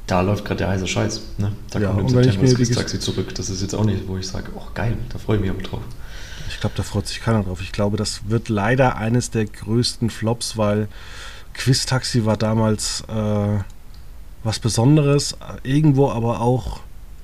da 0.07 0.21
läuft 0.21 0.45
gerade 0.45 0.59
der 0.59 0.69
heiße 0.69 0.87
Scheiß. 0.87 1.23
Ne? 1.39 1.53
Da 1.71 1.81
ja, 1.81 1.91
kommt 1.91 2.13
im 2.13 2.23
September 2.23 2.59
das 2.59 2.71
Taxi 2.71 3.01
zurück. 3.01 3.35
Das 3.35 3.51
ist 3.51 3.63
jetzt 3.63 3.75
auch 3.75 3.85
nicht, 3.85 4.07
wo 4.07 4.17
ich 4.17 4.27
sage, 4.27 4.51
oh 4.55 4.67
geil, 4.75 4.97
da 5.13 5.19
freue 5.19 5.37
ich 5.37 5.43
mich 5.43 5.51
auch 5.51 5.63
drauf. 5.63 5.83
Ich 6.49 6.61
glaube, 6.61 6.77
da 6.77 6.83
freut 6.83 7.07
sich 7.07 7.21
keiner 7.21 7.43
drauf. 7.43 7.61
Ich 7.61 7.73
glaube, 7.73 7.97
das 7.97 8.29
wird 8.29 8.49
leider 8.49 8.97
eines 8.97 9.31
der 9.31 9.47
größten 9.47 10.11
Flops, 10.11 10.57
weil 10.57 10.89
Quiz 11.57 11.87
Taxi 11.87 12.25
war 12.25 12.37
damals 12.37 13.03
äh, 13.09 13.59
was 14.45 14.59
Besonderes, 14.59 15.37
irgendwo 15.63 16.11
aber 16.11 16.41
auch, 16.41 16.81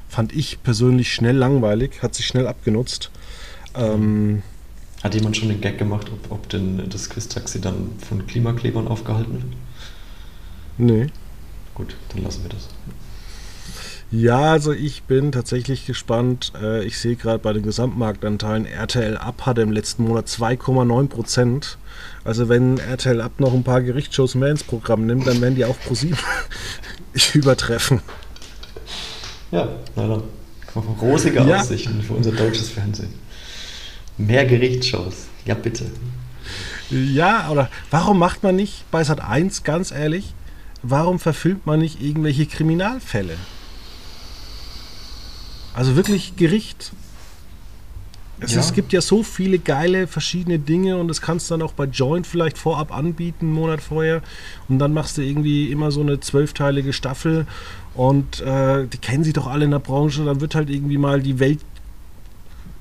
fand 0.08 0.32
ich 0.34 0.62
persönlich 0.62 1.12
schnell 1.14 1.36
langweilig, 1.36 2.02
hat 2.02 2.14
sich 2.14 2.26
schnell 2.26 2.46
abgenutzt. 2.48 3.10
Ähm, 3.74 4.42
Hat 5.02 5.14
jemand 5.14 5.36
schon 5.36 5.48
den 5.48 5.60
Gag 5.60 5.78
gemacht, 5.78 6.10
ob, 6.12 6.32
ob 6.32 6.48
denn 6.48 6.88
das 6.90 7.08
Quiz-Taxi 7.08 7.60
dann 7.60 7.90
von 8.06 8.26
Klimaklebern 8.26 8.88
aufgehalten 8.88 9.34
wird? 9.34 9.52
Nee. 10.78 11.06
Gut, 11.74 11.96
dann 12.10 12.24
lassen 12.24 12.42
wir 12.42 12.50
das. 12.50 12.68
Ja, 14.12 14.52
also 14.52 14.72
ich 14.72 15.04
bin 15.04 15.32
tatsächlich 15.32 15.86
gespannt. 15.86 16.52
Äh, 16.60 16.84
ich 16.84 16.98
sehe 16.98 17.16
gerade 17.16 17.38
bei 17.38 17.54
den 17.54 17.62
Gesamtmarktanteilen, 17.62 18.66
RTL 18.66 19.16
Up 19.16 19.46
hatte 19.46 19.62
im 19.62 19.72
letzten 19.72 20.04
Monat 20.04 20.26
2,9 20.26 21.08
Prozent. 21.08 21.78
Also 22.22 22.50
wenn 22.50 22.76
RTL 22.76 23.22
Up 23.22 23.40
noch 23.40 23.54
ein 23.54 23.64
paar 23.64 23.80
Gerichtsshows 23.80 24.34
mehr 24.34 24.50
ins 24.50 24.64
Programm 24.64 25.06
nimmt, 25.06 25.26
dann 25.26 25.40
werden 25.40 25.54
die 25.54 25.64
auch 25.64 25.78
pro 25.80 25.94
sieben 25.94 26.18
übertreffen. 27.32 28.02
Ja, 29.50 29.70
dann. 29.96 30.22
Rosige 31.00 31.42
ja. 31.42 31.60
Aussichten 31.60 32.02
für 32.02 32.12
unser 32.12 32.32
deutsches 32.32 32.68
Fernsehen. 32.68 33.12
Mehr 34.18 34.44
Gerichtsshows. 34.44 35.26
Ja, 35.46 35.54
bitte. 35.54 35.86
Ja, 36.90 37.48
oder 37.50 37.70
warum 37.90 38.18
macht 38.18 38.42
man 38.42 38.56
nicht 38.56 38.90
bei 38.90 39.04
Sat 39.04 39.22
1, 39.22 39.64
ganz 39.64 39.90
ehrlich, 39.90 40.34
warum 40.82 41.18
verfilmt 41.18 41.66
man 41.66 41.80
nicht 41.80 42.02
irgendwelche 42.02 42.44
Kriminalfälle? 42.44 43.36
Also 45.74 45.96
wirklich 45.96 46.36
Gericht. 46.36 46.92
Es, 48.40 48.54
ja. 48.54 48.60
es, 48.60 48.72
gibt 48.72 48.92
ja 48.92 49.00
so 49.00 49.22
viele 49.22 49.58
geile 49.60 50.08
verschiedene 50.08 50.58
Dinge 50.58 50.96
und 50.96 51.06
das 51.06 51.20
kannst 51.20 51.48
du 51.48 51.54
dann 51.54 51.62
auch 51.62 51.72
bei 51.72 51.84
Joint 51.84 52.26
vielleicht 52.26 52.58
vorab 52.58 52.92
anbieten, 52.92 53.46
einen 53.46 53.54
Monat 53.54 53.80
vorher. 53.80 54.20
Und 54.68 54.80
dann 54.80 54.92
machst 54.92 55.16
du 55.16 55.22
irgendwie 55.22 55.70
immer 55.70 55.92
so 55.92 56.00
eine 56.00 56.18
zwölfteilige 56.18 56.92
Staffel 56.92 57.46
und 57.94 58.40
äh, 58.40 58.86
die 58.88 58.98
kennen 58.98 59.22
sich 59.22 59.34
doch 59.34 59.46
alle 59.46 59.64
in 59.64 59.70
der 59.70 59.78
Branche. 59.78 60.24
Dann 60.24 60.40
wird 60.40 60.56
halt 60.56 60.70
irgendwie 60.70 60.98
mal 60.98 61.22
die 61.22 61.38
Welt 61.38 61.60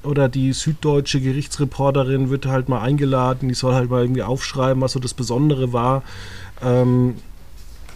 oder 0.03 0.29
die 0.29 0.51
süddeutsche 0.53 1.21
Gerichtsreporterin 1.21 2.31
wird 2.31 2.47
halt 2.47 2.69
mal 2.69 2.81
eingeladen, 2.81 3.49
die 3.49 3.53
soll 3.53 3.75
halt 3.75 3.91
mal 3.91 4.01
irgendwie 4.01 4.23
aufschreiben, 4.23 4.81
was 4.81 4.93
so 4.93 4.99
das 4.99 5.13
Besondere 5.13 5.73
war. 5.73 6.01
Ähm, 6.63 7.15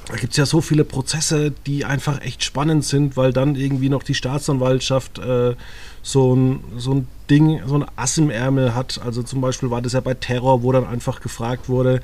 da 0.07 0.15
gibt 0.15 0.31
es 0.31 0.37
ja 0.37 0.45
so 0.45 0.61
viele 0.61 0.83
Prozesse, 0.83 1.51
die 1.65 1.85
einfach 1.85 2.21
echt 2.21 2.43
spannend 2.43 2.85
sind, 2.85 3.17
weil 3.17 3.33
dann 3.33 3.55
irgendwie 3.55 3.89
noch 3.89 4.03
die 4.03 4.13
Staatsanwaltschaft 4.13 5.19
äh, 5.19 5.55
so, 6.01 6.35
ein, 6.35 6.63
so 6.77 6.93
ein 6.93 7.07
Ding, 7.29 7.61
so 7.65 7.75
ein 7.79 7.85
Ass 7.95 8.17
im 8.17 8.29
Ärmel 8.29 8.75
hat. 8.75 9.01
Also 9.03 9.23
zum 9.23 9.41
Beispiel 9.41 9.71
war 9.71 9.81
das 9.81 9.93
ja 9.93 10.01
bei 10.01 10.13
Terror, 10.13 10.61
wo 10.61 10.71
dann 10.71 10.85
einfach 10.85 11.21
gefragt 11.21 11.69
wurde, 11.69 12.01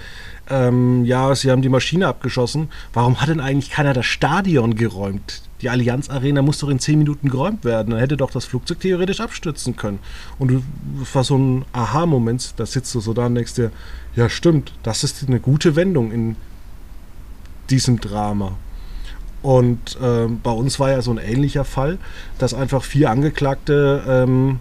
ähm, 0.49 1.05
ja, 1.05 1.33
sie 1.35 1.51
haben 1.51 1.61
die 1.61 1.69
Maschine 1.69 2.07
abgeschossen, 2.07 2.69
warum 2.93 3.21
hat 3.21 3.29
denn 3.29 3.39
eigentlich 3.39 3.69
keiner 3.69 3.93
das 3.93 4.07
Stadion 4.07 4.75
geräumt? 4.75 5.43
Die 5.61 5.69
Allianz 5.69 6.09
Arena 6.09 6.41
muss 6.41 6.57
doch 6.57 6.69
in 6.69 6.79
10 6.79 6.97
Minuten 6.97 7.29
geräumt 7.29 7.63
werden. 7.63 7.91
Dann 7.91 7.99
hätte 7.99 8.17
doch 8.17 8.31
das 8.31 8.45
Flugzeug 8.45 8.79
theoretisch 8.79 9.19
abstürzen 9.19 9.75
können. 9.75 9.99
Und 10.39 10.63
das 10.99 11.13
war 11.13 11.23
so 11.23 11.37
ein 11.37 11.65
Aha-Moment, 11.71 12.55
da 12.57 12.65
sitzt 12.65 12.95
du 12.95 12.99
so 12.99 13.13
da 13.13 13.27
und 13.27 13.35
denkst 13.35 13.53
dir, 13.53 13.71
ja 14.15 14.27
stimmt, 14.27 14.73
das 14.81 15.03
ist 15.03 15.27
eine 15.27 15.39
gute 15.39 15.75
Wendung 15.75 16.11
in 16.11 16.35
diesem 17.72 17.99
Drama. 17.99 18.57
Und 19.41 19.97
ähm, 20.01 20.39
bei 20.43 20.51
uns 20.51 20.80
war 20.80 20.91
ja 20.91 21.01
so 21.01 21.11
ein 21.11 21.17
ähnlicher 21.17 21.65
Fall, 21.65 21.97
dass 22.38 22.53
einfach 22.53 22.84
vier 22.84 23.09
Angeklagte, 23.09 24.03
ähm, 24.07 24.59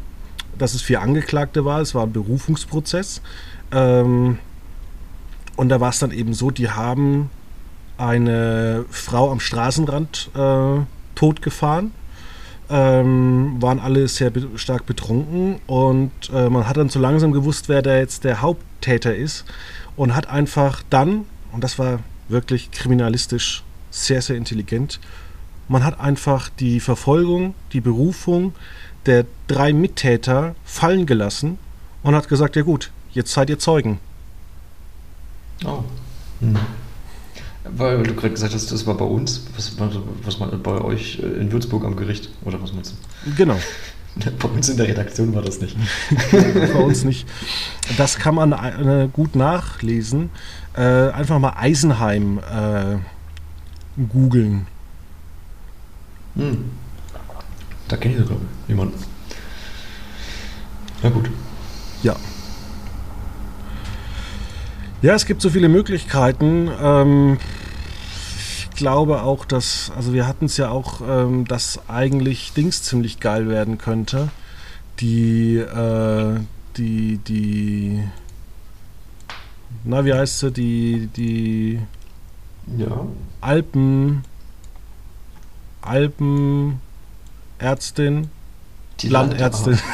dass 0.57 0.75
es 0.75 0.83
vier 0.83 1.03
Angeklagte 1.03 1.65
war, 1.65 1.81
es 1.81 1.95
war 1.95 2.05
ein 2.05 2.13
Berufungsprozess. 2.13 3.21
Ähm, 3.73 4.39
und 5.57 5.69
da 5.69 5.81
war 5.81 5.91
es 5.91 5.99
dann 5.99 6.13
eben 6.13 6.33
so, 6.33 6.51
die 6.51 6.71
haben 6.71 7.31
eine 7.99 8.87
Frau 8.91 9.31
am 9.31 9.41
Straßenrand 9.41 10.31
äh, 10.35 10.81
totgefahren. 11.15 11.93
Ähm, 12.73 13.57
waren 13.61 13.81
alle 13.81 14.07
sehr 14.07 14.31
be 14.31 14.47
stark 14.55 14.87
betrunken 14.87 15.57
und 15.67 16.13
äh, 16.33 16.49
man 16.49 16.69
hat 16.69 16.77
dann 16.77 16.89
so 16.89 17.01
langsam 17.01 17.33
gewusst, 17.33 17.69
wer 17.69 17.83
da 17.83 17.97
jetzt 17.97 18.23
der 18.23 18.43
Haupttäter 18.43 19.13
ist 19.13 19.45
und 19.97 20.15
hat 20.15 20.29
einfach 20.29 20.85
dann, 20.89 21.25
und 21.51 21.65
das 21.65 21.81
war 21.81 21.99
wirklich 22.31 22.71
kriminalistisch 22.71 23.63
sehr, 23.91 24.23
sehr 24.23 24.37
intelligent, 24.37 25.01
man 25.69 25.85
hat 25.85 26.01
einfach 26.01 26.49
die 26.49 26.81
Verfolgung, 26.81 27.55
die 27.73 27.81
Berufung 27.81 28.55
der 29.07 29.25
drei 29.47 29.73
Mittäter 29.73 30.55
fallen 30.65 31.07
gelassen 31.07 31.59
und 32.03 32.15
hat 32.15 32.29
gesagt, 32.29 32.57
ja 32.57 32.63
gut, 32.63 32.91
jetzt 33.13 33.33
seid 33.33 33.51
ihr 33.51 33.59
Zeugen. 33.59 33.99
Oh. 35.65 35.85
Hm. 36.41 36.57
Weil 37.65 38.03
du 38.03 38.15
gerade 38.15 38.31
gesagt 38.31 38.55
hast, 38.55 38.73
das 38.73 38.87
war 38.87 38.97
bei 38.97 39.05
uns, 39.05 39.47
was, 39.55 39.77
was 40.25 40.39
man 40.39 40.63
bei 40.63 40.81
euch 40.81 41.19
in 41.19 41.53
Würzburg 41.53 41.85
am 41.85 41.95
Gericht, 41.95 42.31
oder 42.45 42.61
was 42.61 42.73
meinst 42.73 42.95
du? 43.25 43.35
Genau. 43.37 43.59
Bei 44.39 44.49
uns 44.49 44.69
in 44.69 44.77
der 44.77 44.89
Redaktion 44.89 45.35
war 45.35 45.43
das 45.43 45.61
nicht. 45.61 45.77
bei 46.33 46.79
uns 46.79 47.05
nicht. 47.05 47.29
Das 47.97 48.19
kann 48.19 48.35
man 48.35 48.53
äh, 48.53 49.09
gut 49.13 49.37
nachlesen. 49.37 50.31
Äh, 50.77 51.11
einfach 51.11 51.39
mal 51.39 51.55
Eisenheim 51.57 52.39
äh, 52.39 52.97
googeln. 54.09 54.67
Hm. 56.37 56.71
Da 57.89 57.97
kenne 57.97 58.15
ich 58.15 58.21
sogar 58.21 58.39
jemanden. 58.69 58.95
Ja, 61.03 61.11
gut. 61.11 61.31
Ja. 62.03 62.17
Ja, 65.03 65.15
es 65.15 65.25
gibt 65.25 65.41
so 65.41 65.51
viele 65.51 65.69
Möglichkeiten. 65.69 66.71
Ähm, 66.81 67.39
glaube 68.81 69.23
auch, 69.23 69.45
dass, 69.45 69.93
also 69.95 70.15
wir 70.15 70.27
hatten 70.27 70.47
es 70.47 70.57
ja 70.57 70.71
auch, 70.71 71.03
ähm, 71.07 71.47
dass 71.47 71.81
eigentlich 71.89 72.53
Dings 72.55 72.83
ziemlich 72.83 73.21
geil 73.21 73.47
werden 73.49 73.77
könnte. 73.77 74.31
Die, 75.01 75.57
äh, 75.59 76.41
die, 76.79 77.19
die, 77.19 78.03
na, 79.85 80.05
wie 80.07 80.15
heißt 80.15 80.39
sie? 80.41 80.51
Die, 80.51 81.09
die 81.15 81.81
ja. 82.79 83.07
Alpen, 83.43 84.23
Alpenärztin, 85.83 86.79
Die 89.01 89.09
Landärztin, 89.09 89.75
Landarzt- 89.75 89.85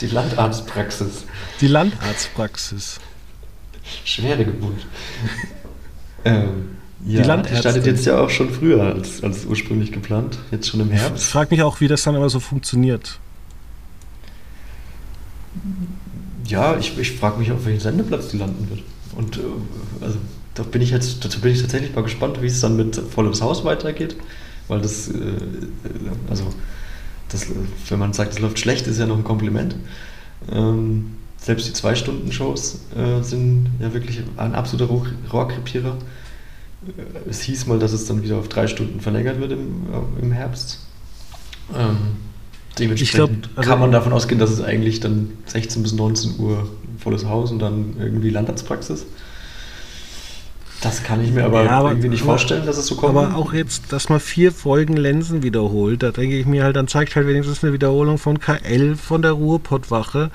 Die 0.00 0.06
Landarztpraxis. 0.08 1.24
die 1.60 1.66
Landarztpraxis. 1.68 3.00
Schwere 4.04 4.44
Geburt. 4.44 4.86
ähm, 6.24 6.76
ja, 7.06 7.22
die 7.22 7.28
Landärztin. 7.28 7.58
startet 7.60 7.86
jetzt 7.86 8.06
ja 8.06 8.18
auch 8.20 8.30
schon 8.30 8.50
früher 8.50 8.82
als, 8.94 9.22
als 9.22 9.44
ursprünglich 9.44 9.92
geplant. 9.92 10.38
Jetzt 10.50 10.68
schon 10.68 10.80
im 10.80 10.92
Ich 10.92 11.00
Herbst. 11.00 11.24
frage 11.26 11.54
mich 11.54 11.62
auch, 11.62 11.80
wie 11.80 11.88
das 11.88 12.02
dann 12.04 12.14
immer 12.14 12.28
so 12.30 12.40
funktioniert. 12.40 13.18
Ja, 16.46 16.76
ich, 16.78 16.98
ich 16.98 17.12
frage 17.12 17.38
mich, 17.38 17.50
auf 17.52 17.64
welchen 17.64 17.80
Sendeplatz 17.80 18.28
die 18.28 18.38
landen 18.38 18.68
wird. 18.70 18.80
Und 19.16 19.36
äh, 19.36 19.40
also, 20.00 20.18
da 20.54 20.62
bin 20.62 20.82
ich 20.82 20.90
jetzt, 20.90 21.24
dazu 21.24 21.40
bin 21.40 21.52
ich 21.52 21.60
tatsächlich 21.60 21.94
mal 21.94 22.02
gespannt, 22.02 22.40
wie 22.42 22.46
es 22.46 22.60
dann 22.60 22.76
mit 22.76 22.96
vollem 22.96 23.32
Haus 23.40 23.64
weitergeht. 23.64 24.16
Weil 24.68 24.80
das, 24.80 25.08
äh, 25.08 25.12
also, 26.28 26.44
das, 27.28 27.46
wenn 27.88 27.98
man 27.98 28.12
sagt, 28.12 28.32
es 28.34 28.38
läuft 28.38 28.58
schlecht, 28.58 28.86
ist 28.86 28.98
ja 28.98 29.06
noch 29.06 29.16
ein 29.16 29.24
Kompliment. 29.24 29.76
Ähm, 30.50 31.12
selbst 31.38 31.68
die 31.68 31.72
Zwei-Stunden-Shows 31.72 32.80
äh, 32.96 33.22
sind 33.22 33.68
ja 33.80 33.92
wirklich 33.92 34.22
ein 34.36 34.54
absoluter 34.54 34.90
Rohr- 34.92 35.06
Rohrkrepierer. 35.32 35.96
Äh, 35.96 36.21
Es 37.28 37.42
hieß 37.42 37.66
mal, 37.66 37.78
dass 37.78 37.92
es 37.92 38.06
dann 38.06 38.22
wieder 38.22 38.36
auf 38.38 38.48
drei 38.48 38.66
Stunden 38.66 39.00
verlängert 39.00 39.40
wird 39.40 39.52
im, 39.52 39.86
äh, 40.18 40.22
im 40.22 40.32
Herbst. 40.32 40.80
Ähm, 41.74 41.96
dementsprechend 42.78 43.42
glaub, 43.42 43.58
also- 43.58 43.70
kann 43.70 43.80
man 43.80 43.92
davon 43.92 44.12
ausgehen, 44.12 44.38
dass 44.38 44.50
es 44.50 44.60
eigentlich 44.60 45.00
dann 45.00 45.30
16 45.46 45.82
bis 45.82 45.92
19 45.92 46.38
Uhr 46.38 46.68
volles 46.98 47.24
Haus 47.26 47.50
und 47.50 47.60
dann 47.60 47.94
irgendwie 47.98 48.30
Landarztpraxis. 48.30 49.06
Das 50.82 51.02
kann 51.04 51.22
ich 51.22 51.30
mir 51.30 51.44
aber, 51.44 51.64
Ja, 51.64 51.70
aber- 51.78 51.90
irgendwie 51.90 52.08
nicht 52.08 52.22
aber- 52.22 52.32
vorstellen, 52.32 52.66
dass 52.66 52.76
es 52.76 52.86
so 52.86 52.96
kommt. 52.96 53.16
Aber 53.16 53.36
auch 53.36 53.52
jetzt, 53.52 53.92
dass 53.92 54.08
man 54.08 54.18
vier 54.20 54.50
Folgen 54.52 54.96
Lensen 54.96 55.42
wiederholt, 55.42 56.02
da 56.02 56.10
denke 56.10 56.36
ich 56.36 56.44
mir 56.44 56.64
halt, 56.64 56.74
dann 56.76 56.88
zeigt 56.88 57.14
halt 57.14 57.26
wenigstens 57.28 57.62
eine 57.62 57.72
Wiederholung 57.72 58.18
von 58.18 58.38
K11 58.38 58.96
von 58.96 59.22
der 59.22 59.32
Ruhrpottwache, 59.32 60.30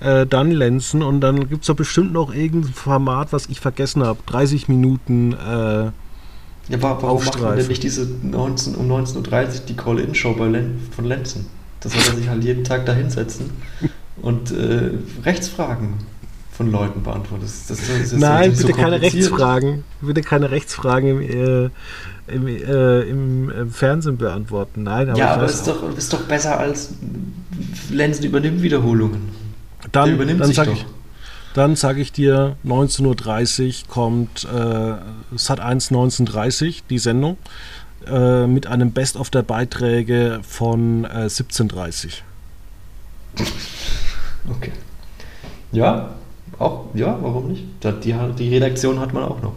äh, 0.00 0.26
dann 0.26 0.50
Lenzen 0.50 1.02
und 1.02 1.22
dann 1.22 1.48
gibt 1.48 1.62
es 1.62 1.66
doch 1.68 1.76
bestimmt 1.76 2.12
noch 2.12 2.34
irgendein 2.34 2.74
Format, 2.74 3.32
was 3.32 3.46
ich 3.46 3.60
vergessen 3.60 4.02
habe. 4.04 4.18
30 4.26 4.68
Minuten. 4.68 5.32
Äh, 5.32 5.90
Ja, 6.68 6.82
wa- 6.82 6.98
warum 7.00 7.24
macht 7.24 7.40
man 7.40 7.56
denn 7.56 7.66
nicht 7.68 7.82
diese 7.82 8.06
19, 8.22 8.74
um 8.74 8.88
19.30 8.88 9.60
Uhr 9.60 9.66
die 9.68 9.76
Call-In-Show 9.76 10.34
Len, 10.44 10.78
von 10.94 11.04
Lenzen? 11.06 11.46
Das 11.80 11.92
soll 11.92 12.02
er 12.12 12.16
sich 12.18 12.28
halt 12.28 12.42
jeden 12.44 12.64
Tag 12.64 12.84
da 12.86 12.92
hinsetzen 12.92 13.50
und 14.20 14.50
äh, 14.50 14.90
Rechtsfragen 15.24 15.94
von 16.56 16.70
Leuten 16.70 17.02
beantworten. 17.02 17.42
Das, 17.42 17.66
das, 17.66 17.86
das 17.86 18.12
Nein, 18.12 18.50
nicht 18.50 18.60
so 18.60 18.66
bitte 18.66 18.78
keine. 18.78 19.00
Rechtsfragen. 19.00 19.84
Bitte 20.00 20.22
keine 20.22 20.50
Rechtsfragen 20.50 21.20
im, 21.20 21.20
äh, 21.20 21.70
im, 22.28 22.46
äh, 22.46 23.00
im, 23.02 23.50
äh, 23.50 23.66
Fernsehen 23.66 24.16
beantworten. 24.16 24.84
Nein, 24.84 25.10
aber 25.10 25.18
ja, 25.18 25.34
aber 25.34 25.44
ist 25.44 25.66
doch, 25.66 25.96
ist 25.96 26.12
doch 26.12 26.22
besser 26.22 26.58
als 26.58 26.94
Lenzen 27.90 28.24
übernimmt 28.24 28.62
Wiederholungen. 28.62 29.28
Der 29.84 29.90
dann, 29.92 30.14
übernimmt 30.14 30.40
dann 30.40 30.48
sich 30.48 30.56
doch. 30.56 30.72
ich, 30.72 30.86
dann 31.54 31.76
sage 31.76 32.00
ich 32.00 32.12
dir, 32.12 32.56
19.30 32.64 33.82
Uhr 33.82 33.88
kommt 33.88 34.44
äh, 34.44 35.36
Sat 35.36 35.60
1 35.60 35.90
1930, 35.90 36.84
die 36.88 36.98
Sendung, 36.98 37.36
äh, 38.06 38.46
mit 38.46 38.66
einem 38.66 38.92
Best 38.92 39.16
of 39.16 39.28
der 39.28 39.42
Beiträge 39.42 40.40
von 40.42 41.04
äh, 41.04 41.26
17.30 41.26 42.22
Okay. 44.48 44.72
Ja, 45.72 46.14
auch, 46.58 46.86
ja, 46.94 47.18
warum 47.20 47.48
nicht? 47.48 47.64
Die, 47.82 48.14
die 48.38 48.48
Redaktion 48.48 49.00
hat 49.00 49.12
man 49.12 49.24
auch 49.24 49.42
noch. 49.42 49.52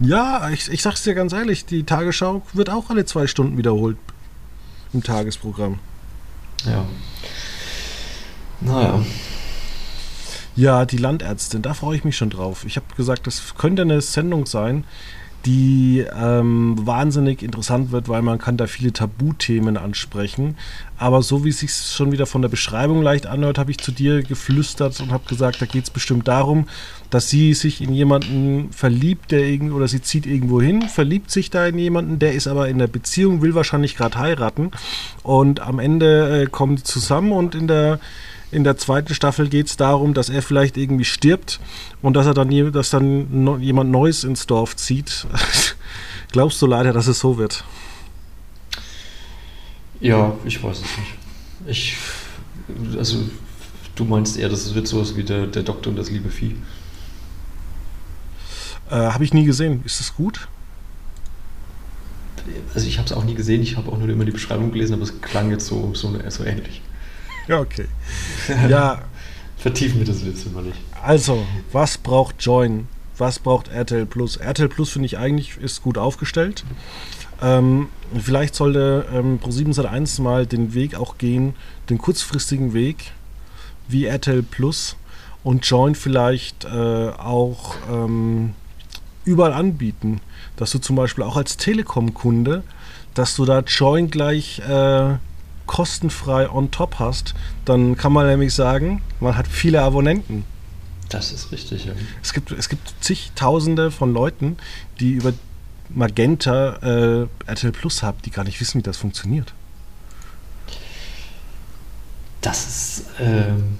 Ja, 0.00 0.48
ich, 0.50 0.70
ich 0.70 0.82
sag's 0.82 1.02
dir 1.02 1.14
ganz 1.14 1.32
ehrlich, 1.32 1.66
die 1.66 1.84
Tagesschau 1.84 2.42
wird 2.54 2.70
auch 2.70 2.88
alle 2.88 3.04
zwei 3.04 3.26
Stunden 3.26 3.58
wiederholt 3.58 3.98
im 4.92 5.02
Tagesprogramm. 5.02 5.78
Ja. 6.64 6.86
Naja. 8.60 9.04
Ja, 10.56 10.84
die 10.84 10.96
Landärztin, 10.96 11.62
da 11.62 11.74
freue 11.74 11.96
ich 11.96 12.04
mich 12.04 12.16
schon 12.16 12.30
drauf. 12.30 12.64
Ich 12.64 12.76
habe 12.76 12.86
gesagt, 12.96 13.26
das 13.26 13.54
könnte 13.56 13.82
eine 13.82 14.00
Sendung 14.00 14.46
sein, 14.46 14.84
die 15.46 16.04
ähm, 16.14 16.76
wahnsinnig 16.86 17.42
interessant 17.42 17.92
wird, 17.92 18.08
weil 18.08 18.22
man 18.22 18.38
kann 18.38 18.56
da 18.56 18.66
viele 18.66 18.92
Tabuthemen 18.92 19.76
ansprechen. 19.76 20.56
Aber 20.98 21.22
so 21.22 21.44
wie 21.44 21.48
es 21.48 21.60
sich 21.60 21.72
schon 21.72 22.12
wieder 22.12 22.26
von 22.26 22.42
der 22.42 22.50
Beschreibung 22.50 23.00
leicht 23.00 23.26
anhört, 23.26 23.56
habe 23.56 23.70
ich 23.70 23.78
zu 23.78 23.90
dir 23.90 24.22
geflüstert 24.22 25.00
und 25.00 25.12
habe 25.12 25.24
gesagt, 25.26 25.62
da 25.62 25.66
geht 25.66 25.84
es 25.84 25.90
bestimmt 25.90 26.28
darum, 26.28 26.68
dass 27.08 27.30
sie 27.30 27.54
sich 27.54 27.80
in 27.80 27.92
jemanden 27.94 28.70
verliebt, 28.70 29.30
der 29.30 29.40
irgend 29.40 29.72
oder 29.72 29.88
sie 29.88 30.02
zieht 30.02 30.26
irgendwo 30.26 30.60
hin, 30.60 30.82
verliebt 30.82 31.30
sich 31.30 31.48
da 31.48 31.66
in 31.66 31.78
jemanden, 31.78 32.18
der 32.18 32.34
ist 32.34 32.46
aber 32.46 32.68
in 32.68 32.78
der 32.78 32.86
Beziehung, 32.86 33.40
will 33.40 33.54
wahrscheinlich 33.54 33.96
gerade 33.96 34.18
heiraten 34.18 34.72
und 35.22 35.60
am 35.60 35.78
Ende 35.78 36.42
äh, 36.42 36.46
kommen 36.46 36.76
die 36.76 36.82
zusammen 36.82 37.32
und 37.32 37.54
in 37.54 37.66
der 37.66 37.98
in 38.52 38.64
der 38.64 38.76
zweiten 38.76 39.14
Staffel 39.14 39.48
geht 39.48 39.66
es 39.68 39.76
darum, 39.76 40.12
dass 40.12 40.28
er 40.28 40.42
vielleicht 40.42 40.76
irgendwie 40.76 41.04
stirbt 41.04 41.60
und 42.02 42.14
dass 42.14 42.26
er 42.26 42.34
dann, 42.34 42.72
dass 42.72 42.90
dann 42.90 43.60
jemand 43.60 43.90
Neues 43.90 44.24
ins 44.24 44.46
Dorf 44.46 44.76
zieht. 44.76 45.26
Glaubst 46.32 46.62
du 46.62 46.66
leider, 46.66 46.92
dass 46.92 47.06
es 47.06 47.18
so 47.18 47.38
wird? 47.38 47.64
Ja, 50.00 50.34
ich 50.44 50.62
weiß 50.62 50.78
es 50.78 50.82
nicht. 50.82 51.14
Ich, 51.66 51.96
also, 52.96 53.18
du 53.94 54.04
meinst 54.04 54.38
eher, 54.38 54.48
das 54.48 54.74
wird 54.74 54.88
sowas 54.88 55.16
wie 55.16 55.24
der, 55.24 55.46
der 55.46 55.62
Doktor 55.62 55.90
und 55.90 55.96
das 55.96 56.10
liebe 56.10 56.30
Vieh. 56.30 56.56
Äh, 58.90 58.94
habe 58.94 59.24
ich 59.24 59.34
nie 59.34 59.44
gesehen. 59.44 59.82
Ist 59.84 60.00
das 60.00 60.14
gut? 60.14 60.48
Also, 62.74 62.86
ich 62.86 62.96
habe 62.96 63.06
es 63.06 63.12
auch 63.12 63.24
nie 63.24 63.34
gesehen, 63.34 63.60
ich 63.62 63.76
habe 63.76 63.92
auch 63.92 63.98
nur 63.98 64.08
immer 64.08 64.24
die 64.24 64.32
Beschreibung 64.32 64.72
gelesen, 64.72 64.94
aber 64.94 65.02
es 65.02 65.20
klang 65.20 65.50
jetzt 65.50 65.66
so, 65.66 65.92
so, 65.94 66.16
so 66.28 66.44
ähnlich. 66.44 66.80
Ja, 67.46 67.60
okay. 67.60 67.86
ja, 68.68 69.02
Vertiefen 69.60 69.98
wir 69.98 70.06
das 70.06 70.24
jetzt 70.24 70.46
immer 70.46 70.62
nicht. 70.62 70.78
also, 71.02 71.44
was 71.72 71.98
braucht 71.98 72.36
Join? 72.40 72.88
Was 73.18 73.38
braucht 73.38 73.68
RTL 73.68 74.06
Plus? 74.06 74.36
RTL 74.36 74.68
Plus 74.68 74.90
finde 74.90 75.06
ich 75.06 75.18
eigentlich 75.18 75.58
ist 75.58 75.82
gut 75.82 75.98
aufgestellt. 75.98 76.64
Ähm, 77.42 77.88
vielleicht 78.18 78.54
sollte 78.54 79.06
ähm, 79.12 79.38
Pro7 79.38 79.74
Sat1 79.74 80.22
mal 80.22 80.46
den 80.46 80.72
Weg 80.72 80.94
auch 80.94 81.18
gehen, 81.18 81.54
den 81.90 81.98
kurzfristigen 81.98 82.72
Weg 82.72 83.12
wie 83.88 84.06
RTL 84.06 84.42
Plus 84.42 84.96
und 85.42 85.66
Join 85.66 85.94
vielleicht 85.94 86.64
äh, 86.64 86.68
auch 87.10 87.74
ähm, 87.90 88.54
überall 89.24 89.52
anbieten. 89.52 90.20
Dass 90.56 90.70
du 90.70 90.78
zum 90.78 90.96
Beispiel 90.96 91.24
auch 91.24 91.36
als 91.36 91.58
Telekom-Kunde, 91.58 92.62
dass 93.14 93.36
du 93.36 93.44
da 93.44 93.60
Join 93.60 94.10
gleich 94.10 94.60
äh, 94.60 95.16
kostenfrei 95.70 96.50
on 96.50 96.72
top 96.72 96.98
hast, 96.98 97.34
dann 97.64 97.96
kann 97.96 98.12
man 98.12 98.26
nämlich 98.26 98.52
sagen, 98.52 99.02
man 99.20 99.36
hat 99.36 99.46
viele 99.46 99.82
Abonnenten. 99.82 100.44
Das 101.10 101.30
ist 101.30 101.52
richtig, 101.52 101.84
ja. 101.84 101.92
Es 102.24 102.32
gibt, 102.32 102.50
es 102.50 102.68
gibt 102.68 102.92
zigtausende 103.00 103.92
von 103.92 104.12
Leuten, 104.12 104.56
die 104.98 105.12
über 105.12 105.32
Magenta 105.88 106.74
äh, 106.82 107.26
RTL 107.46 107.70
Plus 107.70 108.02
haben, 108.02 108.18
die 108.24 108.30
gar 108.32 108.42
nicht 108.42 108.60
wissen, 108.60 108.78
wie 108.78 108.82
das 108.82 108.96
funktioniert. 108.96 109.54
Das 112.40 112.66
ist 112.66 113.04
ähm, 113.20 113.78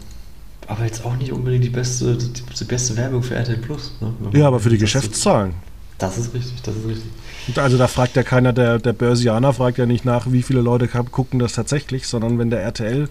aber 0.68 0.84
jetzt 0.84 1.04
auch 1.04 1.16
nicht 1.16 1.32
unbedingt 1.32 1.64
die 1.64 1.70
beste, 1.70 2.16
die, 2.16 2.32
die 2.32 2.64
beste 2.64 2.96
Werbung 2.96 3.24
für 3.24 3.34
RTL 3.34 3.56
Plus. 3.56 3.94
Ne? 4.00 4.14
Ja, 4.38 4.46
aber 4.46 4.60
für 4.60 4.70
die 4.70 4.78
Geschäftszahlen. 4.78 5.54
Das 5.98 6.18
ist 6.18 6.32
richtig, 6.34 6.62
das 6.62 6.76
ist 6.76 6.86
richtig. 6.86 7.10
Also 7.56 7.78
da 7.78 7.86
fragt 7.86 8.16
ja 8.16 8.22
keiner, 8.22 8.52
der, 8.52 8.78
der 8.78 8.92
Börsianer 8.92 9.52
fragt 9.52 9.78
ja 9.78 9.86
nicht 9.86 10.04
nach, 10.04 10.30
wie 10.30 10.42
viele 10.42 10.60
Leute 10.60 10.88
gucken 10.88 11.38
das 11.38 11.54
tatsächlich, 11.54 12.06
sondern 12.06 12.38
wenn 12.38 12.50
der 12.50 12.62
RTL 12.62 13.08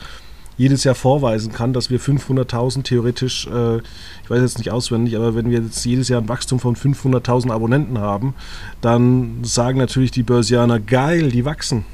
jedes 0.59 0.83
Jahr 0.83 0.93
vorweisen 0.93 1.53
kann, 1.53 1.71
dass 1.71 1.89
wir 1.89 2.01
500.000 2.01 2.83
theoretisch, 2.83 3.47
äh, 3.47 3.77
ich 3.77 4.29
weiß 4.29 4.41
jetzt 4.41 4.57
nicht 4.57 4.71
auswendig, 4.71 5.15
aber 5.15 5.33
wenn 5.33 5.49
wir 5.49 5.61
jetzt 5.61 5.85
jedes 5.85 6.09
Jahr 6.09 6.21
ein 6.21 6.27
Wachstum 6.27 6.59
von 6.59 6.75
500.000 6.75 7.49
Abonnenten 7.49 7.97
haben, 7.99 8.35
dann 8.81 9.39
sagen 9.43 9.77
natürlich 9.77 10.11
die 10.11 10.23
Börsianer, 10.23 10.79
geil, 10.81 11.31
die 11.31 11.45
wachsen. 11.45 11.85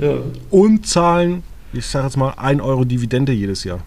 Ja. 0.00 0.14
Und 0.50 0.86
zahlen, 0.86 1.42
ich 1.72 1.84
sage 1.86 2.06
jetzt 2.06 2.16
mal, 2.16 2.30
1 2.36 2.62
Euro 2.62 2.84
Dividende 2.84 3.32
jedes 3.32 3.64
Jahr. 3.64 3.80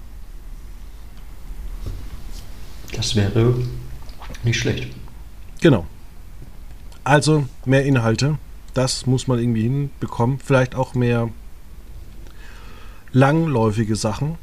Das 2.93 3.15
wäre 3.15 3.55
nicht 4.43 4.59
schlecht. 4.59 4.87
Genau. 5.61 5.85
Also 7.05 7.45
mehr 7.65 7.85
Inhalte. 7.85 8.37
Das 8.73 9.05
muss 9.05 9.27
man 9.27 9.39
irgendwie 9.39 9.61
hinbekommen. 9.61 10.39
Vielleicht 10.43 10.75
auch 10.75 10.95
mehr 10.95 11.29
langläufige 13.13 13.95
Sachen. 13.95 14.35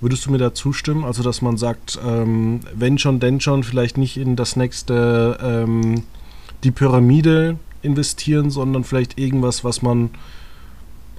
Würdest 0.00 0.24
du 0.24 0.30
mir 0.30 0.38
da 0.38 0.54
zustimmen? 0.54 1.04
Also, 1.04 1.22
dass 1.22 1.42
man 1.42 1.56
sagt, 1.56 1.98
ähm, 2.06 2.60
wenn 2.72 2.98
schon, 2.98 3.20
denn 3.20 3.40
schon, 3.40 3.64
vielleicht 3.64 3.98
nicht 3.98 4.16
in 4.16 4.36
das 4.36 4.54
nächste, 4.54 5.38
ähm, 5.42 6.04
die 6.62 6.70
Pyramide 6.70 7.58
investieren, 7.82 8.50
sondern 8.50 8.84
vielleicht 8.84 9.18
irgendwas, 9.18 9.64
was 9.64 9.82
man 9.82 10.10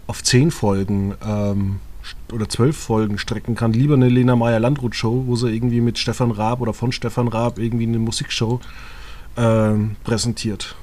auf 0.07 0.23
zehn 0.23 0.49
Folgen 0.49 1.13
ähm, 1.27 1.79
oder 2.31 2.47
zwölf 2.47 2.77
Folgen 2.77 3.17
strecken 3.17 3.55
kann. 3.55 3.73
Lieber 3.73 3.95
eine 3.95 4.07
Lena 4.07 4.35
Meyer 4.35 4.59
Landrut 4.59 4.95
Show, 4.95 5.23
wo 5.27 5.35
sie 5.35 5.51
irgendwie 5.51 5.81
mit 5.81 5.97
Stefan 5.97 6.31
Raab 6.31 6.61
oder 6.61 6.73
von 6.73 6.91
Stefan 6.91 7.27
Raab 7.27 7.59
irgendwie 7.59 7.87
eine 7.87 7.99
Musikshow 7.99 8.61
ähm, 9.35 9.97
präsentiert. 10.03 10.75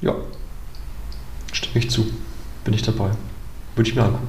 Ja, 0.00 0.14
stimme 1.52 1.78
ich 1.78 1.90
zu. 1.90 2.06
Bin 2.64 2.74
ich 2.74 2.82
dabei. 2.82 3.10
Würde 3.74 3.88
ich 3.88 3.96
mir 3.96 4.04
angucken. 4.04 4.28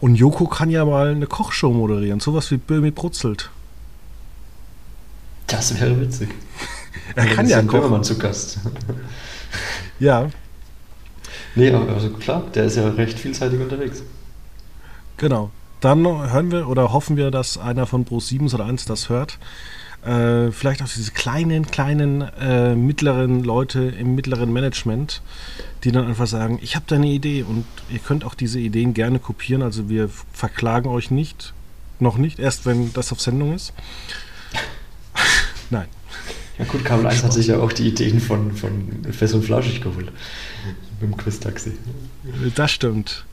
Und 0.00 0.16
Joko 0.16 0.46
kann 0.46 0.70
ja 0.70 0.84
mal 0.84 1.12
eine 1.12 1.26
Kochshow 1.26 1.72
moderieren, 1.72 2.18
sowas 2.18 2.50
wie 2.50 2.56
Böhmi 2.56 2.90
brutzelt. 2.90 3.50
Das 5.46 5.78
wäre 5.78 6.00
witzig. 6.00 6.30
er 7.14 7.26
kann 7.26 7.48
ja 7.48 7.62
kochen. 7.62 8.02
zu 8.02 8.18
Gast. 8.18 8.58
ja. 10.00 10.28
Nee, 11.54 11.70
also 11.70 12.10
klar, 12.10 12.42
der 12.54 12.64
ist 12.64 12.76
ja 12.76 12.88
recht 12.88 13.18
vielseitig 13.18 13.60
unterwegs. 13.60 14.02
Genau. 15.18 15.50
Dann 15.80 16.04
hören 16.04 16.50
wir 16.50 16.68
oder 16.68 16.92
hoffen 16.92 17.16
wir, 17.16 17.30
dass 17.30 17.58
einer 17.58 17.86
von 17.86 18.04
Pro 18.04 18.20
7 18.20 18.52
oder 18.52 18.64
1 18.64 18.86
das 18.86 19.08
hört. 19.08 19.38
Äh, 20.04 20.50
vielleicht 20.50 20.82
auch 20.82 20.88
diese 20.88 21.12
kleinen, 21.12 21.70
kleinen, 21.70 22.22
äh, 22.22 22.74
mittleren 22.74 23.44
Leute 23.44 23.80
im 23.82 24.16
mittleren 24.16 24.52
Management, 24.52 25.22
die 25.84 25.92
dann 25.92 26.08
einfach 26.08 26.26
sagen, 26.26 26.58
ich 26.60 26.74
habe 26.74 26.84
da 26.88 26.96
eine 26.96 27.06
Idee 27.06 27.44
und 27.44 27.64
ihr 27.88 28.00
könnt 28.00 28.24
auch 28.24 28.34
diese 28.34 28.58
Ideen 28.58 28.94
gerne 28.94 29.20
kopieren. 29.20 29.62
Also 29.62 29.88
wir 29.88 30.10
verklagen 30.32 30.88
euch 30.88 31.12
nicht, 31.12 31.52
noch 32.00 32.16
nicht, 32.16 32.40
erst 32.40 32.66
wenn 32.66 32.92
das 32.92 33.12
auf 33.12 33.20
Sendung 33.20 33.54
ist. 33.54 33.72
Nein. 35.70 35.86
Ja 36.58 36.64
gut, 36.64 36.84
Kabel 36.84 37.06
1 37.06 37.22
hat 37.22 37.32
sich 37.32 37.46
ja 37.46 37.58
auch 37.58 37.72
die 37.72 37.88
Ideen 37.88 38.20
von, 38.20 38.52
von 38.52 39.04
Fest 39.10 39.34
und 39.34 39.44
Flauschig 39.44 39.80
geholt. 39.80 40.12
Mit 41.00 41.10
dem 41.10 41.16
Quiz-Taxi. 41.16 41.72
Das 42.54 42.72
stimmt. 42.72 43.24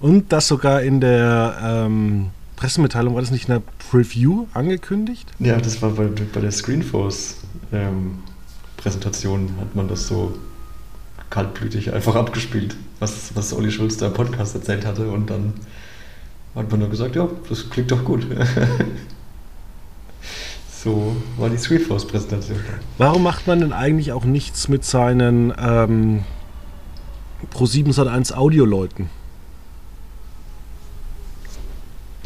Und 0.00 0.32
das 0.32 0.48
sogar 0.48 0.82
in 0.82 1.00
der 1.00 1.58
ähm, 1.62 2.30
Pressemitteilung, 2.56 3.14
war 3.14 3.22
das 3.22 3.30
nicht 3.30 3.48
in 3.48 3.54
der 3.54 3.62
Preview 3.90 4.46
angekündigt? 4.54 5.30
Ja, 5.38 5.58
das 5.58 5.82
war 5.82 5.90
bei, 5.90 6.06
bei 6.06 6.40
der 6.40 6.52
Screenforce 6.52 7.38
ähm, 7.72 8.18
hat 8.84 9.74
man 9.74 9.88
das 9.88 10.06
so 10.06 10.36
kaltblütig 11.30 11.92
einfach 11.92 12.14
abgespielt, 12.14 12.76
was, 13.00 13.34
was 13.34 13.52
Olli 13.52 13.70
Schulz 13.70 13.96
da 13.96 14.08
im 14.08 14.12
Podcast 14.12 14.54
erzählt 14.54 14.84
hatte 14.86 15.10
und 15.10 15.30
dann 15.30 15.54
hat 16.54 16.70
man 16.70 16.80
nur 16.80 16.90
gesagt, 16.90 17.16
ja, 17.16 17.28
das 17.48 17.70
klingt 17.70 17.90
doch 17.90 18.04
gut. 18.04 18.26
so 20.70 21.16
war 21.36 21.50
die 21.50 21.56
Screenforce-Präsentation. 21.56 22.58
Warum 22.98 23.22
macht 23.22 23.46
man 23.46 23.60
denn 23.60 23.72
eigentlich 23.72 24.12
auch 24.12 24.24
nichts 24.24 24.68
mit 24.68 24.84
seinen 24.84 25.52
ähm, 25.58 26.22
Pro7 27.52 28.06
1 28.06 28.32
Audio-Leuten? 28.32 29.08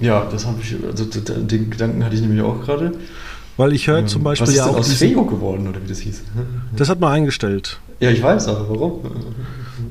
Ja, 0.00 0.26
das 0.30 0.46
habe 0.46 0.60
ich, 0.62 0.76
also 0.84 1.04
den 1.04 1.70
Gedanken 1.70 2.04
hatte 2.04 2.14
ich 2.14 2.20
nämlich 2.20 2.40
auch 2.42 2.60
gerade. 2.60 2.92
Weil 3.56 3.72
ich 3.72 3.88
höre 3.88 3.98
ähm, 3.98 4.06
zum 4.06 4.22
Beispiel 4.22 4.46
was 4.46 4.54
ist 4.54 4.58
ja 4.58 4.66
auch. 4.66 4.76
aus 4.76 4.92
Feo 4.92 5.24
geworden, 5.24 5.66
oder 5.66 5.82
wie 5.82 5.88
das 5.88 5.98
hieß? 5.98 6.22
Das 6.76 6.88
hat 6.88 7.00
man 7.00 7.12
eingestellt. 7.12 7.80
Ja, 7.98 8.10
ich 8.10 8.22
weiß, 8.22 8.46
aber 8.48 8.70
warum? 8.70 9.00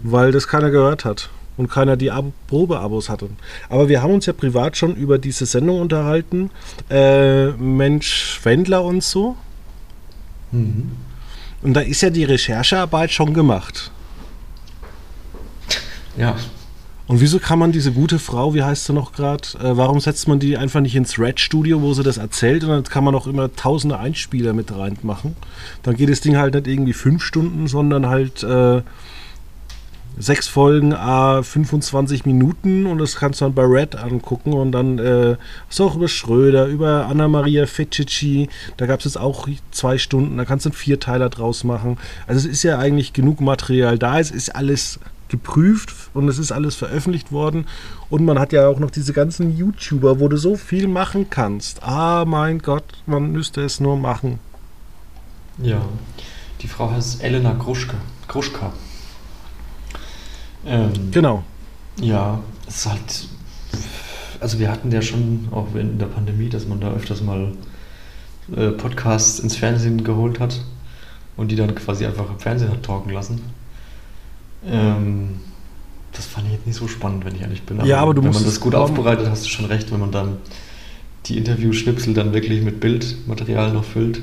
Weil 0.04 0.32
das 0.32 0.48
keiner 0.48 0.70
gehört 0.70 1.04
hat 1.04 1.30
und 1.58 1.70
keiner 1.70 1.98
die 1.98 2.12
Ab 2.12 2.26
Probeabos 2.48 3.10
hatte. 3.10 3.30
Aber 3.68 3.90
wir 3.90 4.02
haben 4.02 4.14
uns 4.14 4.26
ja 4.26 4.34
privat 4.34 4.78
schon 4.78 4.96
über 4.96 5.18
diese 5.18 5.46
Sendung 5.46 5.82
unterhalten. 5.82 6.50
Äh, 6.90 7.48
Mensch 7.52 8.40
Wendler 8.44 8.84
und 8.84 9.04
so. 9.04 9.36
Mhm. 10.52 10.92
Und 11.62 11.74
da 11.74 11.82
ist 11.82 12.02
ja 12.02 12.10
die 12.10 12.24
Recherchearbeit 12.24 13.12
schon 13.12 13.34
gemacht. 13.34 13.92
Ja, 16.16 16.36
und 17.08 17.22
wieso 17.22 17.40
kann 17.40 17.58
man 17.58 17.72
diese 17.72 17.94
gute 17.94 18.20
Frau, 18.20 18.54
wie 18.54 18.64
heißt 18.64 18.86
sie 18.86 18.94
noch 18.94 19.14
gerade, 19.14 19.48
äh, 19.60 19.78
warum 19.78 20.00
setzt 20.00 20.28
man 20.28 20.40
die 20.40 20.58
einfach 20.58 20.82
nicht 20.82 20.96
ins 20.96 21.18
Red-Studio, 21.18 21.82
wo 21.82 21.94
sie 21.94 22.04
das 22.04 22.18
erzählt 22.18 22.64
und 22.64 22.70
dann 22.70 22.84
kann 22.84 23.04
man 23.04 23.16
auch 23.16 23.28
immer 23.28 23.54
tausende 23.56 23.98
Einspieler 23.98 24.54
mit 24.54 24.76
reinmachen. 24.76 25.36
Dann 25.84 25.96
geht 25.96 26.10
das 26.10 26.22
Ding 26.22 26.36
halt 26.36 26.54
nicht 26.54 26.68
irgendwie 26.68 26.94
fünf 26.94 27.24
Stunden, 27.24 27.68
sondern 27.68 28.08
halt 28.08 28.44
äh, 28.44 28.82
sechs 30.18 30.48
Folgen, 30.48 30.94
a 30.94 31.44
25 31.44 32.26
Minuten 32.26 32.86
und 32.86 32.98
das 32.98 33.16
kannst 33.16 33.40
du 33.40 33.46
dann 33.46 33.54
bei 33.54 33.64
Red 33.64 33.96
angucken 33.96 34.52
und 34.54 34.72
dann 34.74 35.00
äh, 35.00 35.38
hast 35.70 35.80
auch 35.80 35.96
über 35.96 36.08
Schröder, 36.08 36.66
über 36.66 37.06
Anna-Maria 37.06 37.68
Feccici, 37.68 38.50
da 38.78 38.86
gab 38.86 39.00
es 39.00 39.06
jetzt 39.06 39.20
auch 39.20 39.48
zwei 39.72 39.98
Stunden, 39.98 40.38
da 40.38 40.46
kannst 40.46 40.66
du 40.66 40.70
einen 40.70 40.76
Vierteiler 40.76 41.30
draus 41.30 41.64
machen. 41.64 41.98
Also 42.26 42.40
es 42.40 42.54
ist 42.54 42.64
ja 42.64 42.80
eigentlich 42.80 43.14
genug 43.14 43.40
Material 43.40 43.98
da, 43.98 44.20
es 44.20 44.32
ist 44.32 44.56
alles 44.56 45.00
geprüft 45.30 45.94
und 46.14 46.28
es 46.28 46.38
ist 46.40 46.52
alles 46.52 46.76
veröffentlicht 46.76 47.32
worden. 47.32 47.66
Und 48.10 48.26
man 48.26 48.40
hat 48.40 48.54
ja 48.54 48.68
auch 48.68 48.80
noch 48.80 48.92
diese 48.92 49.14
ganzen 49.14 49.58
YouTuber, 49.58 50.20
wo 50.20 50.28
du 50.28 50.38
so 50.38 50.56
viel 50.56 50.88
machen 50.88 51.30
kannst. 51.30 51.84
Ah, 51.84 52.26
mein 52.26 52.60
Gott, 52.60 52.86
man 53.06 53.32
müsste 53.32 53.62
es 53.62 53.80
nur 53.80 53.98
machen. 53.98 54.40
Ja, 55.58 55.82
die 56.62 56.68
Frau 56.68 56.92
heißt 56.92 57.24
Elena 57.24 57.54
Gruschka. 57.54 57.98
Gruschka. 58.28 58.74
Ähm, 60.66 60.92
genau. 61.12 61.44
Ja, 62.00 62.40
es 62.68 62.78
ist 62.78 62.86
halt. 62.86 63.28
Also, 64.40 64.60
wir 64.60 64.70
hatten 64.70 64.92
ja 64.92 65.02
schon 65.02 65.48
auch 65.52 65.74
in 65.74 65.98
der 65.98 66.06
Pandemie, 66.06 66.50
dass 66.50 66.68
man 66.68 66.80
da 66.80 66.92
öfters 66.92 67.22
mal 67.22 67.54
äh, 68.56 68.70
Podcasts 68.70 69.40
ins 69.40 69.56
Fernsehen 69.56 70.04
geholt 70.04 70.40
hat 70.40 70.62
und 71.38 71.50
die 71.52 71.56
dann 71.56 71.74
quasi 71.74 72.06
einfach 72.06 72.30
im 72.30 72.40
Fernsehen 72.40 72.72
hat 72.72 72.84
talken 72.84 73.12
lassen. 73.12 73.42
Ähm, 74.66 75.40
das 76.12 76.26
fand 76.26 76.48
ich 76.48 76.54
jetzt 76.54 76.66
nicht 76.66 76.76
so 76.76 76.88
spannend, 76.88 77.26
wenn 77.26 77.36
ich 77.36 77.42
ehrlich 77.42 77.64
bin. 77.64 77.80
Aber 77.80 77.88
ja, 77.88 78.00
aber 78.00 78.14
du 78.14 78.22
wenn 78.22 78.30
musst 78.30 78.42
man 78.42 78.50
das 78.50 78.60
gut 78.60 78.76
aufbereitet, 78.76 79.28
hast 79.30 79.46
du 79.46 79.50
schon 79.50 79.66
recht, 79.66 79.92
wenn 79.92 80.00
man 80.00 80.12
dann 80.12 80.38
die 81.26 81.38
Interviewschnipsel 81.38 82.14
dann 82.14 82.34
wirklich 82.34 82.62
mit 82.62 82.80
Bildmaterial 82.80 83.74
noch 83.74 83.84
füllt, 83.84 84.22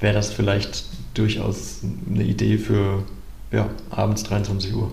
wäre 0.00 0.14
das 0.14 0.32
vielleicht 0.32 0.84
durchaus 1.14 1.80
eine 2.08 2.22
Idee 2.22 2.58
für 2.58 3.02
ja, 3.50 3.68
abends 3.90 4.22
23 4.24 4.74
Uhr. 4.74 4.90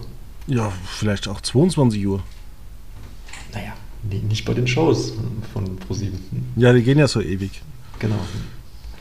Ja, 0.48 0.72
vielleicht 0.86 1.28
auch 1.28 1.42
22 1.42 2.06
Uhr. 2.08 2.22
Naja, 3.54 3.74
nicht 4.30 4.46
bei 4.46 4.54
den 4.54 4.68
Shows 4.68 5.14
von 5.54 5.76
ProSieben. 5.78 6.20
Ja, 6.56 6.74
die 6.74 6.84
gehen 6.84 6.98
ja 6.98 7.08
so 7.08 7.22
ewig. 7.22 7.62
Genau. 8.00 8.20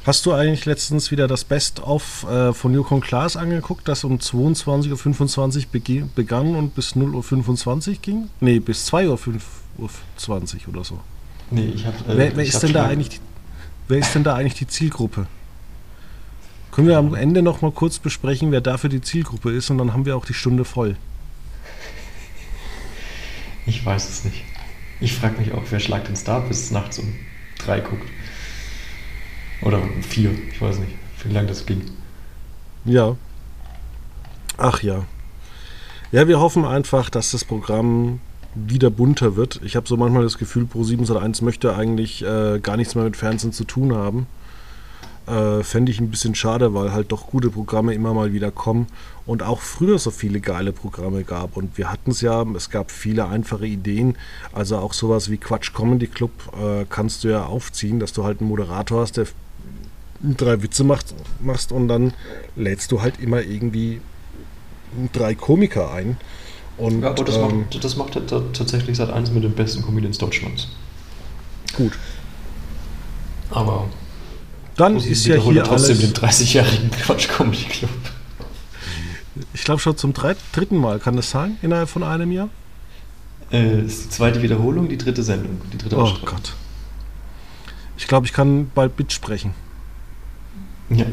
Hast 0.05 0.27
du 0.27 0.33
eigentlich 0.33 0.65
letztens 0.65 1.13
wieder 1.13 1.29
das 1.29 1.45
Best-of 1.45 2.25
äh, 2.25 2.53
von 2.53 2.75
Yukon 2.75 3.01
Klaas 3.01 3.37
angeguckt, 3.37 3.87
das 3.87 4.03
um 4.03 4.19
22.25 4.19 5.67
Uhr 6.03 6.09
begann 6.13 6.57
und 6.57 6.75
bis 6.75 6.97
0.25 6.97 7.89
Uhr 7.89 7.95
ging? 8.03 8.31
Nee, 8.41 8.59
bis 8.59 8.93
2.25 8.93 9.07
Uhr 9.79 9.89
oder 10.69 10.83
so. 10.83 10.99
Nee, 11.53 11.73
ich 11.73 11.87
habe. 11.87 11.97
Äh, 12.13 12.17
wer, 12.17 12.37
wer 12.37 12.45
ist 12.45 12.61
denn 12.61 12.73
da 12.73 12.87
eigentlich 12.87 13.11
die, 13.11 13.19
wer 13.87 13.99
ist 13.99 14.13
denn 14.13 14.25
da 14.25 14.35
eigentlich 14.35 14.55
die 14.55 14.67
Zielgruppe? 14.67 15.29
Können 16.73 16.89
wir 16.89 16.99
am 16.99 17.15
Ende 17.15 17.41
noch 17.43 17.63
mal 17.63 17.71
kurz 17.71 18.01
besprechen, 18.01 18.51
wer 18.51 18.61
dafür 18.61 18.91
die 18.91 19.03
Zielgruppe 19.03 19.53
ist 19.53 19.71
und 19.71 19.79
dann 19.79 19.93
haben 19.93 20.05
wir 20.05 20.17
auch 20.17 20.25
die 20.25 20.35
Stunde 20.35 20.65
voll. 20.65 20.97
Ich 23.67 23.87
weiß 23.87 24.09
es 24.09 24.25
nicht. 24.25 24.43
Ich 25.01 25.15
frage 25.15 25.39
mich 25.39 25.53
auch, 25.53 25.63
wer 25.71 25.79
Schlag 25.79 26.07
den 26.07 26.17
Star 26.17 26.41
bis 26.41 26.73
nachts 26.73 26.99
um 26.99 27.15
drei 27.59 27.79
guckt. 27.79 28.09
Oder 29.63 29.81
vier, 30.01 30.31
ich 30.53 30.61
weiß 30.61 30.79
nicht, 30.79 30.93
wie 31.25 31.33
lange 31.33 31.49
das 31.49 31.67
ging. 31.67 31.83
Ja. 32.85 33.17
Ach 34.59 34.83
ja. 34.83 35.05
Ja, 36.11 36.29
wir 36.29 36.41
hoffen 36.41 36.65
einfach, 36.65 37.09
dass 37.09 37.31
das 37.31 37.45
Programm 37.45 38.21
wieder 38.55 38.91
bunter 38.91 39.37
wird. 39.37 39.61
Ich 39.65 39.77
habe 39.77 39.89
so 39.89 39.97
manchmal 39.97 40.25
das 40.25 40.37
Gefühl, 40.37 40.67
Pro 40.67 40.85
701 40.85 41.41
möchte 41.41 41.75
eigentlich 41.75 42.23
äh, 42.23 42.59
gar 42.61 42.77
nichts 42.77 42.95
mehr 42.95 43.05
mit 43.05 43.17
Fernsehen 43.17 43.53
zu 43.53 43.65
tun 43.65 43.95
haben. 43.95 44.27
Äh, 45.27 45.63
Fände 45.63 45.93
ich 45.93 46.01
ein 46.01 46.11
bisschen 46.11 46.35
schade, 46.35 46.75
weil 46.75 46.93
halt 46.93 47.13
doch 47.13 47.29
gute 47.29 47.49
Programme 47.49 47.95
immer 47.95 48.13
mal 48.13 48.33
wieder 48.33 48.51
kommen 48.51 48.89
und 49.25 49.43
auch 49.43 49.61
früher 49.61 49.99
so 49.99 50.11
viele 50.11 50.41
geile 50.41 50.73
Programme 50.73 51.23
gab. 51.23 51.57
Und 51.57 51.79
wir 51.79 51.91
hatten 51.91 52.11
es 52.11 52.21
ja, 52.21 52.45
es 52.57 52.71
gab 52.71 52.91
viele 52.91 53.29
einfache 53.29 53.67
Ideen. 53.67 54.17
Also 54.53 54.79
auch 54.79 54.93
sowas 54.93 55.31
wie 55.31 55.39
Quatsch 55.39 55.73
Comedy 55.73 56.09
Club 56.09 56.33
äh, 56.61 56.85
kannst 56.91 57.25
du 57.25 57.29
ja 57.29 57.47
aufziehen, 57.47 58.01
dass 58.01 58.13
du 58.13 58.25
halt 58.25 58.41
einen 58.41 58.51
Moderator 58.51 59.01
hast, 59.01 59.17
der 59.17 59.27
drei 60.23 60.63
Witze 60.63 60.85
macht, 60.85 61.15
machst 61.41 61.73
und 61.73 61.89
dann 61.89 62.15
lädst 62.57 62.93
du 62.93 63.03
halt 63.03 63.21
immer 63.21 63.41
irgendwie 63.43 64.01
drei 65.13 65.35
Komiker 65.35 65.93
ein. 65.93 66.17
Und, 66.79 67.03
Ja, 67.03 67.11
aber 67.11 67.25
das, 67.25 67.37
ähm, 67.37 67.61
macht, 67.61 67.85
das 67.85 67.97
macht 67.97 68.13
tatsächlich 68.53 68.97
seit 68.97 69.11
eins 69.11 69.31
mit 69.31 69.45
den 69.45 69.53
besten 69.53 69.83
Comedians 69.83 70.19
Deutschlands. 70.19 70.69
gut. 71.77 71.93
Aber 73.51 73.87
Dann 74.77 74.97
ist 74.97 75.27
ja 75.27 75.35
hier 75.37 75.63
trotzdem 75.65 75.99
alles. 75.99 76.13
den 76.13 76.15
30-jährigen 76.15 76.91
Quatsch 77.05 77.29
Comedy 77.29 77.65
Club. 77.65 77.91
Ich 79.53 79.65
glaube 79.65 79.81
schon 79.81 79.97
zum 79.97 80.15
dritten 80.15 80.77
Mal, 80.77 80.99
kann 80.99 81.17
das 81.17 81.31
sein? 81.31 81.59
Innerhalb 81.63 81.89
von 81.91 82.03
einem 82.03 82.33
Jahr? 82.33 82.49
Äh, 83.51 83.83
ist 83.83 84.05
die 84.05 84.09
zweite 84.09 84.41
Wiederholung, 84.41 84.89
die 84.89 84.97
dritte 84.97 85.23
Sendung, 85.23 85.61
die 85.73 85.77
dritte 85.79 85.99
Oh. 85.99 86.11
Gott. 86.25 86.55
Ich 87.99 88.07
glaube, 88.07 88.27
ich 88.27 88.33
kann 88.33 88.71
bald 88.75 88.97
Bit 88.97 89.13
sprechen. 89.13 89.53
Ja. 90.97 91.07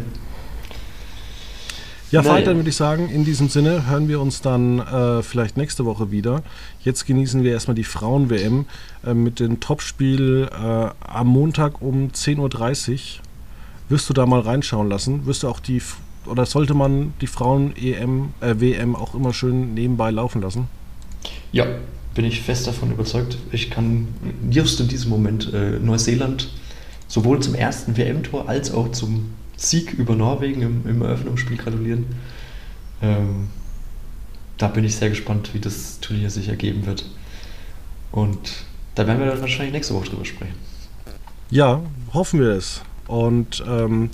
Ja, 2.12 2.24
Naja. 2.24 2.44
Dann 2.44 2.56
würde 2.56 2.70
ich 2.70 2.76
sagen, 2.76 3.08
in 3.10 3.24
diesem 3.24 3.50
Sinne 3.50 3.88
hören 3.88 4.08
wir 4.08 4.20
uns 4.20 4.42
dann 4.42 4.80
äh, 4.80 5.22
vielleicht 5.22 5.58
nächste 5.58 5.86
Woche 5.86 6.10
wieder. 6.10 6.42
Jetzt 6.84 7.06
genießen 7.06 7.44
wir 7.44 7.52
erstmal 7.52 7.76
die 7.76 7.84
Frauen-WM 7.84 8.66
äh, 9.06 9.14
mit 9.14 9.40
dem 9.40 9.60
Topspiel 9.60 10.50
äh, 10.52 10.90
am 11.08 11.28
Montag 11.28 11.84
um 11.84 12.08
10.30 12.08 12.92
Uhr. 12.92 13.00
Wirst 13.90 14.10
du 14.10 14.14
da 14.14 14.26
mal 14.26 14.40
reinschauen 14.40 14.90
lassen? 14.90 15.28
Wirst 15.28 15.44
du 15.44 15.50
auch 15.50 15.60
die, 15.60 15.84
oder 16.26 16.48
sollte 16.48 16.74
man 16.74 17.14
die 17.22 17.28
Frauen-EM, 17.28 18.34
äh, 18.42 18.56
WM 18.58 18.96
auch 18.96 19.14
immer 19.14 19.32
schön 19.32 19.76
nebenbei 19.76 20.10
laufen 20.10 20.42
lassen? 20.42 20.68
ja, 21.52 21.66
bin 22.16 22.26
ich 22.26 22.42
fest 22.42 22.68
davon 22.68 22.92
überzeugt. 22.92 23.38
Ich 23.52 23.70
kann 23.70 24.08
just 24.50 24.80
in 24.80 24.88
diesem 24.88 25.10
Moment 25.10 25.54
äh, 25.54 25.80
Neuseeland 25.80 26.50
sowohl 27.08 27.40
zum 27.40 27.56
ersten 27.56 27.98
WM-Tor 27.98 28.50
als 28.50 28.72
auch 28.72 28.92
zum 28.92 29.32
Sieg 29.60 29.94
über 29.94 30.16
Norwegen 30.16 30.62
im, 30.62 30.88
im 30.88 31.02
Eröffnungsspiel 31.02 31.58
gratulieren. 31.58 32.06
Ähm, 33.02 33.50
da 34.58 34.68
bin 34.68 34.84
ich 34.84 34.96
sehr 34.96 35.10
gespannt, 35.10 35.54
wie 35.54 35.60
das 35.60 36.00
Turnier 36.00 36.30
sich 36.30 36.50
ergeben 36.50 36.86
wird. 36.86 37.06
Und 38.12 38.66
da 38.96 39.06
werden 39.06 39.20
wir 39.20 39.28
dann 39.28 39.42
wahrscheinlich 39.42 39.74
nächste 39.74 39.94
Woche 39.94 40.10
drüber 40.10 40.26
sprechen. 40.26 40.56
Ja, 41.50 41.82
hoffen 42.14 42.40
wir 42.40 42.50
es. 42.50 42.82
Und 43.08 43.64
ähm, 43.68 44.10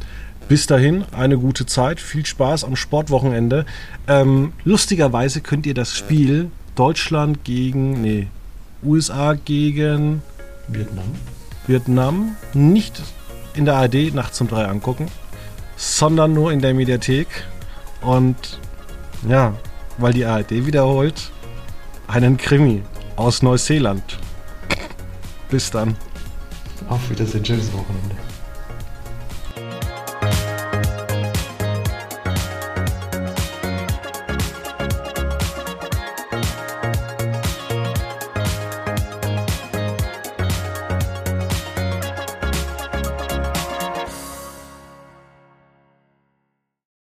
bis 0.48 0.68
dahin 0.68 1.06
eine 1.12 1.38
gute 1.38 1.66
Zeit, 1.66 2.00
viel 2.00 2.26
Spaß 2.26 2.64
am 2.64 2.76
Sportwochenende. 2.76 3.66
Ähm, 4.08 4.54
lustigerweise 4.64 5.41
könnt 5.41 5.66
ihr 5.66 5.74
das 5.74 5.96
Spiel 5.96 6.52
Deutschland 6.76 7.43
gegen, 7.43 8.02
nee, 8.02 8.28
USA 8.84 9.34
gegen 9.34 10.22
Vietnam. 10.68 11.16
Vietnam 11.68 12.36
nicht 12.54 13.02
in 13.56 13.66
der 13.66 13.76
ARD 13.76 14.14
nachts 14.14 14.39
um 14.41 14.48
drei 14.48 14.66
angucken, 14.66 15.08
sondern 15.76 16.34
nur 16.34 16.51
in 16.51 16.61
der 16.61 16.73
Mediathek. 16.73 17.28
Und 18.01 18.59
ja, 19.28 19.53
weil 19.97 20.13
die 20.13 20.26
ARD 20.26 20.51
wiederholt, 20.65 21.32
einen 22.07 22.38
Krimi 22.38 22.84
aus 23.15 23.41
Neuseeland. 23.41 24.17
Bis 25.49 25.71
dann. 25.71 25.95
Auf 26.89 27.09
Wiedersehen, 27.09 27.45
schönes 27.45 27.71
Wochenende. 27.73 28.24